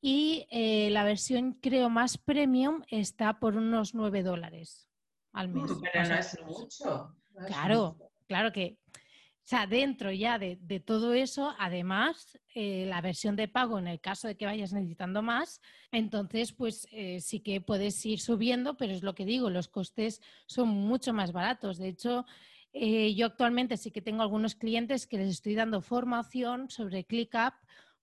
y 0.02 0.48
eh, 0.50 0.90
la 0.92 1.04
versión 1.04 1.54
creo 1.54 1.90
más 1.90 2.18
premium 2.18 2.84
está 2.90 3.40
por 3.40 3.56
unos 3.56 3.94
9 3.94 4.24
dólares 4.24 4.88
al 5.34 5.50
mes. 5.50 5.72
Pero 5.82 6.08
no 6.08 6.16
es 6.16 6.38
mucho. 6.46 7.16
claro, 7.48 7.98
claro 8.28 8.52
que, 8.52 8.78
o 8.96 9.50
sea, 9.50 9.68
dentro 9.68 10.12
ya 10.12 10.40
de, 10.40 10.58
todo 10.86 11.14
eso, 11.14 11.54
además, 11.60 12.40
eh, 12.56 12.86
la 12.88 13.02
versión 13.02 13.36
de 13.36 13.50
pago, 13.50 13.78
en 13.78 13.88
el 13.88 14.00
caso 14.00 14.28
de 14.28 14.38
que 14.38 14.46
vayas 14.46 14.72
necesitando 14.72 15.22
más, 15.22 15.60
entonces, 15.92 16.54
pues 16.54 16.88
eh, 16.92 17.20
sí 17.20 17.42
que 17.42 17.60
puedes 17.60 18.06
ir 18.06 18.22
subiendo, 18.22 18.78
pero 18.78 18.94
es 18.94 19.04
lo 19.04 19.16
que 19.16 19.26
digo, 19.26 19.50
los 19.50 19.68
costes 19.68 20.22
son 20.46 20.70
mucho 20.70 21.14
más 21.14 21.34
baratos. 21.34 21.78
De 21.78 21.90
hecho, 21.90 22.26
yo 22.72 23.26
actualmente 23.26 23.78
sí 23.78 23.90
que 23.90 24.02
tengo 24.02 24.22
algunos 24.22 24.54
clientes 24.54 25.08
que 25.08 25.18
les 25.18 25.30
estoy 25.30 25.56
dando 25.56 25.82
formación 25.82 26.70
sobre 26.70 27.04
ClickUp 27.04 27.56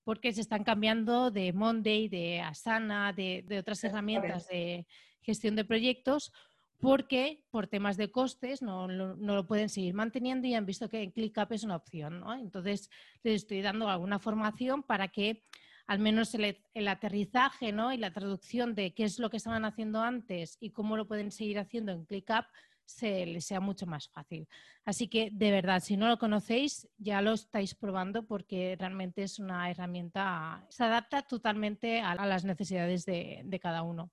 porque 0.06 0.32
se 0.32 0.40
están 0.40 0.62
cambiando 0.62 1.32
de 1.32 1.52
Monday, 1.52 2.08
de 2.08 2.40
Asana, 2.40 3.12
de, 3.12 3.44
otras 3.58 3.82
herramientas 3.82 4.46
de 4.46 4.86
gestión 5.20 5.56
de 5.56 5.64
proyectos, 5.64 6.32
porque 6.78 7.42
por 7.50 7.66
temas 7.66 7.96
de 7.96 8.12
costes 8.12 8.62
no, 8.62 8.86
lo 8.86 9.46
pueden 9.48 9.68
seguir 9.68 9.94
manteniendo 9.94 10.46
y 10.46 10.54
han 10.54 10.64
visto 10.64 10.88
que 10.88 11.10
ClickUp 11.10 11.50
es 11.50 11.64
una 11.64 11.74
opción. 11.74 12.22
Entonces, 12.38 12.88
les 13.24 13.42
estoy 13.42 13.62
dando 13.62 13.88
alguna 13.88 14.20
formación 14.20 14.84
para 14.84 15.08
que 15.08 15.42
al 15.88 15.98
menos 15.98 16.32
el, 16.36 16.56
el, 16.72 16.86
aterrizaje 16.86 17.70
y 17.70 17.96
la 17.96 18.12
traducción 18.12 18.76
de 18.76 18.94
qué 18.94 19.02
es 19.02 19.18
lo 19.18 19.28
que 19.28 19.38
estaban 19.38 19.64
haciendo 19.64 20.02
antes 20.02 20.56
y 20.60 20.70
cómo 20.70 20.96
lo 20.96 21.08
pueden 21.08 21.32
seguir 21.32 21.58
haciendo 21.58 21.90
en 21.90 22.04
ClickUp 22.04 22.44
se 22.86 23.26
les 23.26 23.44
sea 23.44 23.60
mucho 23.60 23.86
más 23.86 24.08
fácil. 24.08 24.48
Así 24.84 25.08
que, 25.08 25.30
de 25.32 25.50
verdad, 25.50 25.80
si 25.80 25.96
no 25.96 26.08
lo 26.08 26.18
conocéis, 26.18 26.88
ya 26.96 27.20
lo 27.20 27.32
estáis 27.32 27.74
probando 27.74 28.24
porque 28.24 28.76
realmente 28.78 29.22
es 29.22 29.38
una 29.38 29.70
herramienta, 29.70 30.64
se 30.70 30.84
adapta 30.84 31.22
totalmente 31.22 32.00
a, 32.00 32.14
las 32.14 32.44
necesidades 32.44 33.04
de, 33.04 33.60
cada 33.60 33.82
uno. 33.82 34.10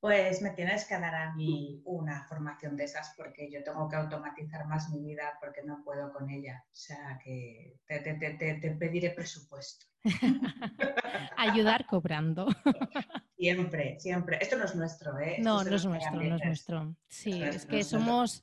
Pues 0.00 0.40
me 0.40 0.50
tienes 0.50 0.86
que 0.86 0.98
dar 0.98 1.14
a 1.14 1.34
mí 1.34 1.82
una 1.84 2.24
formación 2.24 2.76
de 2.76 2.84
esas 2.84 3.14
porque 3.16 3.50
yo 3.50 3.62
tengo 3.62 3.88
que 3.88 3.96
automatizar 3.96 4.66
más 4.66 4.88
mi 4.90 5.00
vida 5.00 5.38
porque 5.40 5.62
no 5.62 5.82
puedo 5.84 6.12
con 6.12 6.30
ella. 6.30 6.64
O 6.66 6.74
sea 6.74 7.18
que 7.22 7.78
te 7.86 8.76
pediré 8.78 9.10
presupuesto. 9.10 9.86
Ayudar 11.36 11.86
cobrando. 11.86 12.46
Siempre, 13.40 13.98
siempre. 13.98 14.38
Esto 14.38 14.58
no 14.58 14.66
es 14.66 14.74
nuestro, 14.74 15.18
¿eh? 15.18 15.38
no, 15.40 15.64
no 15.64 15.74
es 15.74 15.84
nuestro, 15.86 16.22
no 16.22 16.36
es 16.36 16.44
nuestro. 16.44 16.94
Sí, 17.08 17.42
es, 17.42 17.64
que 17.64 17.82
somos, 17.82 18.42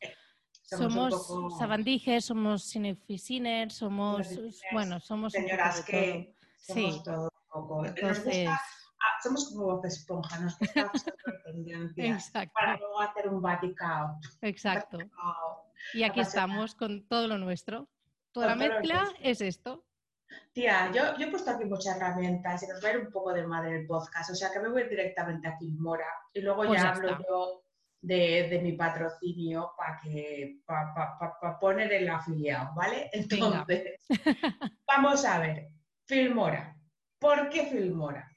Somos, 0.64 1.28
somos 1.28 1.58
sabandijas, 1.60 2.26
somos 2.26 2.64
cineficiners, 2.64 3.76
somos, 3.76 4.28
bueno, 4.72 5.00
somos 5.00 5.34
señoras 5.34 5.86
que 5.86 6.34
somos 6.58 6.96
sí. 6.96 7.02
todo 7.04 7.30
un 7.32 7.62
poco. 7.62 7.86
Entonces... 7.86 8.50
Ah, 8.50 8.60
somos 9.22 9.50
como 9.52 9.66
Bob 9.66 9.86
Esponja, 9.86 10.40
nos 10.40 10.58
gusta 10.58 10.92
Exacto. 11.98 12.54
para 12.54 12.78
luego 12.78 13.00
hacer 13.00 13.30
un 13.30 13.40
vaticao. 13.40 14.20
Exacto. 14.42 14.98
Y 15.94 16.02
aquí 16.02 16.22
estamos 16.22 16.74
con 16.74 17.08
todo 17.08 17.28
lo 17.28 17.38
nuestro. 17.38 17.88
Toda 18.32 18.48
la 18.48 18.56
mezcla 18.56 19.14
es 19.22 19.42
esto. 19.42 19.87
Tía, 20.52 20.92
yo, 20.94 21.18
yo, 21.18 21.28
he 21.28 21.32
puesto 21.32 21.52
aquí 21.52 21.66
muchas 21.66 21.96
herramientas 21.96 22.64
y 22.64 22.68
nos 22.68 22.84
va 22.84 22.90
a 22.90 22.92
ir 22.94 23.00
un 23.00 23.12
poco 23.12 23.34
de 23.34 23.46
madre 23.46 23.78
el 23.78 23.88
podcast, 23.88 24.32
o 24.32 24.36
sea 24.36 24.52
que 24.52 24.60
me 24.60 24.70
voy 24.70 24.84
directamente 24.90 25.48
a 25.48 25.58
Filmora 25.58 26.08
y 26.34 26.42
luego 26.42 26.66
pues 26.66 26.82
ya, 26.82 26.90
hablo 26.90 27.18
yo 27.28 27.64
de, 28.02 28.60
mi 28.62 28.74
patrocinio 28.74 29.74
para 29.78 30.00
que 30.02 30.60
para 30.66 31.60
poner 31.60 31.92
el 31.94 32.10
afiliado, 32.10 32.74
¿vale? 32.76 33.10
Entonces, 33.14 34.06
vamos 34.88 35.26
a 35.26 35.40
ver, 35.40 35.70
Filmora. 36.06 36.76
¿Por 37.20 37.50
qué 37.50 37.66
Filmora? 37.66 38.30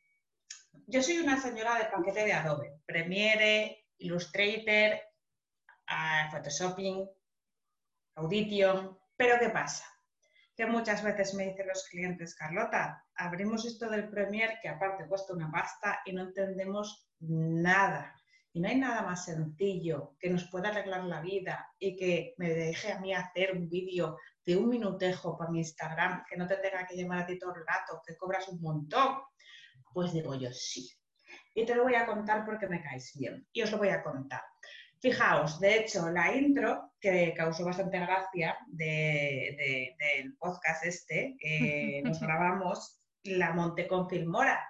Yo 0.87 1.03
soy 1.03 1.19
una 1.19 1.41
señora 1.41 1.79
de 1.79 1.85
paquete 1.85 2.25
de 2.25 2.33
Adobe, 2.33 2.81
Premiere, 2.87 3.87
Illustrator, 3.99 4.99
uh, 5.89 6.31
Photoshopping, 6.33 7.09
Audition, 8.17 8.99
pero 9.17 9.39
¿qué 9.39 9.51
pasa? 9.51 9.85
Que 10.61 10.67
muchas 10.67 11.03
veces 11.03 11.33
me 11.33 11.47
dicen 11.47 11.69
los 11.69 11.89
clientes, 11.89 12.35
Carlota, 12.35 13.03
abrimos 13.15 13.65
esto 13.65 13.89
del 13.89 14.11
Premiere 14.11 14.59
que 14.61 14.69
aparte 14.69 15.07
cuesta 15.07 15.33
una 15.33 15.51
pasta 15.51 16.03
y 16.05 16.13
no 16.13 16.21
entendemos 16.21 17.09
nada. 17.21 18.15
Y 18.53 18.61
no 18.61 18.69
hay 18.69 18.77
nada 18.77 19.01
más 19.01 19.25
sencillo 19.25 20.19
que 20.19 20.29
nos 20.29 20.51
pueda 20.51 20.69
arreglar 20.69 21.05
la 21.05 21.23
vida 21.23 21.67
y 21.79 21.97
que 21.97 22.35
me 22.37 22.51
deje 22.51 22.93
a 22.93 23.01
mí 23.01 23.15
hacer 23.15 23.57
un 23.57 23.71
vídeo 23.71 24.19
de 24.45 24.59
un 24.59 24.69
minutejo 24.69 25.39
para 25.39 25.51
mi 25.51 25.61
Instagram, 25.61 26.25
que 26.29 26.37
no 26.37 26.47
te 26.47 26.59
tenga 26.59 26.87
que 26.87 26.95
llamar 26.95 27.21
a 27.21 27.27
ti 27.27 27.39
todo 27.39 27.55
el 27.55 27.67
rato, 27.67 28.03
que 28.07 28.19
cobras 28.19 28.47
un 28.49 28.61
montón. 28.61 29.17
Pues 29.95 30.13
digo 30.13 30.35
yo, 30.35 30.53
sí. 30.53 30.91
Y 31.55 31.65
te 31.65 31.75
lo 31.75 31.85
voy 31.85 31.95
a 31.95 32.05
contar 32.05 32.45
porque 32.45 32.67
me 32.67 32.83
caes 32.83 33.13
bien. 33.19 33.49
Y 33.51 33.63
os 33.63 33.73
lo 33.73 33.79
voy 33.79 33.89
a 33.89 34.03
contar. 34.03 34.43
Fijaos, 35.01 35.59
de 35.61 35.79
hecho, 35.79 36.11
la 36.11 36.35
intro 36.35 36.93
que 37.01 37.33
causó 37.35 37.65
bastante 37.65 37.99
gracia 37.99 38.57
del 38.69 40.37
podcast 40.39 40.85
este, 40.85 41.37
que 41.39 42.03
nos 42.05 42.21
grabamos, 42.21 43.01
la 43.25 43.53
monté 43.53 43.87
con 43.87 44.09
Filmora 44.09 44.70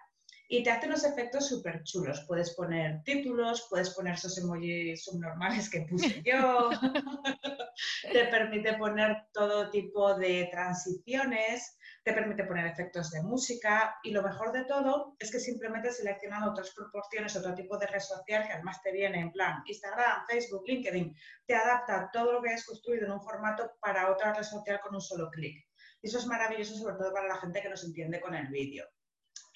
y 0.52 0.64
te 0.64 0.70
hace 0.70 0.88
unos 0.88 1.04
efectos 1.04 1.48
súper 1.48 1.84
chulos. 1.84 2.24
Puedes 2.26 2.56
poner 2.56 3.04
títulos, 3.04 3.68
puedes 3.70 3.90
poner 3.90 4.14
esos 4.14 4.36
emojis 4.36 5.04
subnormales 5.04 5.70
que 5.70 5.82
puse 5.82 6.20
yo, 6.24 6.70
te 8.12 8.24
permite 8.26 8.74
poner 8.74 9.28
todo 9.32 9.70
tipo 9.70 10.16
de 10.16 10.48
transiciones, 10.50 11.78
te 12.02 12.12
permite 12.12 12.42
poner 12.42 12.66
efectos 12.66 13.12
de 13.12 13.22
música 13.22 13.94
y 14.02 14.10
lo 14.10 14.24
mejor 14.24 14.50
de 14.50 14.64
todo 14.64 15.14
es 15.20 15.30
que 15.30 15.38
simplemente 15.38 15.92
seleccionando 15.92 16.50
otras 16.50 16.74
proporciones, 16.74 17.36
otro 17.36 17.54
tipo 17.54 17.78
de 17.78 17.86
red 17.86 18.00
social 18.00 18.44
que 18.44 18.52
además 18.52 18.82
te 18.82 18.90
viene 18.90 19.20
en 19.20 19.30
plan 19.30 19.62
Instagram, 19.66 20.26
Facebook, 20.28 20.64
LinkedIn, 20.66 21.14
te 21.46 21.54
adapta 21.54 22.10
todo 22.12 22.32
lo 22.32 22.42
que 22.42 22.48
hayas 22.48 22.66
construido 22.66 23.06
en 23.06 23.12
un 23.12 23.22
formato 23.22 23.70
para 23.80 24.10
otra 24.10 24.34
red 24.34 24.42
social 24.42 24.80
con 24.82 24.96
un 24.96 25.00
solo 25.00 25.30
clic. 25.30 25.64
Y 26.02 26.08
eso 26.08 26.18
es 26.18 26.26
maravilloso 26.26 26.74
sobre 26.74 26.96
todo 26.96 27.12
para 27.12 27.28
la 27.28 27.36
gente 27.36 27.62
que 27.62 27.68
nos 27.68 27.84
entiende 27.84 28.20
con 28.20 28.34
el 28.34 28.48
vídeo. 28.48 28.84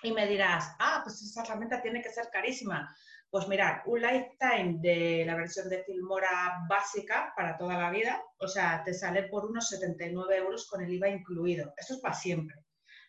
Y 0.05 0.13
me 0.13 0.27
dirás, 0.27 0.77
ah, 0.81 1.01
pues 1.03 1.23
esa 1.23 1.43
herramienta 1.43 1.81
tiene 1.81 2.03
que 2.03 2.11
ser 2.11 2.29
carísima. 2.31 2.95
Pues 3.31 3.49
mirad, 3.49 3.79
un 3.87 4.03
lifetime 4.03 4.77
de 4.79 5.25
la 5.27 5.35
versión 5.35 5.67
de 5.71 5.83
Filmora 5.83 6.59
básica 6.69 7.33
para 7.35 7.57
toda 7.57 7.79
la 7.79 7.91
vida, 7.91 8.23
o 8.37 8.47
sea, 8.47 8.83
te 8.85 8.93
sale 8.93 9.23
por 9.25 9.47
unos 9.47 9.67
79 9.71 10.37
euros 10.37 10.69
con 10.69 10.83
el 10.83 10.93
IVA 10.93 11.09
incluido. 11.09 11.73
Esto 11.79 11.95
es 11.95 12.01
para 12.01 12.15
siempre. 12.15 12.55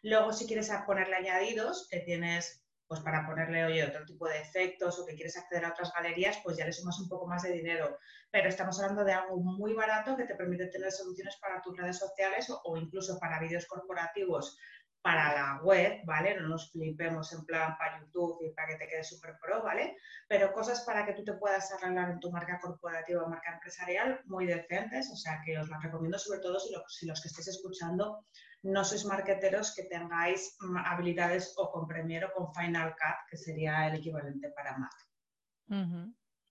Luego, 0.03 0.31
si 0.31 0.47
quieres 0.47 0.71
ponerle 0.87 1.17
añadidos, 1.17 1.89
que 1.91 1.99
tienes 1.99 2.61
pues 2.87 3.01
para 3.01 3.25
ponerle 3.25 3.65
oye, 3.65 3.83
otro 3.83 4.05
tipo 4.05 4.27
de 4.29 4.39
efectos 4.39 4.99
o 4.99 5.05
que 5.05 5.15
quieres 5.15 5.35
acceder 5.35 5.65
a 5.65 5.71
otras 5.71 5.91
galerías, 5.91 6.39
pues 6.43 6.55
ya 6.55 6.65
le 6.65 6.71
sumas 6.71 6.99
un 6.99 7.09
poco 7.09 7.27
más 7.27 7.43
de 7.43 7.51
dinero. 7.51 7.97
Pero 8.31 8.47
estamos 8.47 8.79
hablando 8.79 9.03
de 9.03 9.11
algo 9.11 9.37
muy 9.37 9.73
barato 9.73 10.15
que 10.15 10.25
te 10.25 10.35
permite 10.35 10.67
tener 10.67 10.91
soluciones 10.91 11.35
para 11.41 11.61
tus 11.61 11.75
redes 11.75 11.97
sociales 11.97 12.49
o, 12.51 12.61
o 12.63 12.77
incluso 12.77 13.19
para 13.19 13.39
vídeos 13.39 13.65
corporativos 13.65 14.57
para 15.06 15.36
la 15.36 15.62
web, 15.62 16.01
¿vale? 16.03 16.36
No 16.36 16.47
nos 16.47 16.72
flipemos 16.72 17.32
en 17.32 17.45
plan 17.45 17.78
para 17.78 17.99
YouTube 17.99 18.39
y 18.41 18.49
para 18.56 18.70
que 18.70 18.78
te 18.78 18.88
quede 18.88 19.03
súper 19.03 19.38
pro, 19.39 19.62
¿vale? 19.62 19.95
Pero 20.28 20.51
cosas 20.51 20.82
para 20.84 21.06
que 21.06 21.14
tú 21.14 21.24
te 21.24 21.34
puedas 21.34 21.72
arreglar 21.74 22.10
en 22.10 22.20
tu 22.20 22.32
marca 22.32 22.60
corporativa 22.60 23.22
o 23.22 23.30
marca 23.30 23.53
empresarial 23.53 24.22
muy 24.26 24.47
decentes, 24.47 25.12
o 25.14 25.16
sea 25.16 25.43
que 25.45 25.60
os 25.60 25.70
las 25.70 25.84
recomiendo 25.84 26.18
sobre 26.18 26.39
todo 26.39 26.58
si, 26.58 26.74
si 26.88 27.06
los 27.06 27.22
que 27.22 27.28
estéis 27.28 27.49
escuchando 27.49 28.26
no 28.64 28.84
sois 28.84 29.06
marketeros 29.06 29.76
que 29.76 29.84
tengáis 29.84 30.58
mm, 30.60 30.78
habilidades 30.78 31.53
o 31.56 31.70
con 31.70 31.86
Premiere 31.86 32.26
o 32.26 32.34
con 32.34 32.51
Final 32.56 32.95
Cut, 32.97 33.30
que 33.30 33.38
sería 33.38 33.86
el 33.88 33.97
equivalente 33.97 34.49
para 34.56 34.76
Mac. 34.76 34.95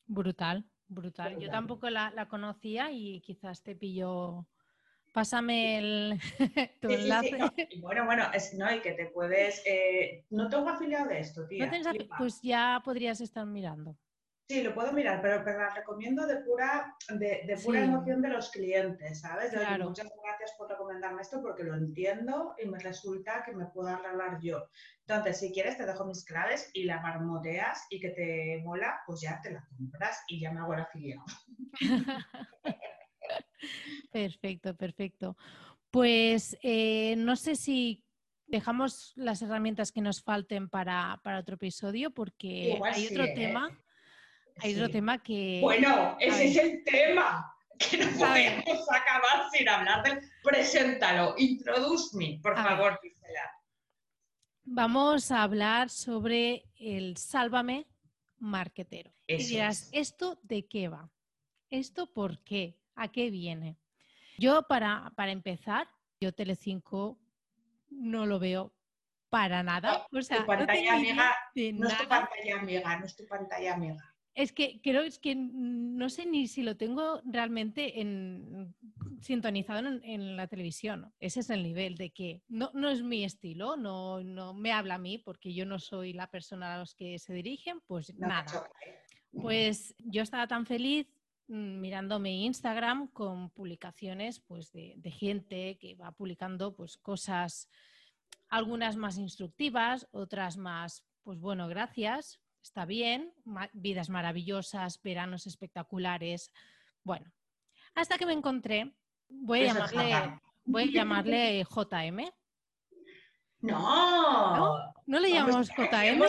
Brutal, 0.06 0.64
brutal. 0.86 1.40
Yo 1.40 1.50
tampoco 1.50 1.90
la, 1.90 2.12
la 2.12 2.28
conocía 2.28 2.92
y 2.92 3.20
quizás 3.20 3.64
te 3.64 3.74
pillo 3.74 4.46
Pásame 5.14 5.78
el, 5.78 6.20
tu 6.80 6.90
enlace. 6.90 7.38
bueno, 7.80 8.04
bueno, 8.04 8.24
es, 8.34 8.52
no, 8.54 8.74
y 8.74 8.80
que 8.80 8.94
te 8.94 9.06
puedes. 9.06 9.62
Eh, 9.64 10.26
no 10.30 10.48
tengo 10.48 10.68
afiliado 10.68 11.06
de 11.06 11.20
esto, 11.20 11.46
tío. 11.46 11.64
pues 12.18 12.42
ya 12.42 12.82
podrías 12.84 13.20
estar 13.20 13.46
mirando. 13.46 13.96
Sí, 14.48 14.62
lo 14.62 14.74
puedo 14.74 14.92
mirar, 14.92 15.22
pero, 15.22 15.42
pero 15.44 15.60
la 15.60 15.70
recomiendo 15.70 16.26
de 16.26 16.38
pura, 16.38 16.96
de, 17.08 17.58
pura 17.64 17.84
emoción 17.84 18.20
de 18.20 18.28
los 18.28 18.50
clientes, 18.50 19.20
¿sabes? 19.20 19.52
muchas 19.78 20.10
gracias 20.22 20.52
por 20.58 20.68
recomendarme 20.68 21.22
esto 21.22 21.40
porque 21.40 21.62
lo 21.62 21.74
entiendo 21.74 22.54
y 22.62 22.66
me 22.66 22.78
resulta 22.80 23.42
que 23.44 23.54
me 23.54 23.66
puedo 23.66 23.88
arreglar 23.88 24.40
yo. 24.42 24.68
Entonces, 25.06 25.38
si 25.38 25.52
quieres, 25.52 25.78
te 25.78 25.86
dejo 25.86 26.04
mis 26.04 26.24
claves 26.24 26.70
y 26.74 26.84
la 26.84 27.00
marmoteas 27.00 27.86
y 27.88 28.00
que 28.00 28.10
te 28.10 28.60
mola, 28.64 29.00
pues 29.06 29.20
ya 29.22 29.40
te 29.40 29.52
la 29.52 29.64
compras 29.78 30.22
y 30.26 30.40
ya 30.40 30.50
me 30.50 30.60
hago 30.60 30.74
el 30.74 30.80
afiliado. 30.80 31.24
Perfecto, 34.12 34.76
perfecto. 34.76 35.36
Pues 35.90 36.56
eh, 36.62 37.14
no 37.16 37.36
sé 37.36 37.56
si 37.56 38.04
dejamos 38.46 39.12
las 39.16 39.42
herramientas 39.42 39.92
que 39.92 40.00
nos 40.00 40.22
falten 40.22 40.68
para, 40.68 41.20
otro 41.38 41.54
episodio, 41.54 42.10
porque 42.10 42.78
hay 42.84 43.06
otro 43.06 43.24
¿eh? 43.24 43.34
tema. 43.34 43.78
Hay 44.58 44.74
otro 44.74 44.90
tema 44.90 45.22
que. 45.22 45.58
Bueno, 45.60 46.16
ese 46.20 46.48
es 46.48 46.56
el 46.56 46.84
tema. 46.84 47.50
Que 47.78 47.96
no 47.98 48.06
podemos 48.16 48.86
acabar 48.88 49.50
sin 49.52 49.68
hablar 49.68 50.04
del. 50.04 50.20
Preséntalo, 50.42 51.34
introduce 51.38 52.38
por 52.40 52.54
favor, 52.54 53.00
Gisela. 53.02 53.50
Vamos 54.64 55.30
a 55.30 55.42
hablar 55.42 55.90
sobre 55.90 56.64
el 56.78 57.16
Sálvame 57.16 57.86
Marquetero. 58.38 59.12
y 59.26 59.36
dirás, 59.36 59.90
¿esto 59.92 60.38
de 60.42 60.66
qué 60.66 60.88
va? 60.88 61.10
¿Esto 61.70 62.06
por 62.06 62.38
qué? 62.44 62.78
¿A 62.94 63.08
qué 63.08 63.30
viene? 63.30 63.78
Yo, 64.38 64.62
para, 64.68 65.12
para 65.16 65.32
empezar, 65.32 65.88
yo 66.20 66.32
Telecinco 66.32 67.18
no 67.90 68.26
lo 68.26 68.38
veo 68.38 68.74
para 69.28 69.62
nada. 69.62 70.06
O 70.12 70.22
sea, 70.22 70.46
pantalla 70.46 70.94
amiga, 70.94 71.34
no 71.74 71.88
es 71.88 71.98
tu 71.98 72.08
pantalla 72.08 72.60
amiga, 72.60 72.98
no 72.98 73.06
es 73.06 73.16
tu 73.16 73.26
pantalla 73.26 73.74
amiga. 73.74 74.14
Es 74.34 74.52
que 74.52 74.80
creo 74.80 75.02
es 75.02 75.20
que 75.20 75.36
no 75.36 76.08
sé 76.08 76.26
ni 76.26 76.48
si 76.48 76.62
lo 76.62 76.76
tengo 76.76 77.20
realmente 77.24 78.00
en, 78.00 78.74
sintonizado 79.20 79.78
en, 80.02 80.36
la 80.36 80.48
televisión. 80.48 81.12
Ese 81.20 81.40
es 81.40 81.50
el 81.50 81.62
nivel 81.62 81.96
de 81.96 82.10
que 82.10 82.42
no, 82.48 82.72
no 82.74 82.90
es 82.90 83.02
mi 83.02 83.22
estilo, 83.22 83.76
no, 83.76 84.24
no, 84.24 84.52
me 84.52 84.72
habla 84.72 84.96
a 84.96 84.98
mí 84.98 85.18
porque 85.18 85.54
yo 85.54 85.66
no 85.66 85.78
soy 85.78 86.12
la 86.12 86.26
persona 86.26 86.74
a 86.74 86.78
los 86.78 86.96
que 86.96 87.20
se 87.20 87.32
dirigen, 87.32 87.80
pues 87.86 88.12
nada. 88.16 88.68
Pues 89.30 89.94
yo 89.98 90.22
estaba 90.22 90.48
tan 90.48 90.66
feliz 90.66 91.13
mirando 91.46 92.18
mi 92.18 92.46
Instagram 92.46 93.08
con 93.08 93.50
publicaciones 93.50 94.40
pues, 94.40 94.72
de, 94.72 95.10
gente 95.10 95.78
que 95.78 95.94
va 95.94 96.12
publicando 96.12 96.74
pues, 96.74 96.96
cosas, 96.96 97.68
algunas 98.48 98.96
más 98.96 99.18
instructivas, 99.18 100.08
otras 100.10 100.56
más, 100.56 101.04
pues 101.22 101.38
bueno, 101.40 101.68
gracias, 101.68 102.40
está 102.62 102.84
bien, 102.84 103.32
vidas 103.72 104.08
maravillosas, 104.08 105.00
veranos 105.02 105.46
espectaculares. 105.46 106.50
Bueno, 107.02 107.30
hasta 107.94 108.16
que 108.18 108.26
me 108.26 108.32
encontré, 108.32 108.94
voy 109.28 109.60
a 109.60 109.74
llamarle, 109.74 110.40
voy 110.64 110.82
a 110.84 110.92
llamarle 110.92 111.64
JM. 111.64 112.30
No, 113.60 114.78
no, 115.06 115.18
le 115.20 115.30
llamamos 115.30 115.68
JM. 115.68 116.22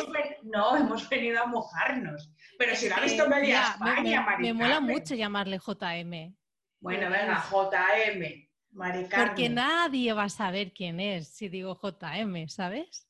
No, 0.45 0.77
hemos 0.77 1.07
venido 1.09 1.41
a 1.41 1.45
mojarnos. 1.45 2.31
Pero 2.57 2.75
si 2.75 2.89
lo 2.89 2.95
ha 2.95 3.01
visto 3.01 3.27
media 3.27 3.71
España, 3.71 4.25
me, 4.37 4.43
me, 4.47 4.53
mola 4.53 4.79
mucho 4.79 5.15
llamarle 5.15 5.59
JM. 5.59 6.35
Bueno, 6.79 7.09
venga, 7.09 7.43
JM. 7.49 8.45
Porque 8.75 9.49
nadie 9.49 10.11
va 10.13 10.23
a 10.23 10.29
saber 10.29 10.73
quién 10.73 10.99
es 10.99 11.29
si 11.29 11.47
digo 11.47 11.79
JM, 11.81 12.47
¿sabes? 12.49 13.07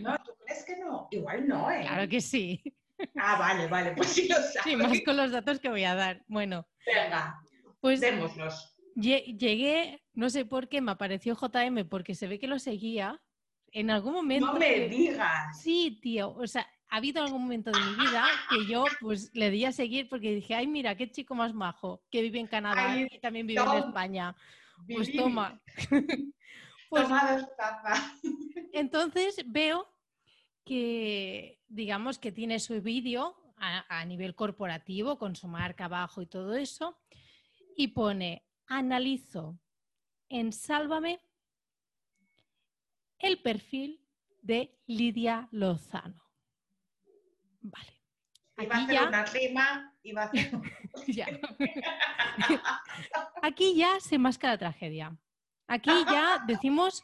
No, 0.00 0.18
¿tú 0.24 0.32
crees 0.44 0.64
que 0.64 0.76
no? 0.78 1.06
Igual 1.10 1.46
no, 1.46 1.70
¿eh? 1.70 1.82
Claro 1.82 2.08
que 2.08 2.20
sí. 2.20 2.62
Ah, 3.16 3.38
vale, 3.38 3.68
vale, 3.68 3.92
pues 3.92 4.08
sí 4.08 4.26
lo 4.26 4.34
sabes. 4.36 4.62
Sí, 4.64 4.74
más 4.74 5.00
con 5.04 5.16
los 5.16 5.30
datos 5.30 5.60
que 5.60 5.68
voy 5.68 5.84
a 5.84 5.94
dar. 5.94 6.24
Bueno. 6.26 6.66
Venga. 6.84 7.40
pues 7.80 8.00
démoslos. 8.00 8.76
Llegué, 8.94 10.02
no 10.14 10.30
sé 10.30 10.44
por 10.44 10.68
qué, 10.68 10.80
me 10.80 10.92
apareció 10.92 11.36
JM 11.36 11.88
porque 11.88 12.14
se 12.14 12.26
ve 12.26 12.38
que 12.38 12.48
lo 12.48 12.58
seguía. 12.58 13.22
En 13.76 13.90
algún 13.90 14.14
momento. 14.14 14.46
No 14.46 14.58
me 14.58 14.88
digas. 14.88 15.60
Sí, 15.60 15.98
tío. 16.00 16.30
O 16.30 16.46
sea, 16.46 16.66
ha 16.88 16.96
habido 16.96 17.22
algún 17.22 17.42
momento 17.42 17.70
de 17.70 17.78
mi 17.78 18.06
vida 18.06 18.24
que 18.48 18.64
yo 18.64 18.86
pues 19.02 19.30
le 19.34 19.50
di 19.50 19.66
a 19.66 19.72
seguir 19.72 20.08
porque 20.08 20.34
dije, 20.34 20.54
ay, 20.54 20.66
mira, 20.66 20.96
qué 20.96 21.10
chico 21.10 21.34
más 21.34 21.52
majo, 21.52 22.02
que 22.10 22.22
vive 22.22 22.40
en 22.40 22.46
Canadá 22.46 22.98
y 22.98 23.18
también 23.18 23.46
vive 23.46 23.60
en 23.60 23.84
España. 23.84 24.34
Pues 24.88 25.14
toma. 25.14 25.60
pues, 26.88 27.06
entonces 28.72 29.44
veo 29.44 29.86
que, 30.64 31.60
digamos, 31.68 32.18
que 32.18 32.32
tiene 32.32 32.60
su 32.60 32.80
vídeo 32.80 33.36
a, 33.58 34.04
nivel 34.06 34.34
corporativo 34.34 35.18
con 35.18 35.36
su 35.36 35.48
marca 35.48 35.84
abajo 35.84 36.22
y 36.22 36.26
todo 36.26 36.56
eso, 36.56 36.98
y 37.76 37.88
pone, 37.88 38.46
analizo 38.68 39.58
en 40.30 40.54
Sálvame 40.54 41.20
el 43.18 43.40
perfil 43.40 44.00
de 44.42 44.78
Lidia 44.86 45.48
Lozano. 45.50 46.22
Vale. 47.60 47.96
Aquí 48.56 48.92
ya... 48.92 49.08
una 49.08 49.24
rima, 49.24 49.94
iba 50.02 50.22
a 50.22 50.24
hacer... 50.26 50.50
Aquí 53.42 53.76
ya 53.76 54.00
se 54.00 54.18
masca 54.18 54.48
la 54.48 54.58
tragedia. 54.58 55.16
Aquí 55.66 55.90
ya 56.10 56.42
decimos, 56.46 57.02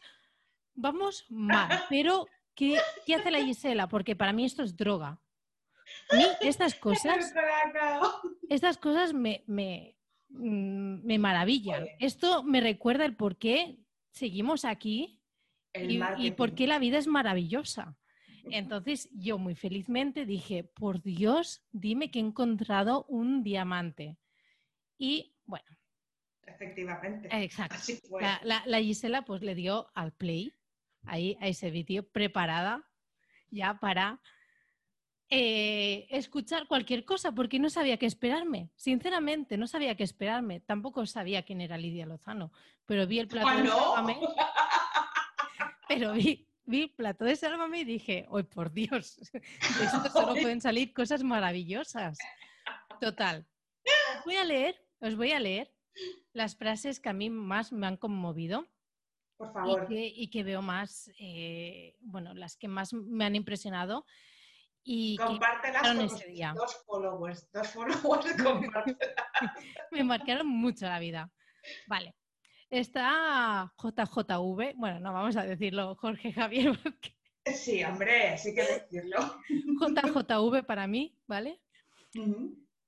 vamos 0.75 1.27
mal, 1.29 1.85
pero 1.89 2.27
¿qué, 2.55 2.79
¿qué, 3.05 3.17
hace 3.17 3.31
la 3.31 3.43
Gisela? 3.43 3.89
Porque 3.89 4.15
para 4.15 4.33
mí 4.33 4.45
esto 4.45 4.63
es 4.63 4.77
droga. 4.77 5.21
A 6.11 6.17
mí 6.17 6.25
estas 6.41 6.75
cosas, 6.75 7.35
estas 8.49 8.79
cosas 8.79 9.13
me, 9.13 9.43
me, 9.47 9.97
mm, 10.29 11.05
me 11.05 11.19
maravillan. 11.19 11.89
Esto 11.99 12.45
me 12.45 12.61
recuerda 12.61 13.05
el 13.05 13.17
por 13.17 13.37
qué 13.37 13.79
seguimos 14.11 14.65
aquí 14.65 15.22
y, 15.75 16.01
y 16.18 16.31
por 16.33 16.55
qué 16.55 16.66
la 16.66 16.79
vida 16.79 16.99
es 16.99 17.07
maravillosa. 17.07 17.97
Entonces 18.51 19.09
yo 19.12 19.39
muy 19.39 19.55
felizmente 19.55 20.27
dije, 20.27 20.64
por 20.64 21.03
Dios, 21.03 21.62
dime 21.70 22.11
que 22.11 22.18
he 22.18 22.23
encontrado 22.23 23.05
un 23.09 23.43
diamante. 23.43 24.16
Y 24.99 25.35
bueno. 25.45 25.66
Efectivamente. 26.47 27.29
Exacto. 27.31 27.77
La, 28.43 28.79
Gisela 28.81 29.25
pues 29.25 29.43
le 29.43 29.55
dio 29.55 29.89
al 29.95 30.12
play 30.12 30.53
ahí 31.05 31.37
a 31.41 31.49
ese 31.49 31.70
vídeo 31.70 32.07
preparada 32.09 32.89
ya 33.51 33.79
para 33.79 34.20
eh, 35.29 36.07
escuchar 36.11 36.66
cualquier 36.66 37.05
cosa 37.05 37.33
porque 37.33 37.59
no 37.59 37.70
sabía 37.70 37.97
qué 37.97 38.07
esperarme. 38.07 38.70
Sinceramente, 38.77 39.57
no 39.57 39.66
sabía 39.66 39.97
qué 39.97 40.05
esperarme. 40.05 40.61
Tampoco 40.61 41.07
sabía 41.07 41.43
quién 41.43 41.61
era 41.61 41.79
Lidia 41.79 42.07
Lozano, 42.07 42.53
pero 42.87 43.07
vi 43.07 43.18
el 43.18 43.29
plato 43.29 43.49
de 43.49 43.62
Pero 45.95 46.12
vi, 46.12 46.49
vi 46.64 46.82
el 46.82 46.90
plato 46.90 47.24
de 47.24 47.36
Sálvame 47.36 47.80
y 47.80 47.84
dije, 47.84 48.26
¡ay, 48.32 48.43
por 48.45 48.72
Dios! 48.72 49.18
De 49.32 49.84
esto 49.84 50.11
solo 50.11 50.32
pueden 50.34 50.61
salir 50.61 50.93
cosas 50.95 51.22
maravillosas. 51.22 52.18
Total. 53.01 53.47
Os 54.18 54.24
voy 54.24 54.36
a 54.36 54.45
leer, 54.45 54.82
os 55.01 55.16
voy 55.16 55.32
a 55.32 55.40
leer 55.40 55.74
las 56.32 56.57
frases 56.57 56.99
que 56.99 57.11
a 57.11 57.12
mí 57.12 57.28
más 57.28 57.72
me 57.72 57.86
han 57.86 57.97
conmovido. 57.97 58.66
Por 59.36 59.53
favor. 59.53 59.86
Y 59.90 60.30
que, 60.30 60.45
veo 60.45 60.62
más, 60.62 61.11
eh, 61.18 61.97
bueno, 62.01 62.32
las 62.32 62.57
que 62.57 62.68
más 62.68 62.95
me 62.95 63.24
han 63.24 63.34
impresionado. 63.34 64.07
Y 64.84 65.16
Compártelas 65.16 65.82
con 65.82 66.01
ese 66.01 66.26
día. 66.28 66.55
dos 66.57 66.82
followers, 66.86 67.51
dos 67.53 67.68
followers, 67.68 68.36
me 69.90 70.05
marcaron 70.05 70.47
mucho 70.47 70.86
la 70.86 70.99
vida. 70.99 71.30
Vale. 71.86 72.14
Está 72.73 73.70
JJV, 73.77 74.77
bueno, 74.77 74.99
no 74.99 75.12
vamos 75.12 75.37
a 75.37 75.45
decirlo 75.45 75.95
Jorge 75.97 76.33
Javier. 76.33 76.73
Sí, 77.45 77.83
hombre, 77.83 78.39
sí 78.39 78.55
que 78.55 78.62
decirlo. 78.62 79.18
JJV 79.49 80.64
para 80.64 80.87
mí, 80.87 81.18
¿vale? 81.27 81.61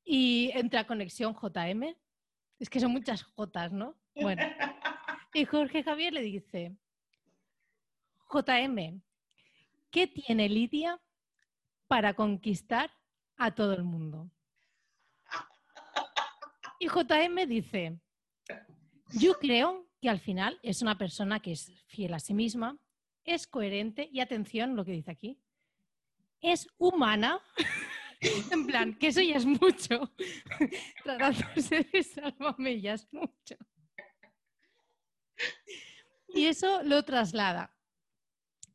Y 0.04 0.52
entra 0.54 0.86
conexión 0.86 1.34
JM. 1.34 1.96
Es 2.60 2.70
que 2.70 2.78
son 2.78 2.92
muchas 2.92 3.24
Jotas, 3.24 3.72
¿no? 3.72 3.96
Bueno. 4.14 4.42
Y 5.34 5.44
Jorge 5.44 5.82
Javier 5.82 6.12
le 6.12 6.22
dice, 6.22 6.76
JM, 8.32 9.02
¿qué 9.90 10.06
tiene 10.06 10.48
Lidia 10.48 11.00
para 11.88 12.14
conquistar 12.14 12.92
a 13.36 13.52
todo 13.52 13.72
el 13.72 13.82
mundo? 13.82 14.30
Y 16.78 16.86
JM 16.86 17.48
dice, 17.48 17.98
yo 19.12 19.38
creo 19.38 19.88
que 20.00 20.08
al 20.08 20.20
final 20.20 20.58
es 20.62 20.82
una 20.82 20.98
persona 20.98 21.40
que 21.40 21.52
es 21.52 21.72
fiel 21.86 22.14
a 22.14 22.18
sí 22.18 22.34
misma, 22.34 22.78
es 23.24 23.46
coherente 23.46 24.08
y 24.12 24.20
atención 24.20 24.76
lo 24.76 24.84
que 24.84 24.92
dice 24.92 25.10
aquí, 25.10 25.38
es 26.40 26.68
humana. 26.78 27.40
en 28.50 28.66
plan, 28.66 28.94
que 28.94 29.08
eso 29.08 29.20
ya 29.20 29.36
es 29.36 29.46
mucho. 29.46 30.12
Tratándose 31.04 31.88
de 31.92 32.02
Sálvame 32.02 32.80
ya 32.80 32.94
es 32.94 33.12
mucho. 33.12 33.56
Y 36.28 36.46
eso 36.46 36.82
lo 36.82 37.02
traslada. 37.04 37.74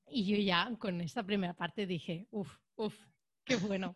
Y 0.07 0.25
yo 0.25 0.37
ya 0.37 0.71
con 0.79 1.01
esta 1.01 1.23
primera 1.23 1.53
parte 1.53 1.85
dije, 1.85 2.27
uff, 2.31 2.57
uff, 2.75 2.95
qué 3.43 3.55
bueno 3.57 3.95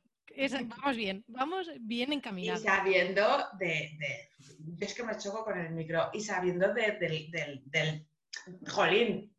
vamos 0.67 0.97
bien, 0.97 1.23
vamos 1.27 1.69
bien 1.79 2.13
encaminados. 2.13 2.61
Y 2.61 2.65
sabiendo 2.65 3.47
de, 3.59 3.97
de, 3.99 4.29
Es 4.79 4.93
que 4.93 5.03
me 5.03 5.17
choco 5.17 5.43
con 5.43 5.57
el 5.59 5.71
micro. 5.71 6.09
Y 6.13 6.21
sabiendo 6.21 6.73
de, 6.73 6.93
del, 6.93 7.63
del, 7.65 8.07
Jolín. 8.67 9.33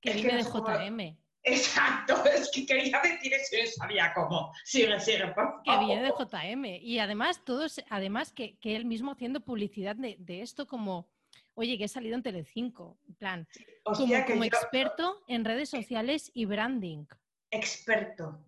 Que 0.00 0.12
viene 0.12 0.36
de 0.36 0.42
JM. 0.42 1.16
Exacto, 1.42 2.24
es 2.36 2.50
que 2.52 2.66
quería 2.66 3.00
decir 3.02 3.32
eso 3.34 3.56
y 3.56 3.66
sabía 3.66 4.12
cómo. 4.14 4.52
Sigue, 4.64 5.00
sigue, 5.00 5.28
por 5.28 5.62
Que 5.62 5.78
viene 5.78 6.02
de 6.02 6.10
JM. 6.10 6.64
Y 6.82 6.98
además, 6.98 7.42
todos, 7.44 7.82
además 7.88 8.32
que, 8.32 8.58
que 8.58 8.76
él 8.76 8.84
mismo 8.84 9.12
haciendo 9.12 9.40
publicidad 9.40 9.96
de, 9.96 10.16
de, 10.18 10.42
esto 10.42 10.66
como, 10.66 11.08
oye, 11.54 11.78
que 11.78 11.84
he 11.84 11.88
salido 11.88 12.16
en 12.16 12.22
Telecinco, 12.22 12.98
en 13.08 13.14
plan, 13.14 13.48
como, 13.82 14.14
como 14.26 14.44
experto 14.44 15.22
en 15.26 15.44
redes 15.44 15.70
sociales 15.70 16.30
y 16.34 16.44
branding 16.44 17.06
experto. 17.50 18.44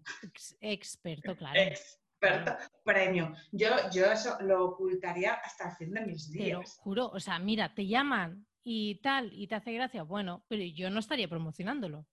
experto, 0.60 1.36
claro. 1.36 1.60
Experto, 1.60 2.56
premio. 2.84 3.34
Yo, 3.52 3.68
yo 3.92 4.06
eso 4.06 4.36
lo 4.42 4.64
ocultaría 4.66 5.34
hasta 5.34 5.70
el 5.70 5.76
fin 5.76 5.92
de 5.92 6.00
mis 6.02 6.30
días. 6.30 6.46
Pero 6.46 6.62
juro, 6.82 7.08
o 7.08 7.20
sea, 7.20 7.38
mira, 7.38 7.74
te 7.74 7.86
llaman 7.86 8.46
y 8.62 8.96
tal, 8.96 9.30
y 9.32 9.46
te 9.46 9.54
hace 9.54 9.72
gracia, 9.72 10.02
bueno, 10.02 10.44
pero 10.48 10.62
yo 10.62 10.90
no 10.90 11.00
estaría 11.00 11.28
promocionándolo. 11.28 12.06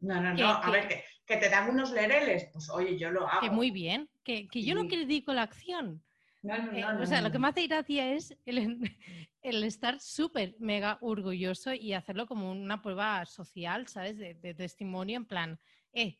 No, 0.00 0.20
no, 0.20 0.34
no, 0.34 0.48
a 0.48 0.70
ver, 0.70 1.04
que, 1.24 1.36
te 1.36 1.48
dan 1.48 1.70
unos 1.70 1.92
lereles, 1.92 2.50
pues 2.52 2.68
oye, 2.68 2.98
yo 2.98 3.10
lo 3.10 3.26
hago. 3.26 3.40
Que 3.40 3.50
muy 3.50 3.70
bien, 3.70 4.10
que, 4.22 4.48
yo 4.52 4.74
no 4.74 4.86
critico 4.86 5.32
la 5.32 5.42
acción. 5.42 6.02
No, 6.42 6.58
no, 6.58 6.72
eh, 6.72 6.80
no, 6.82 7.00
o 7.00 7.06
sea, 7.06 7.22
lo 7.22 7.32
que 7.32 7.38
me 7.38 7.48
hace 7.48 7.66
gracia 7.66 8.12
es 8.12 8.36
el, 8.44 8.80
el 9.42 9.64
estar 9.64 9.98
súper 10.00 10.56
mega 10.58 10.98
orgulloso 11.00 11.72
y 11.72 11.94
hacerlo 11.94 12.26
como 12.26 12.50
una 12.50 12.82
prueba 12.82 13.24
social, 13.24 13.88
¿sabes? 13.88 14.18
De, 14.18 14.34
de 14.34 14.52
testimonio, 14.52 15.16
en 15.16 15.24
plan, 15.24 15.58
eh, 15.94 16.18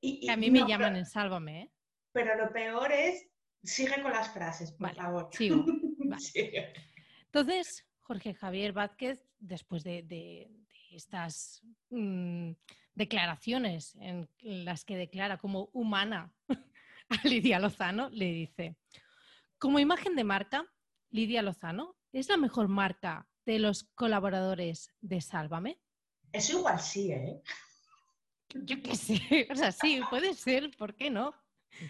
y, 0.00 0.28
a 0.28 0.36
mí 0.36 0.50
me 0.50 0.66
llaman 0.66 0.96
en 0.96 1.06
Sálvame, 1.06 1.62
¿eh? 1.62 1.72
Pero 2.12 2.36
lo 2.36 2.52
peor 2.52 2.90
es, 2.92 3.28
sigue 3.62 4.02
con 4.02 4.12
las 4.12 4.32
frases, 4.32 4.72
por 4.72 4.94
favor. 4.94 5.28
Sigo. 5.32 5.64
Entonces, 7.24 7.86
Jorge 8.00 8.34
Javier 8.34 8.72
Vázquez, 8.72 9.24
después 9.38 9.84
de, 9.84 10.50
estas 10.90 11.62
mm, 11.90 12.50
declaraciones 12.94 13.94
en 14.00 14.28
las 14.40 14.84
que 14.84 14.96
declara 14.96 15.38
como 15.38 15.70
humana 15.72 16.34
a 17.08 17.26
Lidia 17.26 17.58
Lozano, 17.58 18.10
le 18.10 18.26
dice, 18.32 18.76
como 19.58 19.78
imagen 19.78 20.16
de 20.16 20.24
marca, 20.24 20.66
Lidia 21.10 21.42
Lozano 21.42 21.96
es 22.12 22.28
la 22.28 22.36
mejor 22.36 22.68
marca 22.68 23.28
de 23.46 23.58
los 23.58 23.84
colaboradores 23.94 24.92
de 25.00 25.20
Sálvame. 25.20 25.80
Eso 26.32 26.58
igual 26.58 26.80
sí, 26.80 27.12
¿eh? 27.12 27.42
Yo 28.54 28.82
qué 28.82 28.96
sé, 28.96 29.48
o 29.50 29.54
sea, 29.54 29.72
sí, 29.72 30.00
puede 30.10 30.34
ser, 30.34 30.70
¿por 30.76 30.94
qué 30.94 31.10
no? 31.10 31.34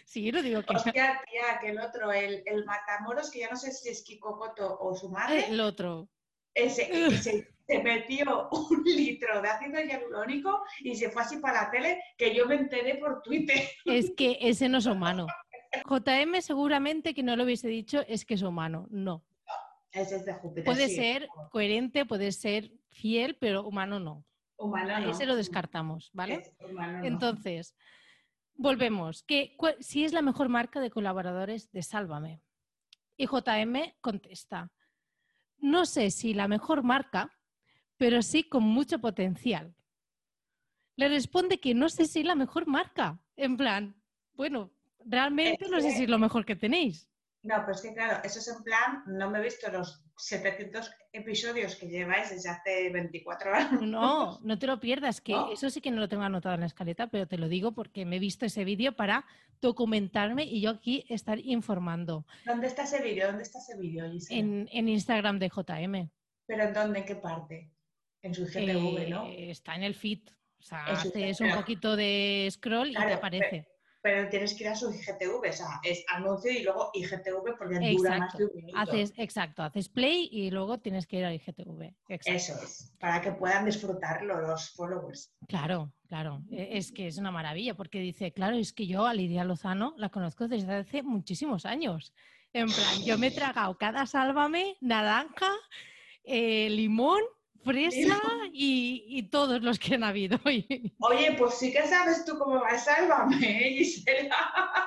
Sí, 0.05 0.25
yo 0.25 0.33
no 0.33 0.43
digo 0.43 0.63
que 0.63 0.77
Hostia, 0.77 0.93
tía, 0.93 1.59
que 1.61 1.71
el 1.71 1.81
otro, 1.81 2.13
el, 2.13 2.43
el 2.47 2.65
Matamoros, 2.65 3.31
que 3.31 3.41
ya 3.41 3.51
no 3.51 3.57
sé 3.57 3.73
si 3.73 3.89
es 3.89 4.03
Kiko 4.03 4.39
Coto 4.39 4.79
o 4.81 4.95
su 4.95 5.09
madre. 5.09 5.47
El 5.49 5.61
otro. 5.61 6.09
Ese, 6.55 7.47
se 7.67 7.83
metió 7.83 8.49
un 8.71 8.85
litro 8.85 9.41
de 9.41 9.49
ácido 9.49 9.81
hialurónico 9.81 10.63
y 10.81 10.95
se 10.95 11.11
fue 11.11 11.23
así 11.23 11.39
para 11.39 11.65
la 11.65 11.71
tele, 11.71 12.03
que 12.17 12.35
yo 12.35 12.47
me 12.47 12.57
enteré 12.57 12.97
por 12.97 13.23
Twitter. 13.23 13.69
Es 13.85 14.13
que 14.17 14.39
ese 14.41 14.69
no 14.69 14.79
es 14.79 14.87
humano. 14.87 15.27
JM 15.89 16.41
seguramente 16.43 17.15
que 17.15 17.23
no 17.23 17.35
lo 17.35 17.45
hubiese 17.45 17.69
dicho, 17.69 18.03
es 18.07 18.25
que 18.25 18.35
es 18.35 18.43
humano. 18.43 18.87
No. 18.91 19.25
Ese 19.91 20.17
es 20.17 20.25
de 20.25 20.35
Júpiter. 20.35 20.65
Puede 20.65 20.89
ser 20.89 21.29
coherente, 21.51 22.07
puede 22.07 22.33
ser 22.33 22.71
fiel, 22.91 23.37
pero 23.39 23.67
humano 23.67 24.01
no. 24.01 24.25
Ese 25.11 25.27
lo 25.27 25.37
descartamos, 25.37 26.11
¿vale? 26.13 26.55
Entonces, 27.03 27.75
volvemos. 28.55 29.23
Que, 29.23 29.57
si 29.81 30.05
es 30.05 30.13
la 30.13 30.23
mejor 30.23 30.49
marca 30.49 30.81
de 30.81 30.91
colaboradores 30.91 31.71
de 31.73 31.83
Sálvame. 31.83 32.41
Y 33.17 33.27
JM 33.27 33.95
contesta, 34.01 34.73
no 35.59 35.87
sé 35.87 36.11
si 36.11 36.35
la 36.35 36.49
mejor 36.49 36.83
marca, 36.83 37.39
pero 37.97 38.23
sí 38.23 38.45
con 38.45 38.65
mucho 38.65 38.99
potencial. 39.01 39.75
Le 40.97 41.09
responde 41.09 41.61
que 41.61 41.75
no 41.75 41.89
sé 41.89 42.07
si 42.07 42.23
la 42.23 42.35
mejor 42.35 42.67
marca. 42.67 43.23
En 43.37 43.57
plan, 43.57 43.95
bueno, 44.35 44.71
realmente 45.05 45.69
no 45.71 45.81
sé 45.81 45.93
si 45.93 46.05
es 46.05 46.11
lo 46.11 46.19
mejor 46.19 46.45
que 46.45 46.57
tenéis. 46.57 47.09
No, 47.43 47.65
pues 47.65 47.83
que 47.83 47.93
claro, 47.93 48.21
eso 48.23 48.39
es 48.39 48.49
en 48.49 48.63
plan, 48.63 49.03
no 49.07 49.29
me 49.29 49.41
he 49.41 49.43
visto 49.43 49.69
los 49.71 50.05
700 50.17 50.93
episodios 51.13 51.75
que 51.75 51.89
lleváis 51.89 52.31
desde 52.31 52.49
hace 52.49 52.91
24 52.91 53.55
años. 53.55 53.83
No, 53.83 54.39
no 54.43 54.59
te 54.59 54.69
lo 54.69 54.79
pierdas, 54.79 55.21
que 55.21 55.35
eso 55.53 55.69
sí 55.69 55.81
que 55.81 55.91
no 55.91 56.01
lo 56.01 56.09
tengo 56.09 56.23
anotado 56.23 56.55
en 56.55 56.61
la 56.61 56.67
escaleta, 56.67 57.09
pero 57.09 57.27
te 57.27 57.39
lo 57.39 57.49
digo 57.49 57.73
porque 57.73 58.05
me 58.05 58.17
he 58.17 58.21
visto 58.21 58.47
ese 58.47 58.65
vídeo 58.65 58.95
para 58.95 59.27
documentarme 59.61 60.45
y 60.45 60.61
yo 60.61 60.71
aquí 60.71 61.05
estar 61.09 61.41
informando. 61.41 62.27
¿Dónde 62.47 62.69
está 62.69 62.85
ese 62.85 63.03
vídeo? 63.03 63.27
¿Dónde 63.27 63.43
está 63.43 63.59
ese 63.59 63.77
vídeo? 63.77 64.05
En, 64.31 64.69
en, 64.71 64.89
Instagram 64.89 65.41
de 65.41 65.49
JM. 65.49 66.11
¿Pero 66.47 66.63
en 66.63 66.75
dónde? 66.75 67.01
¿En 67.01 67.05
qué 67.05 67.17
parte? 67.17 67.73
En 68.23 68.35
su 68.35 68.47
GTV, 68.47 69.09
¿no? 69.09 69.27
Eh, 69.27 69.51
está 69.51 69.75
en 69.75 69.83
el 69.83 69.97
feed. 69.97 70.21
O 70.61 70.63
sea, 70.63 70.85
haces 70.85 71.41
un 71.41 71.51
poquito 71.55 71.97
de 71.97 72.49
scroll 72.53 72.91
y 72.91 72.95
te 72.95 73.13
aparece 73.13 73.67
pero 73.82 73.82
tienes 74.31 74.55
que 74.55 74.65
ir 74.65 74.69
a 74.69 74.75
su 74.75 74.93
IGTV, 74.93 75.49
o 75.49 75.53
sea, 75.53 75.81
es 75.83 76.05
anuncio 76.09 76.51
y 76.51 76.63
luego 76.63 76.91
IGTV 76.93 77.57
porque 77.57 77.95
dura 77.97 78.19
más 78.19 78.37
de 78.37 78.47
un 78.47 78.55
minuto. 78.55 78.79
Haces, 78.79 79.13
exacto, 79.17 79.63
haces 79.63 79.89
play 79.89 80.29
y 80.33 80.51
luego 80.51 80.79
tienes 80.79 81.07
que 81.07 81.19
ir 81.19 81.25
a 81.25 81.33
IGTV. 81.33 81.95
Eso 82.09 82.55
es, 82.63 82.93
para 82.99 83.21
que 83.21 83.33
puedan 83.33 83.65
disfrutarlo 83.65 84.41
los 84.41 84.71
followers. 84.71 85.33
Claro, 85.47 85.93
claro, 86.09 86.43
e, 86.51 86.77
es 86.77 86.91
que 86.91 87.07
es 87.07 87.19
una 87.19 87.31
maravilla 87.31 87.75
porque 87.75 88.01
dice, 88.01 88.33
claro, 88.33 88.57
es 88.57 88.73
que 88.73 88.87
yo 88.87 89.07
a 89.07 89.15
Lidia 89.15 89.45
Lozano 89.45 89.95
la 89.97 90.09
conozco 90.09 90.49
desde 90.49 90.75
hace 90.75 91.03
muchísimos 91.03 91.65
años. 91.65 92.13
En 92.53 92.67
plan, 92.67 93.03
yo 93.05 93.17
me 93.19 93.29
he 93.29 93.31
tragado 93.31 93.79
cada 93.79 94.07
sálvame, 94.07 94.77
naranja, 94.81 95.53
eh, 96.25 96.69
limón 96.71 97.23
fresa 97.65 98.19
y, 98.53 99.29
todos 99.31 99.63
los 99.63 99.79
que 99.79 99.95
han 99.95 100.05
habido. 100.05 100.39
Oye, 100.99 101.37
pues 101.39 101.55
sí 101.55 101.73
que 101.73 101.87
sabes 101.87 102.25
tú 102.25 102.39
cómo 102.39 102.61
va 102.61 102.69
a 102.69 102.79
Sálvame, 102.79 103.37
¿eh, 103.43 103.75
Gisela. 103.79 104.37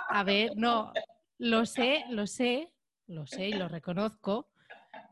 A 0.09 0.23
ver, 0.23 0.51
no, 0.55 0.93
lo 1.37 1.65
sé, 1.65 2.05
lo 2.09 2.27
sé, 2.27 2.71
lo 3.07 3.25
sé 3.25 3.49
y 3.49 3.53
lo 3.53 3.67
reconozco, 3.67 4.49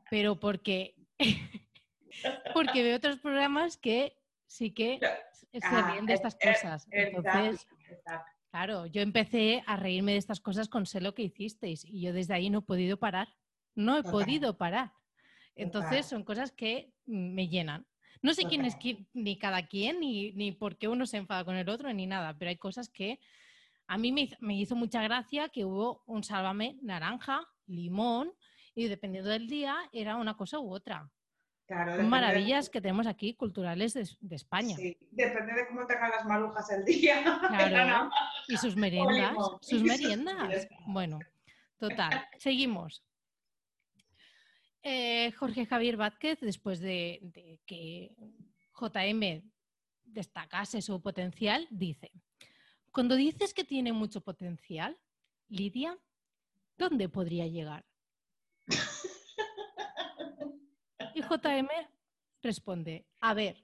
pero 0.09 0.39
porque, 0.39 0.95
porque 2.53 2.83
veo 2.83 2.97
otros 2.97 3.19
programas 3.19 3.77
que 3.77 4.17
sí 4.47 4.71
que 4.71 4.99
se 5.51 5.59
ah, 5.63 5.91
ríen 5.91 6.05
de 6.05 6.13
estas 6.13 6.35
cosas. 6.35 6.87
Entonces, 6.91 7.67
claro, 8.51 8.85
yo 8.85 9.01
empecé 9.01 9.63
a 9.65 9.77
reírme 9.77 10.13
de 10.13 10.17
estas 10.19 10.39
cosas 10.39 10.69
con 10.69 10.85
sé 10.85 11.01
lo 11.01 11.13
que 11.15 11.23
hicisteis 11.23 11.85
y 11.85 12.01
yo 12.01 12.13
desde 12.13 12.33
ahí 12.33 12.49
no 12.49 12.59
he 12.59 12.63
podido 12.63 12.97
parar. 12.97 13.27
No 13.75 13.97
he 13.97 14.03
podido 14.03 14.57
parar. 14.57 14.93
Entonces 15.55 16.05
son 16.05 16.23
cosas 16.23 16.51
que 16.51 16.91
me 17.05 17.47
llenan. 17.47 17.85
No 18.21 18.33
sé 18.33 18.45
quién 18.45 18.63
es 18.63 18.77
ni 19.13 19.37
cada 19.37 19.67
quien, 19.67 19.99
ni, 19.99 20.31
ni 20.31 20.51
por 20.53 20.77
qué 20.77 20.87
uno 20.87 21.05
se 21.05 21.17
enfada 21.17 21.43
con 21.43 21.55
el 21.55 21.67
otro, 21.67 21.91
ni 21.91 22.07
nada, 22.07 22.35
pero 22.37 22.49
hay 22.49 22.57
cosas 22.57 22.89
que 22.89 23.19
a 23.87 23.97
mí 23.97 24.11
me, 24.11 24.55
hizo 24.55 24.75
mucha 24.75 25.01
gracia 25.03 25.49
que 25.49 25.65
hubo 25.65 26.03
un 26.05 26.23
sálvame 26.23 26.77
naranja, 26.81 27.47
limón, 27.67 28.33
y 28.75 28.87
dependiendo 28.87 29.29
del 29.29 29.47
día 29.47 29.77
era 29.91 30.15
una 30.15 30.35
cosa 30.35 30.59
u 30.59 30.73
otra. 30.73 31.09
Son 31.67 32.09
maravillas 32.09 32.69
que 32.69 32.81
tenemos 32.81 33.07
aquí 33.07 33.35
culturales 33.35 33.93
de, 33.93 34.35
España. 34.35 34.75
Sí, 34.75 34.97
depende 35.11 35.53
de 35.53 35.67
cómo 35.67 35.85
tengan 35.87 36.11
las 36.11 36.25
marujas 36.25 36.69
el 36.71 36.85
día. 36.85 37.23
Claro. 37.49 38.09
y 38.47 38.57
sus 38.57 38.75
meriendas. 38.75 39.35
Sus 39.61 39.81
meriendas. 39.83 40.67
Bueno, 40.85 41.19
total. 41.77 42.27
Seguimos. 42.37 43.03
Eh, 44.85 45.31
Jorge 45.39 45.65
Javier 45.65 45.95
Vázquez, 45.95 46.41
después 46.41 46.81
de, 46.81 47.21
que 47.65 48.13
JM 48.77 49.49
destacase 50.03 50.81
su 50.81 51.01
potencial, 51.01 51.65
dice, 51.69 52.11
cuando 52.91 53.15
dices 53.15 53.53
que 53.53 53.63
tiene 53.63 53.93
mucho 53.93 54.19
potencial, 54.19 54.99
Lidia, 55.47 55.97
¿dónde 56.77 57.07
podría 57.07 57.47
llegar? 57.47 57.85
Y 61.15 61.21
JM 61.21 61.69
responde, 62.41 63.05
a 63.21 63.33
ver, 63.33 63.63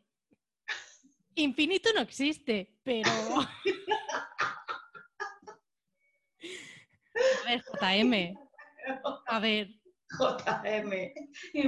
infinito 1.35 1.89
no 1.93 2.01
existe, 2.01 2.79
pero... 2.83 3.09
A 7.43 7.49
ver, 7.49 7.61
JM, 7.61 8.37
a 9.27 9.39
ver, 9.39 9.79
JM. 10.17 11.13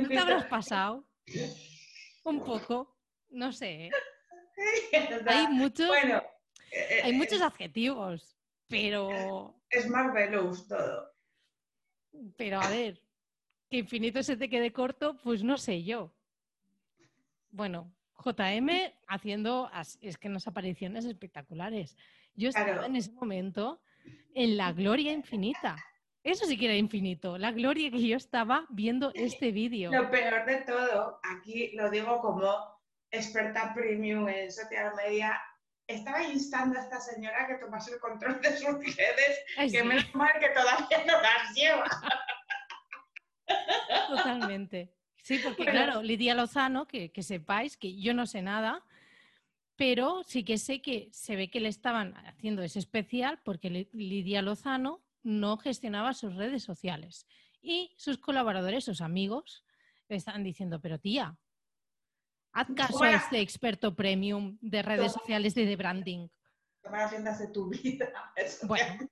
¿No 0.02 0.08
te 0.08 0.18
habrás 0.18 0.46
pasado? 0.46 1.08
Un 2.24 2.44
poco, 2.44 2.98
no 3.30 3.52
sé. 3.52 3.88
¿eh? 3.88 3.92
Hay 5.28 5.48
muchos, 5.52 5.88
bueno, 5.88 6.22
eh, 6.72 7.02
hay 7.04 7.14
muchos 7.14 7.42
adjetivos, 7.42 8.38
pero... 8.68 9.56
Es 9.70 9.88
Marvelous 9.88 10.68
todo. 10.68 11.12
Pero 12.38 12.60
a 12.60 12.70
ver, 12.70 13.02
que 13.70 13.78
infinito 13.78 14.22
se 14.22 14.38
te 14.38 14.50
quede 14.50 14.74
corto, 14.74 15.18
pues 15.24 15.44
no 15.44 15.58
sé 15.58 15.84
yo. 15.84 16.14
Bueno, 17.52 17.94
JM 18.24 18.70
haciendo, 19.08 19.70
es 20.02 20.18
que 20.18 20.28
unas 20.28 20.48
apariciones 20.48 21.06
espectaculares. 21.06 21.98
Yo 22.36 22.50
estaba 22.50 22.86
en 22.86 22.96
ese 22.96 23.12
momento 23.12 23.82
en 24.34 24.58
la 24.58 24.72
gloria 24.72 25.12
infinita. 25.12 25.76
Eso 26.24 26.45
sí 26.45 26.57
que 26.57 26.65
era 26.65 26.76
infinito, 26.76 27.38
la 27.38 27.51
gloria 27.51 27.89
que 27.89 28.07
yo 28.07 28.15
estaba 28.15 28.65
viendo 28.69 29.11
este 29.15 29.51
vídeo. 29.51 29.91
Lo 29.91 30.11
peor 30.11 30.45
de 30.45 30.57
todo, 30.57 31.19
aquí 31.24 31.72
lo 31.74 31.89
digo 31.89 32.22
como 32.22 32.53
experta 33.09 33.74
premium 33.74 34.30
en 34.30 34.51
social 34.51 34.93
media, 34.95 35.41
estaba 35.88 36.24
instando 36.24 36.80
a 36.80 36.84
esta 36.84 36.99
señora 37.01 37.47
que 37.47 37.55
tomase 37.55 37.93
el 37.93 37.99
control 37.99 38.39
de 38.39 38.55
sus 38.55 38.78
redes, 38.95 39.72
que 39.72 39.84
menos 39.84 40.13
mal 40.13 40.32
que 40.39 40.49
todavía 40.49 41.05
no 41.07 41.22
las 41.22 41.55
lleva. 41.55 41.86
Totalmente. 44.07 44.93
Sí, 45.24 45.39
porque 45.43 45.65
claro, 45.65 46.01
Lidia 46.03 46.36
Lozano, 46.36 46.88
que, 46.88 47.11
que 47.11 47.24
sepáis 47.24 47.78
que 47.78 47.99
yo 47.99 48.13
no 48.13 48.28
sé 48.28 48.41
nada, 48.41 48.84
pero 49.76 50.24
sí 50.24 50.43
que 50.43 50.59
sé 50.59 50.82
que 50.82 51.09
se 51.11 51.36
ve 51.36 51.49
que 51.49 51.59
le 51.59 51.69
estaban 51.69 52.15
haciendo 52.28 52.61
ese 52.61 52.80
especial 52.80 53.39
porque 53.43 53.88
Lidia 53.91 54.41
Lozano 54.41 55.01
no 55.24 55.57
gestionaba 55.57 56.13
sus 56.13 56.36
redes 56.36 56.63
sociales. 56.63 57.28
Y 57.61 57.93
sus 57.97 58.17
colaboradores, 58.17 58.86
sus 58.86 59.01
amigos, 59.01 59.63
le 60.07 60.15
estaban 60.15 60.43
diciendo, 60.43 60.82
pero 60.82 60.99
tía, 60.99 61.38
haz 62.53 62.67
caso 62.76 63.03
a 63.03 63.11
este 63.11 63.39
experto 63.39 63.95
premium 63.95 64.57
de 64.61 64.82
redes 64.82 65.13
sociales 65.13 65.55
y 65.55 65.65
de 65.65 65.76
branding. 65.76 66.28
Toma 66.82 66.97
las 66.99 67.11
riendas 67.11 67.39
de 67.39 67.47
tu 67.47 67.69
vida. 67.69 68.11
Bueno, 68.67 69.07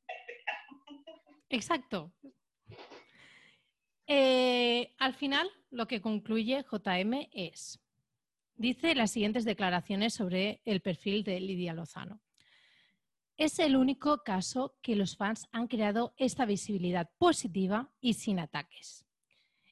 exacto. 1.50 2.12
Eh, 4.08 4.96
al 4.98 5.14
final, 5.14 5.48
lo 5.70 5.88
que 5.88 6.02
concluye 6.02 6.64
JM 6.64 7.30
es, 7.32 7.80
dice 8.56 8.96
las 8.96 9.12
siguientes 9.12 9.46
declaraciones 9.46 10.16
sobre 10.16 10.62
el 10.66 10.82
perfil 10.82 11.24
de 11.24 11.40
Lidia 11.40 11.74
Lozano. 11.74 12.20
Es 13.40 13.58
el 13.60 13.78
único 13.78 14.22
caso 14.26 14.76
que 14.82 14.98
los 14.98 15.16
fans 15.16 15.48
han 15.54 15.68
creado 15.68 16.14
esta 16.18 16.44
visibilidad 16.44 17.10
positiva 17.18 17.90
y 18.02 18.16
sin 18.16 18.38
ataques. 18.38 19.06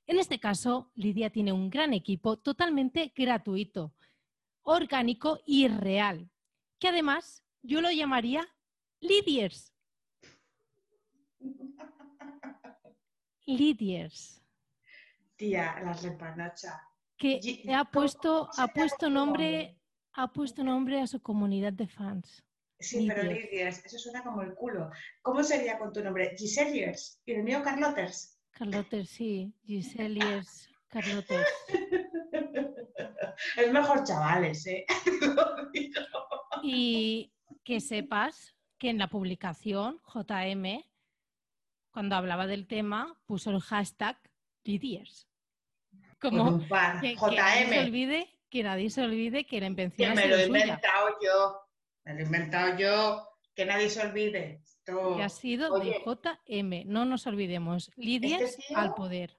En 0.06 0.20
este 0.20 0.40
caso, 0.40 0.90
Lidia 0.96 1.32
tiene 1.32 1.52
un 1.52 1.70
gran 1.70 1.92
equipo 1.92 2.38
totalmente 2.38 3.12
gratuito, 3.14 3.94
orgánico 4.62 5.42
y 5.46 5.68
real, 5.68 6.32
que 6.80 6.88
además 6.88 7.44
yo 7.62 7.82
lo 7.82 7.92
llamaría 7.92 8.48
Lidiers. 9.02 9.74
Lidiers. 13.46 14.42
Tía, 15.36 15.82
las 15.84 16.04
repanocha. 16.04 16.88
Que 17.18 17.62
ha 17.76 17.84
puesto, 17.84 18.50
ha 18.58 18.68
puesto 18.70 19.10
nombre, 19.10 19.78
ha 20.14 20.32
puesto 20.32 20.64
nombre 20.64 21.02
a 21.02 21.08
su 21.08 21.22
comunidad 21.22 21.74
de 21.74 21.90
fans. 21.90 22.47
Sí, 22.80 23.08
pero 23.08 23.24
Lidiers, 23.24 23.84
eso 23.86 23.98
suena 23.98 24.24
como 24.24 24.42
el 24.44 24.54
culo. 24.54 24.92
¿Cómo 25.22 25.44
sería 25.44 25.80
con 25.80 25.92
tu 25.92 26.04
nombre? 26.04 26.36
Giseliers 26.38 27.20
y 27.26 27.34
el 27.34 27.44
mío 27.44 27.62
Carloters. 27.64 28.38
Carloters, 28.52 29.10
sí. 29.10 29.54
Giseliers, 29.66 30.70
Carloters. 30.88 31.48
Es 33.58 33.72
mejor 33.74 34.04
chavales, 34.04 34.66
¿eh? 34.68 34.86
y 36.64 37.32
que 37.64 37.80
sepas 37.80 38.56
que 38.78 38.90
en 38.90 39.00
la 39.00 39.08
publicación 39.08 40.00
JM, 40.14 40.84
cuando 41.92 42.16
hablaba 42.16 42.46
del 42.46 42.68
tema, 42.68 43.20
puso 43.26 43.50
el 43.50 43.60
hashtag 43.60 44.18
Lidiers. 44.64 45.28
Como 46.20 46.60
que, 47.02 47.16
JM. 47.16 47.36
nadie 47.36 47.68
se 47.68 47.80
olvide, 47.80 48.40
que 48.50 48.64
nadie 48.64 48.90
se 48.90 49.02
olvide 49.02 49.46
que 49.46 49.60
la 49.60 49.68
invención 49.68 50.16
que 50.16 50.22
me 50.22 50.28
lo 50.28 50.36
he 50.36 50.46
inventado 50.46 51.10
yo. 51.24 51.67
Me 52.08 52.14
lo 52.14 52.20
he 52.22 52.24
inventado 52.24 52.78
yo, 52.78 53.28
que 53.54 53.66
nadie 53.66 53.90
se 53.90 54.02
olvide. 54.02 54.64
Que 54.86 55.24
ha 55.24 55.28
sido 55.28 55.78
de 55.78 56.02
JM, 56.06 56.90
no 56.90 57.04
nos 57.04 57.28
olvidemos. 57.28 57.92
Lidia 57.98 58.40
al 58.76 58.94
poder. 58.94 59.38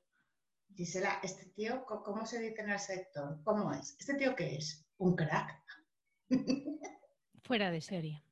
Gisela, 0.74 1.18
este 1.22 1.46
tío, 1.46 1.86
¿cómo 1.86 2.26
se 2.26 2.38
dice 2.38 2.60
en 2.60 2.68
el 2.68 2.78
sector? 2.78 3.40
¿Cómo 3.42 3.72
es? 3.72 3.96
¿Este 3.98 4.16
tío 4.16 4.36
qué 4.36 4.56
es? 4.56 4.86
¿Un 4.98 5.16
crack? 5.16 5.62
Fuera 7.42 7.70
de 7.70 7.80
serie. 7.80 8.22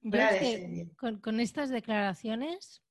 Fuera 0.00 0.32
de 0.32 0.38
serie. 0.38 0.90
Con, 0.96 1.38
estas 1.38 1.68
declaraciones. 1.68 2.82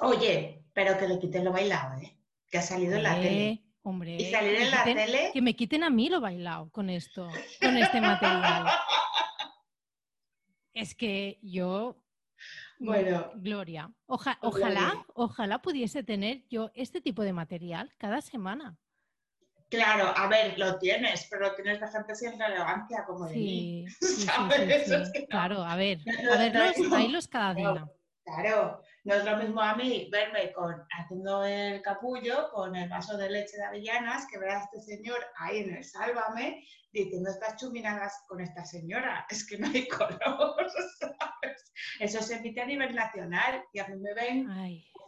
Oye, 0.00 0.66
pero 0.74 0.98
que 0.98 1.08
le 1.08 1.18
quiten 1.18 1.46
lo 1.46 1.52
bailado, 1.52 1.98
¿eh? 2.02 2.18
Que 2.50 2.58
ha 2.58 2.62
salido 2.62 2.96
en 2.96 3.02
la 3.02 3.14
tele. 3.14 3.65
Hombre, 3.86 4.16
y 4.16 4.32
salir 4.32 4.56
en 4.62 4.70
la 4.72 4.82
tele. 4.82 5.30
Que 5.32 5.40
me 5.40 5.54
quiten 5.54 5.84
a 5.84 5.90
mí 5.90 6.08
lo 6.08 6.20
bailado 6.20 6.68
con 6.70 6.90
esto, 6.90 7.28
con 7.60 7.76
este 7.76 8.00
material. 8.00 8.66
es 10.74 10.96
que 10.96 11.38
yo 11.40 11.96
bueno. 12.80 13.30
Gloria. 13.36 13.88
ojalá, 14.06 15.06
ojalá 15.14 15.62
pudiese 15.62 16.02
tener 16.02 16.42
yo 16.48 16.72
este 16.74 17.00
tipo 17.00 17.22
de 17.22 17.32
material 17.32 17.92
cada 17.96 18.20
semana. 18.22 18.76
Claro, 19.68 20.12
a 20.16 20.26
ver, 20.26 20.58
lo 20.58 20.80
tienes, 20.80 21.28
pero 21.30 21.42
lo 21.46 21.54
tienes 21.54 21.80
de 21.80 21.86
gente 21.86 22.16
sin 22.16 22.40
relevancia, 22.40 23.04
como 23.06 23.26
de 23.26 23.36
mí. 23.36 23.86
Claro, 25.30 25.62
a 25.62 25.76
ver, 25.76 26.00
a 26.32 26.38
ver, 26.38 26.76
los 26.76 27.12
los 27.12 27.28
cada 27.28 27.54
día. 27.54 27.88
Claro, 28.24 28.82
no 29.06 29.14
es 29.14 29.24
lo 29.24 29.36
mismo 29.36 29.60
a 29.60 29.76
mí 29.76 30.08
verme 30.10 30.52
con, 30.52 30.74
haciendo 30.90 31.44
el 31.44 31.80
capullo 31.80 32.50
con 32.50 32.74
el 32.74 32.88
vaso 32.88 33.16
de 33.16 33.30
leche 33.30 33.56
de 33.56 33.64
avellanas 33.64 34.26
que 34.26 34.36
ver 34.36 34.50
a 34.50 34.64
este 34.64 34.80
señor 34.80 35.24
ahí 35.36 35.58
en 35.58 35.76
el 35.76 35.84
Sálvame 35.84 36.64
diciendo 36.90 37.30
estas 37.30 37.54
chuminadas 37.56 38.24
con 38.26 38.40
esta 38.40 38.64
señora. 38.64 39.24
Es 39.30 39.46
que 39.46 39.58
no 39.58 39.68
hay 39.68 39.86
color, 39.86 40.18
¿sabes? 40.98 41.72
Eso 42.00 42.20
se 42.20 42.34
emite 42.34 42.60
a 42.60 42.66
nivel 42.66 42.96
nacional 42.96 43.62
y 43.72 43.78
a 43.78 43.86
mí 43.86 43.96
me 43.96 44.12
ven 44.12 44.48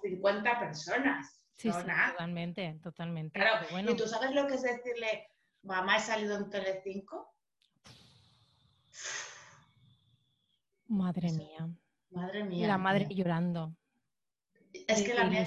50 0.02 0.60
personas. 0.60 1.42
Sí, 1.54 1.72
sí, 1.72 1.78
totalmente, 2.12 2.78
totalmente. 2.80 3.40
Claro, 3.40 3.66
¿y 3.80 3.96
tú 3.96 4.06
sabes 4.06 4.30
lo 4.30 4.46
que 4.46 4.54
es 4.54 4.62
decirle, 4.62 5.26
mamá 5.64 5.96
he 5.96 6.00
salido 6.00 6.36
en 6.36 6.48
Telecinco? 6.50 7.34
Madre 10.86 11.32
mía. 11.32 11.68
Madre 12.10 12.44
mía. 12.44 12.68
La 12.68 12.78
madre 12.78 13.08
llorando. 13.10 13.74
Es 14.88 15.02
que 15.02 15.12
la 15.14 15.24
mía, 15.26 15.46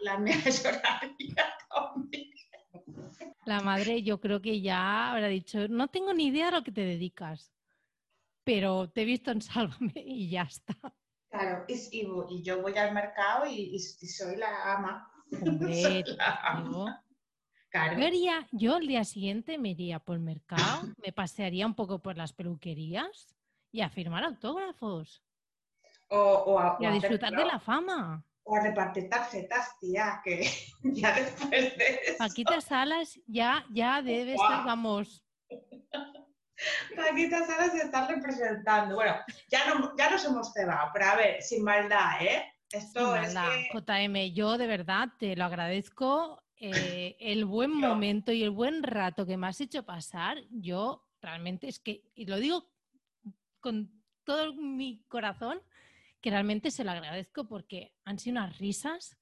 la, 0.00 0.18
mía 0.18 0.36
lloraría 0.44 1.44
también. 1.70 2.30
La 3.46 3.60
madre 3.62 4.02
yo 4.02 4.20
creo 4.20 4.42
que 4.42 4.60
ya 4.60 5.12
habrá 5.12 5.28
dicho, 5.28 5.66
no 5.68 5.88
tengo 5.88 6.12
ni 6.12 6.26
idea 6.26 6.48
a 6.48 6.50
lo 6.50 6.62
que 6.62 6.72
te 6.72 6.82
dedicas, 6.82 7.54
pero 8.44 8.90
te 8.90 9.02
he 9.02 9.04
visto 9.06 9.30
en 9.30 9.40
Sálvame 9.40 9.92
y 9.96 10.28
ya 10.28 10.42
está. 10.42 10.76
Claro, 11.30 11.64
y, 11.68 12.42
yo 12.42 12.60
voy 12.60 12.76
al 12.76 12.92
mercado 12.92 13.46
y, 13.46 13.78
soy 13.78 14.36
la 14.36 14.74
ama. 14.74 15.10
Hombre, 15.42 16.04
Claro. 17.70 17.98
Yo, 18.52 18.76
el 18.76 18.86
día 18.86 19.04
siguiente 19.04 19.58
me 19.58 19.70
iría 19.70 19.98
por 19.98 20.16
el 20.16 20.22
mercado, 20.22 20.88
me 21.04 21.12
pasearía 21.12 21.66
un 21.66 21.74
poco 21.74 21.98
por 21.98 22.16
las 22.16 22.32
peluquerías 22.32 23.34
y 23.70 23.82
a 23.82 23.90
firmar 23.90 24.24
autógrafos. 24.24 25.22
O, 26.08 26.58
a, 26.58 26.78
y 26.80 26.86
a 26.86 26.92
disfrutar 26.92 27.32
de 27.32 27.44
la 27.44 27.58
fama. 27.58 28.24
O 28.48 28.56
a 28.56 28.60
repartir 28.60 29.10
tarjetas, 29.10 29.78
tía, 29.80 30.20
que 30.24 30.48
ya 30.82 31.12
después 31.14 31.76
de 31.76 32.00
eso... 32.06 32.18
Paquita 32.18 32.60
Salas 32.60 33.18
ya, 33.26 33.64
ya 33.70 34.00
debe 34.02 34.34
estar, 34.34 34.64
vamos... 34.64 35.24
Paquita 36.96 37.44
Salas 37.44 37.72
se 37.72 37.78
está 37.78 38.06
representando. 38.06 38.94
Bueno, 38.94 39.16
ya, 39.50 39.74
no, 39.74 39.96
ya 39.96 40.10
nos 40.10 40.24
hemos 40.24 40.52
cebado, 40.52 40.90
pero 40.92 41.06
a 41.06 41.16
ver, 41.16 41.42
sin 41.42 41.64
maldad, 41.64 42.22
¿eh? 42.22 42.44
Esto 42.70 43.14
es 43.16 43.34
JM, 43.34 44.34
yo 44.34 44.58
de 44.58 44.66
verdad 44.66 45.08
te 45.18 45.36
lo 45.36 45.44
agradezco. 45.44 46.42
Eh, 46.58 47.16
el 47.20 47.44
buen 47.44 47.72
momento 47.72 48.32
y 48.32 48.42
el 48.42 48.50
buen 48.50 48.82
rato 48.82 49.26
que 49.26 49.36
me 49.36 49.46
has 49.46 49.60
hecho 49.60 49.84
pasar, 49.84 50.38
yo 50.50 51.06
realmente 51.20 51.68
es 51.68 51.78
que, 51.78 52.02
y 52.14 52.26
lo 52.26 52.36
digo 52.36 52.68
con 53.60 53.90
todo 54.24 54.54
mi 54.54 55.04
corazón, 55.08 55.60
que 56.26 56.30
realmente 56.30 56.72
se 56.72 56.82
lo 56.82 56.90
agradezco 56.90 57.46
porque 57.46 57.94
han 58.04 58.18
sido 58.18 58.40
unas 58.40 58.58
risas. 58.58 59.16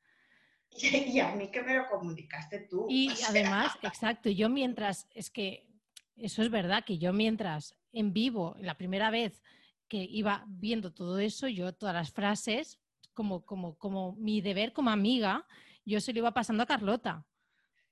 Y 0.80 1.20
a 1.20 1.34
mí 1.34 1.50
que 1.50 1.62
me 1.62 1.74
lo 1.76 1.86
comunicaste 1.86 2.60
tú. 2.60 2.86
Y 2.88 3.10
además, 3.28 3.72
exacto, 3.82 4.30
yo 4.30 4.48
mientras, 4.48 5.06
es 5.12 5.28
que 5.28 5.68
eso 6.16 6.40
es 6.40 6.50
verdad, 6.50 6.82
que 6.82 6.96
yo 6.96 7.12
mientras 7.12 7.76
en 7.92 8.14
vivo, 8.14 8.56
la 8.58 8.78
primera 8.78 9.10
vez 9.10 9.42
que 9.86 9.98
iba 9.98 10.46
viendo 10.48 10.94
todo 10.94 11.18
eso, 11.18 11.46
yo 11.46 11.74
todas 11.74 11.94
las 11.94 12.10
frases, 12.10 12.80
como, 13.12 13.44
como, 13.44 13.76
como 13.76 14.14
mi 14.14 14.40
deber 14.40 14.72
como 14.72 14.88
amiga, 14.88 15.46
yo 15.84 16.00
se 16.00 16.14
lo 16.14 16.20
iba 16.20 16.32
pasando 16.32 16.62
a 16.62 16.66
Carlota. 16.66 17.26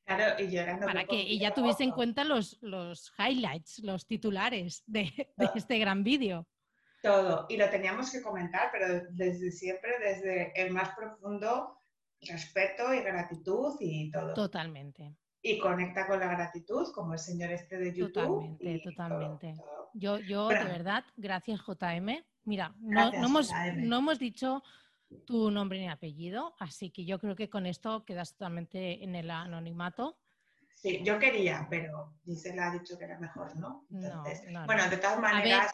Claro, 0.06 0.42
y 0.42 0.50
yo 0.50 0.62
Para 0.86 1.04
que 1.04 1.20
ella 1.20 1.52
tuviese 1.52 1.84
en 1.84 1.90
cuenta 1.90 2.24
los, 2.24 2.56
los 2.62 3.12
highlights, 3.18 3.80
los 3.80 4.06
titulares 4.06 4.82
de, 4.86 5.30
de 5.36 5.50
este 5.54 5.78
gran 5.78 6.02
vídeo. 6.02 6.48
Todo. 7.02 7.46
Y 7.48 7.56
lo 7.56 7.68
teníamos 7.68 8.12
que 8.12 8.22
comentar, 8.22 8.70
pero 8.70 9.04
desde 9.10 9.50
siempre, 9.50 9.92
desde 9.98 10.52
el 10.60 10.72
más 10.72 10.94
profundo 10.96 11.76
respeto 12.28 12.94
y 12.94 13.00
gratitud 13.00 13.76
y 13.80 14.10
todo. 14.10 14.34
Totalmente. 14.34 15.16
Y 15.42 15.58
conecta 15.58 16.06
con 16.06 16.20
la 16.20 16.28
gratitud, 16.28 16.92
como 16.94 17.14
el 17.14 17.18
señor 17.18 17.50
este 17.50 17.76
de 17.76 17.92
YouTube. 17.92 18.12
Totalmente, 18.12 18.80
totalmente. 18.84 19.54
Yo, 19.94 20.18
yo 20.18 20.48
de 20.48 20.64
verdad, 20.64 21.04
gracias 21.16 21.60
JM. 21.60 22.24
Mira, 22.44 22.74
no, 22.78 23.12
hemos, 23.12 23.50
no 23.76 23.98
hemos 23.98 24.18
dicho 24.18 24.62
tu 25.26 25.50
nombre 25.50 25.80
ni 25.80 25.88
apellido, 25.88 26.54
así 26.58 26.90
que 26.90 27.04
yo 27.04 27.18
creo 27.18 27.36
que 27.36 27.50
con 27.50 27.66
esto 27.66 28.04
quedas 28.04 28.32
totalmente 28.32 29.02
en 29.02 29.14
el 29.14 29.30
anonimato. 29.30 30.16
Sí, 30.74 31.00
yo 31.04 31.18
quería, 31.18 31.66
pero 31.70 32.14
Gisela 32.24 32.68
ha 32.70 32.72
dicho 32.72 32.98
que 32.98 33.04
era 33.04 33.18
mejor, 33.18 33.56
¿no? 33.56 33.86
bueno, 33.88 34.88
de 34.90 34.96
todas 34.96 35.20
maneras 35.20 35.72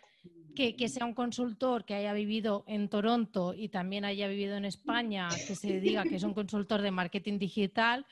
que, 0.55 0.89
sea 0.89 1.07
un 1.07 1.15
consultor 1.15 1.85
que 1.85 1.95
haya 1.95 2.13
vivido 2.13 2.65
en 2.67 2.89
Toronto 2.89 3.55
y 3.55 3.69
también 3.69 4.05
haya 4.05 4.27
vivido 4.27 4.57
en 4.57 4.65
España, 4.65 5.29
que 5.47 5.55
se 5.55 5.81
diga 5.81 6.03
que 6.03 6.17
es 6.17 6.25
un 6.25 6.35
consultor 6.35 6.83
de 6.83 6.91
marketing 6.91 7.39
digital, 7.39 8.07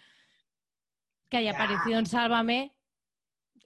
que 1.29 1.39
haya 1.39 1.53
aparecido 1.53 1.99
en 1.99 2.07
Sálvame, 2.07 2.77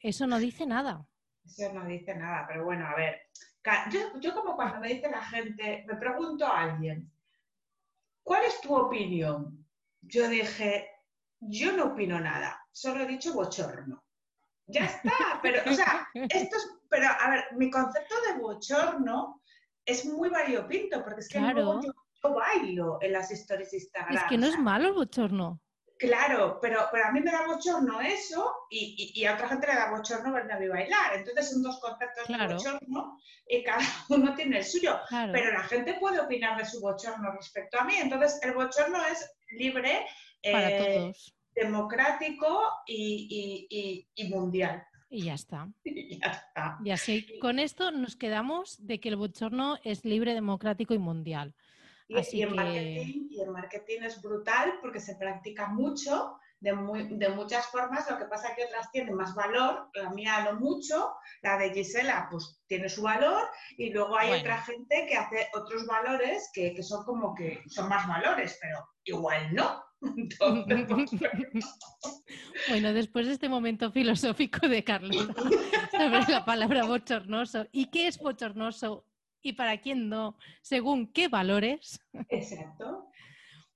eso 0.00 0.26
no 0.26 0.38
dice 0.38 0.66
nada. 0.66 1.06
Eso 1.44 1.72
no 1.74 1.84
dice 1.84 2.14
nada, 2.14 2.46
pero 2.48 2.64
bueno, 2.64 2.86
a 2.86 2.94
ver, 2.94 3.20
yo, 3.92 4.18
yo 4.20 4.34
como 4.34 4.56
cuando 4.56 4.80
me 4.80 4.94
dice 4.94 5.10
la 5.10 5.22
gente, 5.22 5.84
me 5.86 5.96
pregunto 5.96 6.46
a 6.46 6.62
alguien, 6.62 7.10
¿cuál 8.22 8.44
es 8.44 8.60
tu 8.62 8.74
opinión? 8.74 9.66
Yo 10.00 10.28
dije, 10.28 10.88
yo 11.40 11.72
no 11.72 11.86
opino 11.86 12.20
nada, 12.20 12.60
solo 12.70 13.04
he 13.04 13.06
dicho 13.06 13.32
bochorno. 13.34 14.04
Ya 14.66 14.84
está, 14.84 15.10
pero, 15.42 15.62
o 15.68 15.74
sea, 15.74 16.08
esto 16.14 16.56
es 16.56 16.80
pero, 16.90 17.06
a 17.08 17.30
ver, 17.30 17.44
mi 17.52 17.70
concepto 17.70 18.14
de 18.26 18.40
bochorno 18.40 19.42
es 19.84 20.04
muy 20.04 20.28
variopinto, 20.28 21.02
porque 21.04 21.20
es 21.20 21.28
que 21.28 21.38
yo, 21.38 21.80
bailo 22.34 22.98
en 23.00 23.12
las 23.12 23.30
historias 23.30 23.72
Instagram. 23.72 24.16
Es 24.16 24.24
que 24.24 24.36
no 24.36 24.46
es 24.46 24.58
malo 24.58 24.88
el 24.88 24.94
bochorno. 24.94 25.60
Claro, 25.98 26.58
pero, 26.60 26.88
pero 26.90 27.06
a 27.06 27.12
mí 27.12 27.20
me 27.20 27.30
da 27.30 27.46
bochorno 27.46 28.00
eso 28.00 28.66
y, 28.70 29.12
y, 29.14 29.26
a 29.26 29.34
otra 29.34 29.48
gente 29.48 29.66
le 29.66 29.74
da 29.74 29.90
bochorno 29.90 30.32
verme 30.32 30.54
a 30.54 30.58
mí 30.58 30.66
bailar. 30.66 31.14
Entonces 31.14 31.50
son 31.50 31.62
dos 31.62 31.78
conceptos 31.78 32.26
de 32.26 32.54
bochorno 32.54 33.18
y 33.46 33.62
cada 33.62 33.80
uno 34.08 34.34
tiene 34.34 34.58
el 34.58 34.64
suyo. 34.64 34.98
Pero 35.10 35.52
la 35.52 35.62
gente 35.64 35.94
puede 36.00 36.18
opinar 36.18 36.56
de 36.56 36.64
su 36.64 36.80
bochorno 36.80 37.32
respecto 37.32 37.78
a 37.78 37.84
mí. 37.84 37.96
Entonces 37.96 38.38
el 38.42 38.54
bochorno 38.54 38.98
es 39.06 39.30
libre, 39.50 40.06
eh, 40.42 41.12
democrático 41.54 42.62
y, 42.86 44.06
y 44.14 44.28
mundial. 44.28 44.84
Y 45.10 45.24
ya 45.24 45.34
está. 45.34 45.68
Y 45.84 46.18
ya 46.20 46.28
está. 46.28 46.78
Y 46.84 46.90
así, 46.90 47.38
con 47.40 47.58
esto 47.58 47.90
nos 47.90 48.16
quedamos 48.16 48.86
de 48.86 49.00
que 49.00 49.08
el 49.08 49.16
bochorno 49.16 49.78
es 49.82 50.04
libre, 50.04 50.34
democrático 50.34 50.94
y 50.94 50.98
mundial. 50.98 51.54
Y, 52.08 52.14
y, 52.36 52.42
el 52.42 52.54
marketing, 52.54 53.28
y 53.30 53.40
el 53.40 53.50
marketing 53.50 54.00
es 54.02 54.20
brutal 54.20 54.78
porque 54.80 54.98
se 54.98 55.14
practica 55.14 55.68
mucho, 55.68 56.36
de, 56.58 56.72
de, 57.10 57.28
muchas 57.30 57.66
formas, 57.68 58.10
lo 58.10 58.18
que 58.18 58.24
pasa 58.24 58.48
es 58.48 58.56
que 58.56 58.64
otras 58.64 58.90
tienen 58.90 59.14
más 59.14 59.34
valor, 59.34 59.88
la 59.94 60.10
mía 60.10 60.44
no 60.44 60.58
mucho, 60.58 61.14
la 61.42 61.56
de 61.56 61.72
Gisela 61.72 62.26
pues 62.30 62.60
tiene 62.66 62.88
su 62.88 63.02
valor 63.02 63.48
y 63.78 63.90
luego 63.90 64.18
hay 64.18 64.40
otra 64.40 64.60
gente 64.62 65.06
que 65.08 65.16
hace 65.16 65.48
otros 65.54 65.86
valores 65.86 66.50
que, 66.52 66.74
que, 66.74 66.82
son 66.82 67.04
como 67.04 67.34
que 67.34 67.62
son 67.68 67.88
más 67.88 68.06
valores, 68.08 68.58
pero 68.60 68.88
igual 69.04 69.54
no. 69.54 69.82
bueno, 72.68 72.92
después 72.92 73.26
de 73.26 73.32
este 73.32 73.48
momento 73.48 73.92
filosófico 73.92 74.68
de 74.68 74.82
Carlota 74.82 75.34
sobre 75.90 76.32
la 76.32 76.44
palabra 76.44 76.84
bochornoso 76.84 77.66
y 77.70 77.86
qué 77.86 78.06
es 78.06 78.18
bochornoso 78.18 79.04
y 79.42 79.54
para 79.54 79.78
quién 79.78 80.08
no, 80.08 80.36
según 80.62 81.12
qué 81.12 81.28
valores. 81.28 82.00
Exacto. 82.28 83.06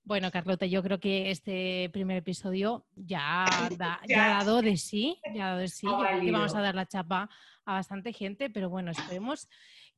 Bueno, 0.03 0.29
Carlota, 0.29 0.67
yo 0.67 0.83
creo 0.83 0.99
que 0.99 1.31
este 1.31 1.89
primer 1.91 2.17
episodio 2.17 2.85
ya, 2.95 3.45
ya, 4.07 4.39
ha 4.39 4.43
dado 4.43 4.61
de 4.61 4.77
sí, 4.77 5.19
ya 5.33 5.45
ha 5.45 5.47
dado 5.49 5.61
de 5.61 5.67
sí, 5.67 5.87
vamos 5.87 6.53
a 6.53 6.61
dar 6.61 6.75
la 6.75 6.85
chapa 6.85 7.29
a 7.65 7.73
bastante 7.73 8.13
gente, 8.13 8.51
pero 8.51 8.69
bueno, 8.69 8.91
esperemos 8.91 9.49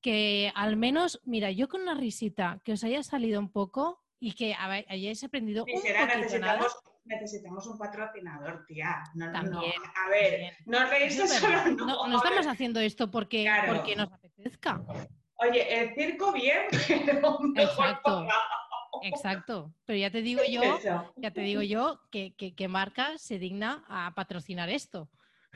que 0.01 0.51
al 0.55 0.78
menos, 0.78 1.19
mira, 1.25 1.51
yo 1.51 1.67
con 1.67 1.82
una 1.82 1.95
risita 1.95 2.61
que 2.63 2.71
os 2.71 2.84
haya 2.86 3.03
salido 3.03 3.39
un 3.39 3.51
poco, 3.51 4.01
y 4.20 4.34
que 4.34 4.53
hayáis 4.53 5.24
aprendido 5.24 5.63
un 5.63 5.72
poquito 5.72 6.39
nada. 6.39 6.68
necesitamos 7.05 7.68
un 7.68 7.78
patrocinador, 7.78 8.65
tía. 8.65 9.03
No, 9.13 9.32
también, 9.32 9.74
A 9.95 10.09
ver, 10.09 10.57
no 10.65 10.89
reírse 10.89 11.28
solo. 11.28 11.65
No, 11.76 12.07
no, 12.07 12.18
estamos 12.18 12.47
haciendo 12.47 12.80
esto 12.80 13.09
porque, 13.09 13.49
porque 13.68 13.95
nos 13.95 14.11
apetezca. 14.11 14.82
Oye, 15.39 15.82
el 15.82 15.93
circo 15.93 16.32
bien, 16.32 16.68
pero 16.88 17.39
Exacto. 17.55 18.28
Exacto, 19.03 19.74
pero 19.86 19.99
ya 19.99 20.09
te 20.09 20.24
digo 20.24 20.41
yo, 20.49 20.80
ya 21.18 21.32
te 21.32 21.41
digo 21.41 21.61
yo 21.61 22.01
que, 22.11 22.34
que, 22.36 22.68
marca 22.68 23.18
se 23.20 23.38
digna 23.38 23.86
a 23.88 24.13
patrocinar 24.15 24.70
esto. 24.70 25.09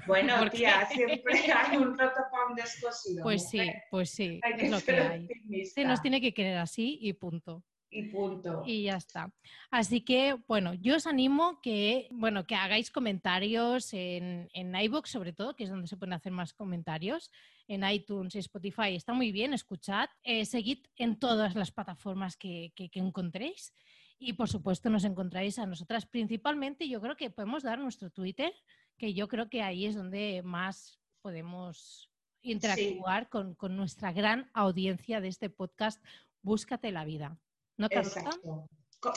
Bueno, 0.05 0.49
tía, 0.51 0.87
siempre 0.87 1.33
hay 1.55 1.77
un 1.77 1.97
roto 1.97 2.21
descosido. 2.55 3.23
Pues 3.23 3.49
sí, 3.49 3.71
pues 3.89 4.11
sí, 4.11 4.39
es 4.43 4.69
lo 4.69 4.79
que 4.81 4.91
hay. 4.91 5.65
Se 5.65 5.83
nos 5.85 6.01
tiene 6.01 6.21
que 6.21 6.33
querer 6.33 6.57
así 6.57 6.99
y 7.01 7.13
punto. 7.13 7.63
Y 7.93 8.03
punto. 8.03 8.63
Y 8.65 8.83
ya 8.83 8.95
está. 8.95 9.33
Así 9.69 9.99
que, 9.99 10.37
bueno, 10.47 10.73
yo 10.73 10.95
os 10.95 11.05
animo 11.05 11.59
que, 11.61 12.07
bueno, 12.11 12.47
que 12.47 12.55
hagáis 12.55 12.89
comentarios 12.89 13.93
en, 13.93 14.49
en 14.53 14.73
iVoox, 14.73 15.09
sobre 15.09 15.33
todo, 15.33 15.57
que 15.57 15.65
es 15.65 15.69
donde 15.69 15.87
se 15.87 15.97
pueden 15.97 16.13
hacer 16.13 16.31
más 16.31 16.53
comentarios, 16.53 17.31
en 17.67 17.83
iTunes 17.83 18.33
y 18.35 18.39
Spotify. 18.39 18.95
Está 18.95 19.11
muy 19.11 19.33
bien, 19.33 19.53
escuchad. 19.53 20.07
Eh, 20.23 20.45
seguid 20.45 20.79
en 20.95 21.19
todas 21.19 21.53
las 21.53 21.71
plataformas 21.71 22.37
que, 22.37 22.71
que, 22.75 22.89
encontréis. 22.93 23.73
Y, 24.17 24.33
por 24.33 24.47
supuesto, 24.47 24.89
nos 24.89 25.03
encontráis 25.03 25.59
a 25.59 25.65
nosotras 25.65 26.05
principalmente. 26.05 26.87
Yo 26.87 27.01
creo 27.01 27.17
que 27.17 27.29
podemos 27.29 27.61
dar 27.61 27.77
nuestro 27.77 28.09
Twitter, 28.09 28.53
que 28.97 29.13
yo 29.13 29.27
creo 29.27 29.49
que 29.49 29.63
ahí 29.63 29.85
es 29.85 29.95
donde 29.95 30.41
más 30.45 30.97
podemos 31.21 32.09
interactuar 32.41 33.27
con, 33.27 33.53
con 33.53 33.75
nuestra 33.75 34.13
gran 34.13 34.49
audiencia 34.53 35.19
de 35.19 35.27
este 35.27 35.49
podcast 35.49 36.01
Búscate 36.41 36.91
la 36.91 37.05
vida. 37.05 37.37
¿No, 37.81 37.87
Exacto. 37.89 38.69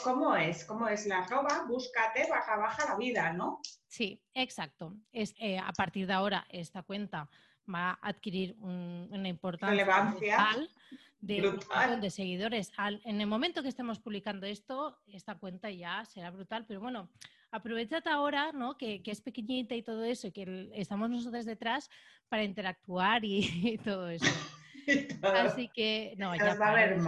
¿Cómo 0.02 0.34
es? 0.34 0.64
¿Cómo 0.64 0.88
es 0.88 1.04
la 1.06 1.18
arroba? 1.18 1.66
Búscate 1.68 2.26
baja 2.30 2.56
baja 2.56 2.86
la 2.86 2.96
vida, 2.96 3.30
¿no? 3.34 3.60
Sí, 3.86 4.22
exacto. 4.32 4.96
Es, 5.12 5.34
eh, 5.38 5.58
a 5.58 5.70
partir 5.72 6.06
de 6.06 6.14
ahora 6.14 6.46
esta 6.48 6.82
cuenta 6.82 7.28
va 7.72 7.90
a 7.90 8.08
adquirir 8.08 8.56
una 8.58 9.28
importancia 9.28 9.84
Relevancia. 9.84 10.46
de, 11.20 11.60
de 12.00 12.10
seguidores. 12.10 12.72
en 13.04 13.20
el 13.20 13.26
momento 13.26 13.62
que 13.62 13.68
estemos 13.68 13.98
publicando 13.98 14.46
esto, 14.46 14.98
esta 15.06 15.34
cuenta 15.34 15.70
ya 15.70 16.06
será 16.06 16.30
brutal, 16.30 16.64
pero 16.66 16.80
bueno, 16.80 17.10
aprovechad 17.50 18.06
ahora, 18.08 18.52
¿no? 18.52 18.78
Que, 18.78 19.02
es 19.04 19.20
pequeñita 19.20 19.74
y 19.74 19.82
todo 19.82 20.04
eso, 20.04 20.28
y 20.28 20.32
que 20.32 20.70
estamos 20.72 21.10
nosotros 21.10 21.44
detrás 21.44 21.90
para 22.30 22.42
interactuar 22.42 23.22
y, 23.22 23.78
todo 23.84 24.08
eso. 24.08 24.24
Así 25.22 25.68
que, 25.68 26.14
no, 26.16 26.34
ya 26.34 26.56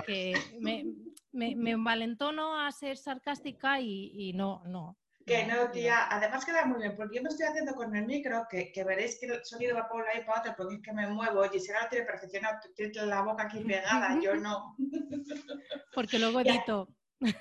que 0.06 0.34
me, 0.60 0.84
me, 1.36 1.54
me 1.54 1.72
envalentono 1.72 2.58
a 2.58 2.72
ser 2.72 2.96
sarcástica 2.96 3.80
y, 3.80 4.32
no, 4.34 4.62
no. 4.66 4.96
Que 5.26 5.44
no, 5.44 5.70
tía. 5.70 6.06
Además 6.10 6.44
queda 6.44 6.64
muy 6.64 6.80
bien, 6.80 6.96
porque 6.96 7.16
yo 7.16 7.22
me 7.22 7.28
estoy 7.28 7.46
haciendo 7.46 7.74
con 7.74 7.94
el 7.94 8.06
micro, 8.06 8.46
que, 8.48 8.72
veréis 8.84 9.18
que 9.20 9.26
el 9.26 9.44
sonido 9.44 9.76
va 9.76 9.88
por 9.88 10.00
un 10.00 10.06
lado 10.06 10.20
y 10.20 10.24
para 10.24 10.40
otro, 10.40 10.54
porque 10.56 10.76
es 10.76 10.82
que 10.82 10.92
me 10.92 11.06
muevo. 11.08 11.42
Gisela 11.50 11.82
lo 11.82 11.88
tiene 11.88 12.06
perfeccionado, 12.06 12.58
tiene 12.74 13.06
la 13.06 13.22
boca 13.22 13.44
aquí 13.44 13.60
pegada, 13.64 14.18
yo 14.20 14.36
no. 14.36 14.76
Porque 15.94 16.18
luego 16.18 16.40
edito. 16.40 16.88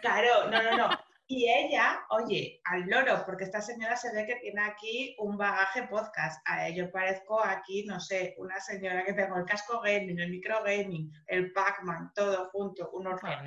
Claro, 0.01 0.49
no, 0.49 0.63
no, 0.63 0.77
no. 0.77 0.89
Y 1.27 1.49
ella, 1.49 2.05
oye, 2.11 2.61
al 2.65 2.81
loro, 2.81 3.23
porque 3.25 3.45
esta 3.45 3.59
señora 3.59 3.97
se 3.97 4.13
ve 4.13 4.27
que 4.27 4.35
tiene 4.35 4.61
aquí 4.61 5.15
un 5.17 5.35
bagaje 5.37 5.87
podcast. 5.87 6.39
A 6.45 6.67
ello 6.67 6.91
parezco 6.91 7.43
aquí, 7.43 7.83
no 7.83 7.99
sé, 7.99 8.35
una 8.37 8.59
señora 8.59 9.03
que 9.03 9.13
tengo 9.13 9.35
el 9.37 9.45
casco 9.45 9.81
gaming, 9.81 10.19
el 10.19 10.29
micro 10.29 10.63
gaming, 10.63 11.11
el 11.25 11.51
Pac-Man, 11.51 12.11
todo 12.13 12.47
junto, 12.51 12.91
un 12.91 13.07
horror 13.07 13.43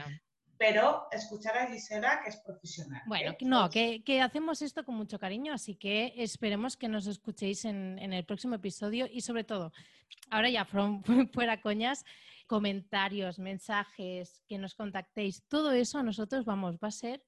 pero 0.59 1.07
escuchar 1.13 1.57
a 1.57 1.67
Gisela, 1.69 2.21
que 2.23 2.31
es 2.31 2.37
profesional. 2.37 3.03
Bueno, 3.07 3.37
no, 3.41 3.71
que, 3.71 4.21
hacemos 4.23 4.61
esto 4.61 4.85
con 4.85 4.97
mucho 4.97 5.19
cariño, 5.19 5.53
así 5.53 5.77
que 5.77 6.13
esperemos 6.17 6.77
que 6.77 6.89
nos 6.89 7.07
escuchéis 7.07 7.65
en, 7.65 7.99
el 7.99 8.25
próximo 8.25 8.57
episodio 8.57 9.07
y 9.11 9.21
sobre 9.21 9.45
todo, 9.45 9.73
ahora 10.31 10.51
ya 10.51 10.67
fuera 11.33 11.61
coñas, 11.61 12.05
comentarios, 12.47 13.39
mensajes, 13.39 14.43
que 14.49 14.59
nos 14.59 14.75
contactéis, 14.75 15.45
todo 15.49 15.73
eso 15.73 15.99
a 15.99 16.03
nosotros, 16.03 16.45
vamos, 16.45 16.77
va 16.77 16.89
a 16.89 16.93
ser 16.93 17.23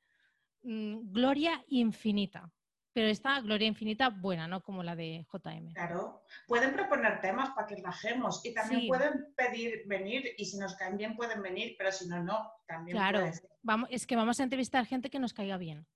mm, 0.62 1.12
gloria 1.12 1.64
infinita 1.68 2.50
pero 2.92 3.08
esta 3.08 3.40
gloria 3.40 3.68
infinita 3.68 4.08
buena, 4.08 4.48
¿no? 4.48 4.62
Como 4.62 4.82
la 4.82 4.96
de 4.96 5.24
JM. 5.32 5.72
Claro. 5.74 6.22
Pueden 6.46 6.72
proponer 6.72 7.20
temas 7.20 7.50
para 7.50 7.66
que 7.66 7.80
bajemos 7.80 8.44
y 8.44 8.52
también 8.52 8.88
pueden 8.88 9.32
pedir 9.36 9.82
venir 9.86 10.34
y 10.36 10.44
si 10.44 10.58
nos 10.58 10.74
caen 10.74 10.96
bien 10.96 11.16
pueden 11.16 11.40
venir, 11.42 11.76
pero 11.78 11.92
si 11.92 12.08
no, 12.08 12.22
no, 12.22 12.52
también 12.66 12.96
Claro, 12.96 13.30
vamos, 13.62 13.88
es 13.92 14.06
que 14.06 14.16
vamos 14.16 14.40
a 14.40 14.42
entrevistar 14.42 14.86
gente 14.86 15.10
que 15.10 15.20
nos 15.20 15.32
caiga 15.32 15.56
bien. 15.56 15.86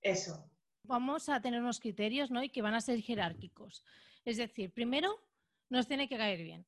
Eso. 0.00 0.48
Vamos 0.84 1.28
a 1.28 1.40
tener 1.40 1.60
unos 1.60 1.80
criterios, 1.80 2.30
¿no? 2.30 2.42
Y 2.42 2.50
que 2.50 2.62
van 2.62 2.74
a 2.74 2.80
ser 2.80 3.00
jerárquicos. 3.00 3.84
Es 4.24 4.36
decir, 4.36 4.72
primero, 4.72 5.26
nos 5.70 5.88
tiene 5.88 6.08
que 6.08 6.16
caer 6.16 6.42
bien. 6.42 6.66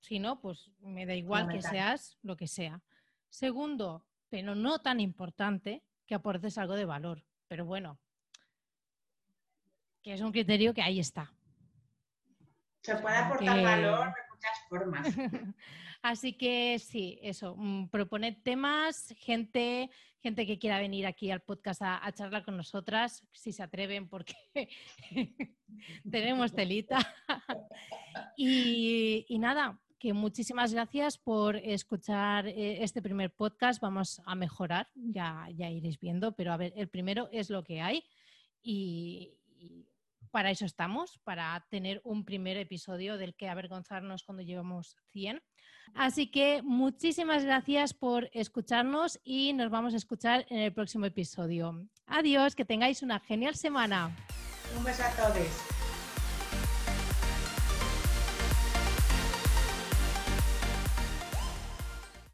Si 0.00 0.18
no, 0.18 0.40
pues 0.40 0.70
me 0.80 1.06
da 1.06 1.14
igual 1.14 1.48
que 1.48 1.62
seas 1.62 2.18
lo 2.22 2.36
que 2.36 2.48
sea. 2.48 2.82
Segundo, 3.28 4.04
pero 4.28 4.54
no 4.54 4.80
tan 4.80 5.00
importante, 5.00 5.82
que 6.06 6.14
aportes 6.14 6.58
algo 6.58 6.74
de 6.74 6.84
valor. 6.84 7.24
Pero 7.48 7.64
bueno, 7.64 7.98
que 10.06 10.12
es 10.12 10.20
un 10.20 10.30
criterio 10.30 10.72
que 10.72 10.82
ahí 10.82 11.00
está. 11.00 11.34
Se 12.80 12.94
puede 12.94 13.16
aportar 13.16 13.60
valor 13.60 14.06
de 14.06 14.22
muchas 14.30 14.68
formas. 14.68 15.06
Así 16.00 16.34
que 16.34 16.78
sí, 16.78 17.18
eso, 17.22 17.56
mm, 17.56 17.88
proponer 17.88 18.40
temas, 18.40 19.12
gente, 19.18 19.90
gente 20.20 20.46
que 20.46 20.60
quiera 20.60 20.78
venir 20.78 21.08
aquí 21.08 21.32
al 21.32 21.40
podcast 21.40 21.82
a, 21.82 22.08
charlar 22.12 22.44
con 22.44 22.56
nosotras, 22.56 23.26
si 23.32 23.50
se 23.50 23.64
atreven, 23.64 24.08
porque 24.08 24.36
tenemos 26.08 26.54
telita. 26.54 26.98
y, 28.36 29.26
nada, 29.40 29.80
que 29.98 30.12
muchísimas 30.12 30.72
gracias 30.72 31.18
por 31.18 31.56
escuchar 31.56 32.46
eh, 32.46 32.84
este 32.84 33.02
primer 33.02 33.32
podcast. 33.32 33.82
Vamos 33.82 34.22
a 34.24 34.36
mejorar, 34.36 34.88
ya, 34.94 35.48
ya 35.52 35.68
iréis 35.68 35.98
viendo, 35.98 36.30
pero 36.30 36.52
a 36.52 36.56
ver, 36.56 36.72
el 36.76 36.88
primero 36.88 37.28
es 37.32 37.50
lo 37.50 37.64
que 37.64 37.80
hay. 37.80 38.04
Y, 38.62 39.32
para 40.30 40.50
eso 40.50 40.64
estamos, 40.64 41.18
para 41.24 41.66
tener 41.70 42.00
un 42.04 42.24
primer 42.24 42.56
episodio 42.56 43.16
del 43.18 43.34
que 43.34 43.48
avergonzarnos 43.48 44.22
cuando 44.24 44.42
llevamos 44.42 44.96
100. 45.12 45.42
Así 45.94 46.30
que 46.30 46.62
muchísimas 46.62 47.44
gracias 47.44 47.94
por 47.94 48.28
escucharnos 48.32 49.20
y 49.24 49.52
nos 49.52 49.70
vamos 49.70 49.94
a 49.94 49.96
escuchar 49.96 50.46
en 50.50 50.58
el 50.58 50.72
próximo 50.72 51.06
episodio. 51.06 51.86
Adiós, 52.06 52.54
que 52.54 52.64
tengáis 52.64 53.02
una 53.02 53.20
genial 53.20 53.54
semana. 53.54 54.14
Un 54.76 54.84
beso 54.84 55.02
a 55.04 55.10
todos. 55.10 55.75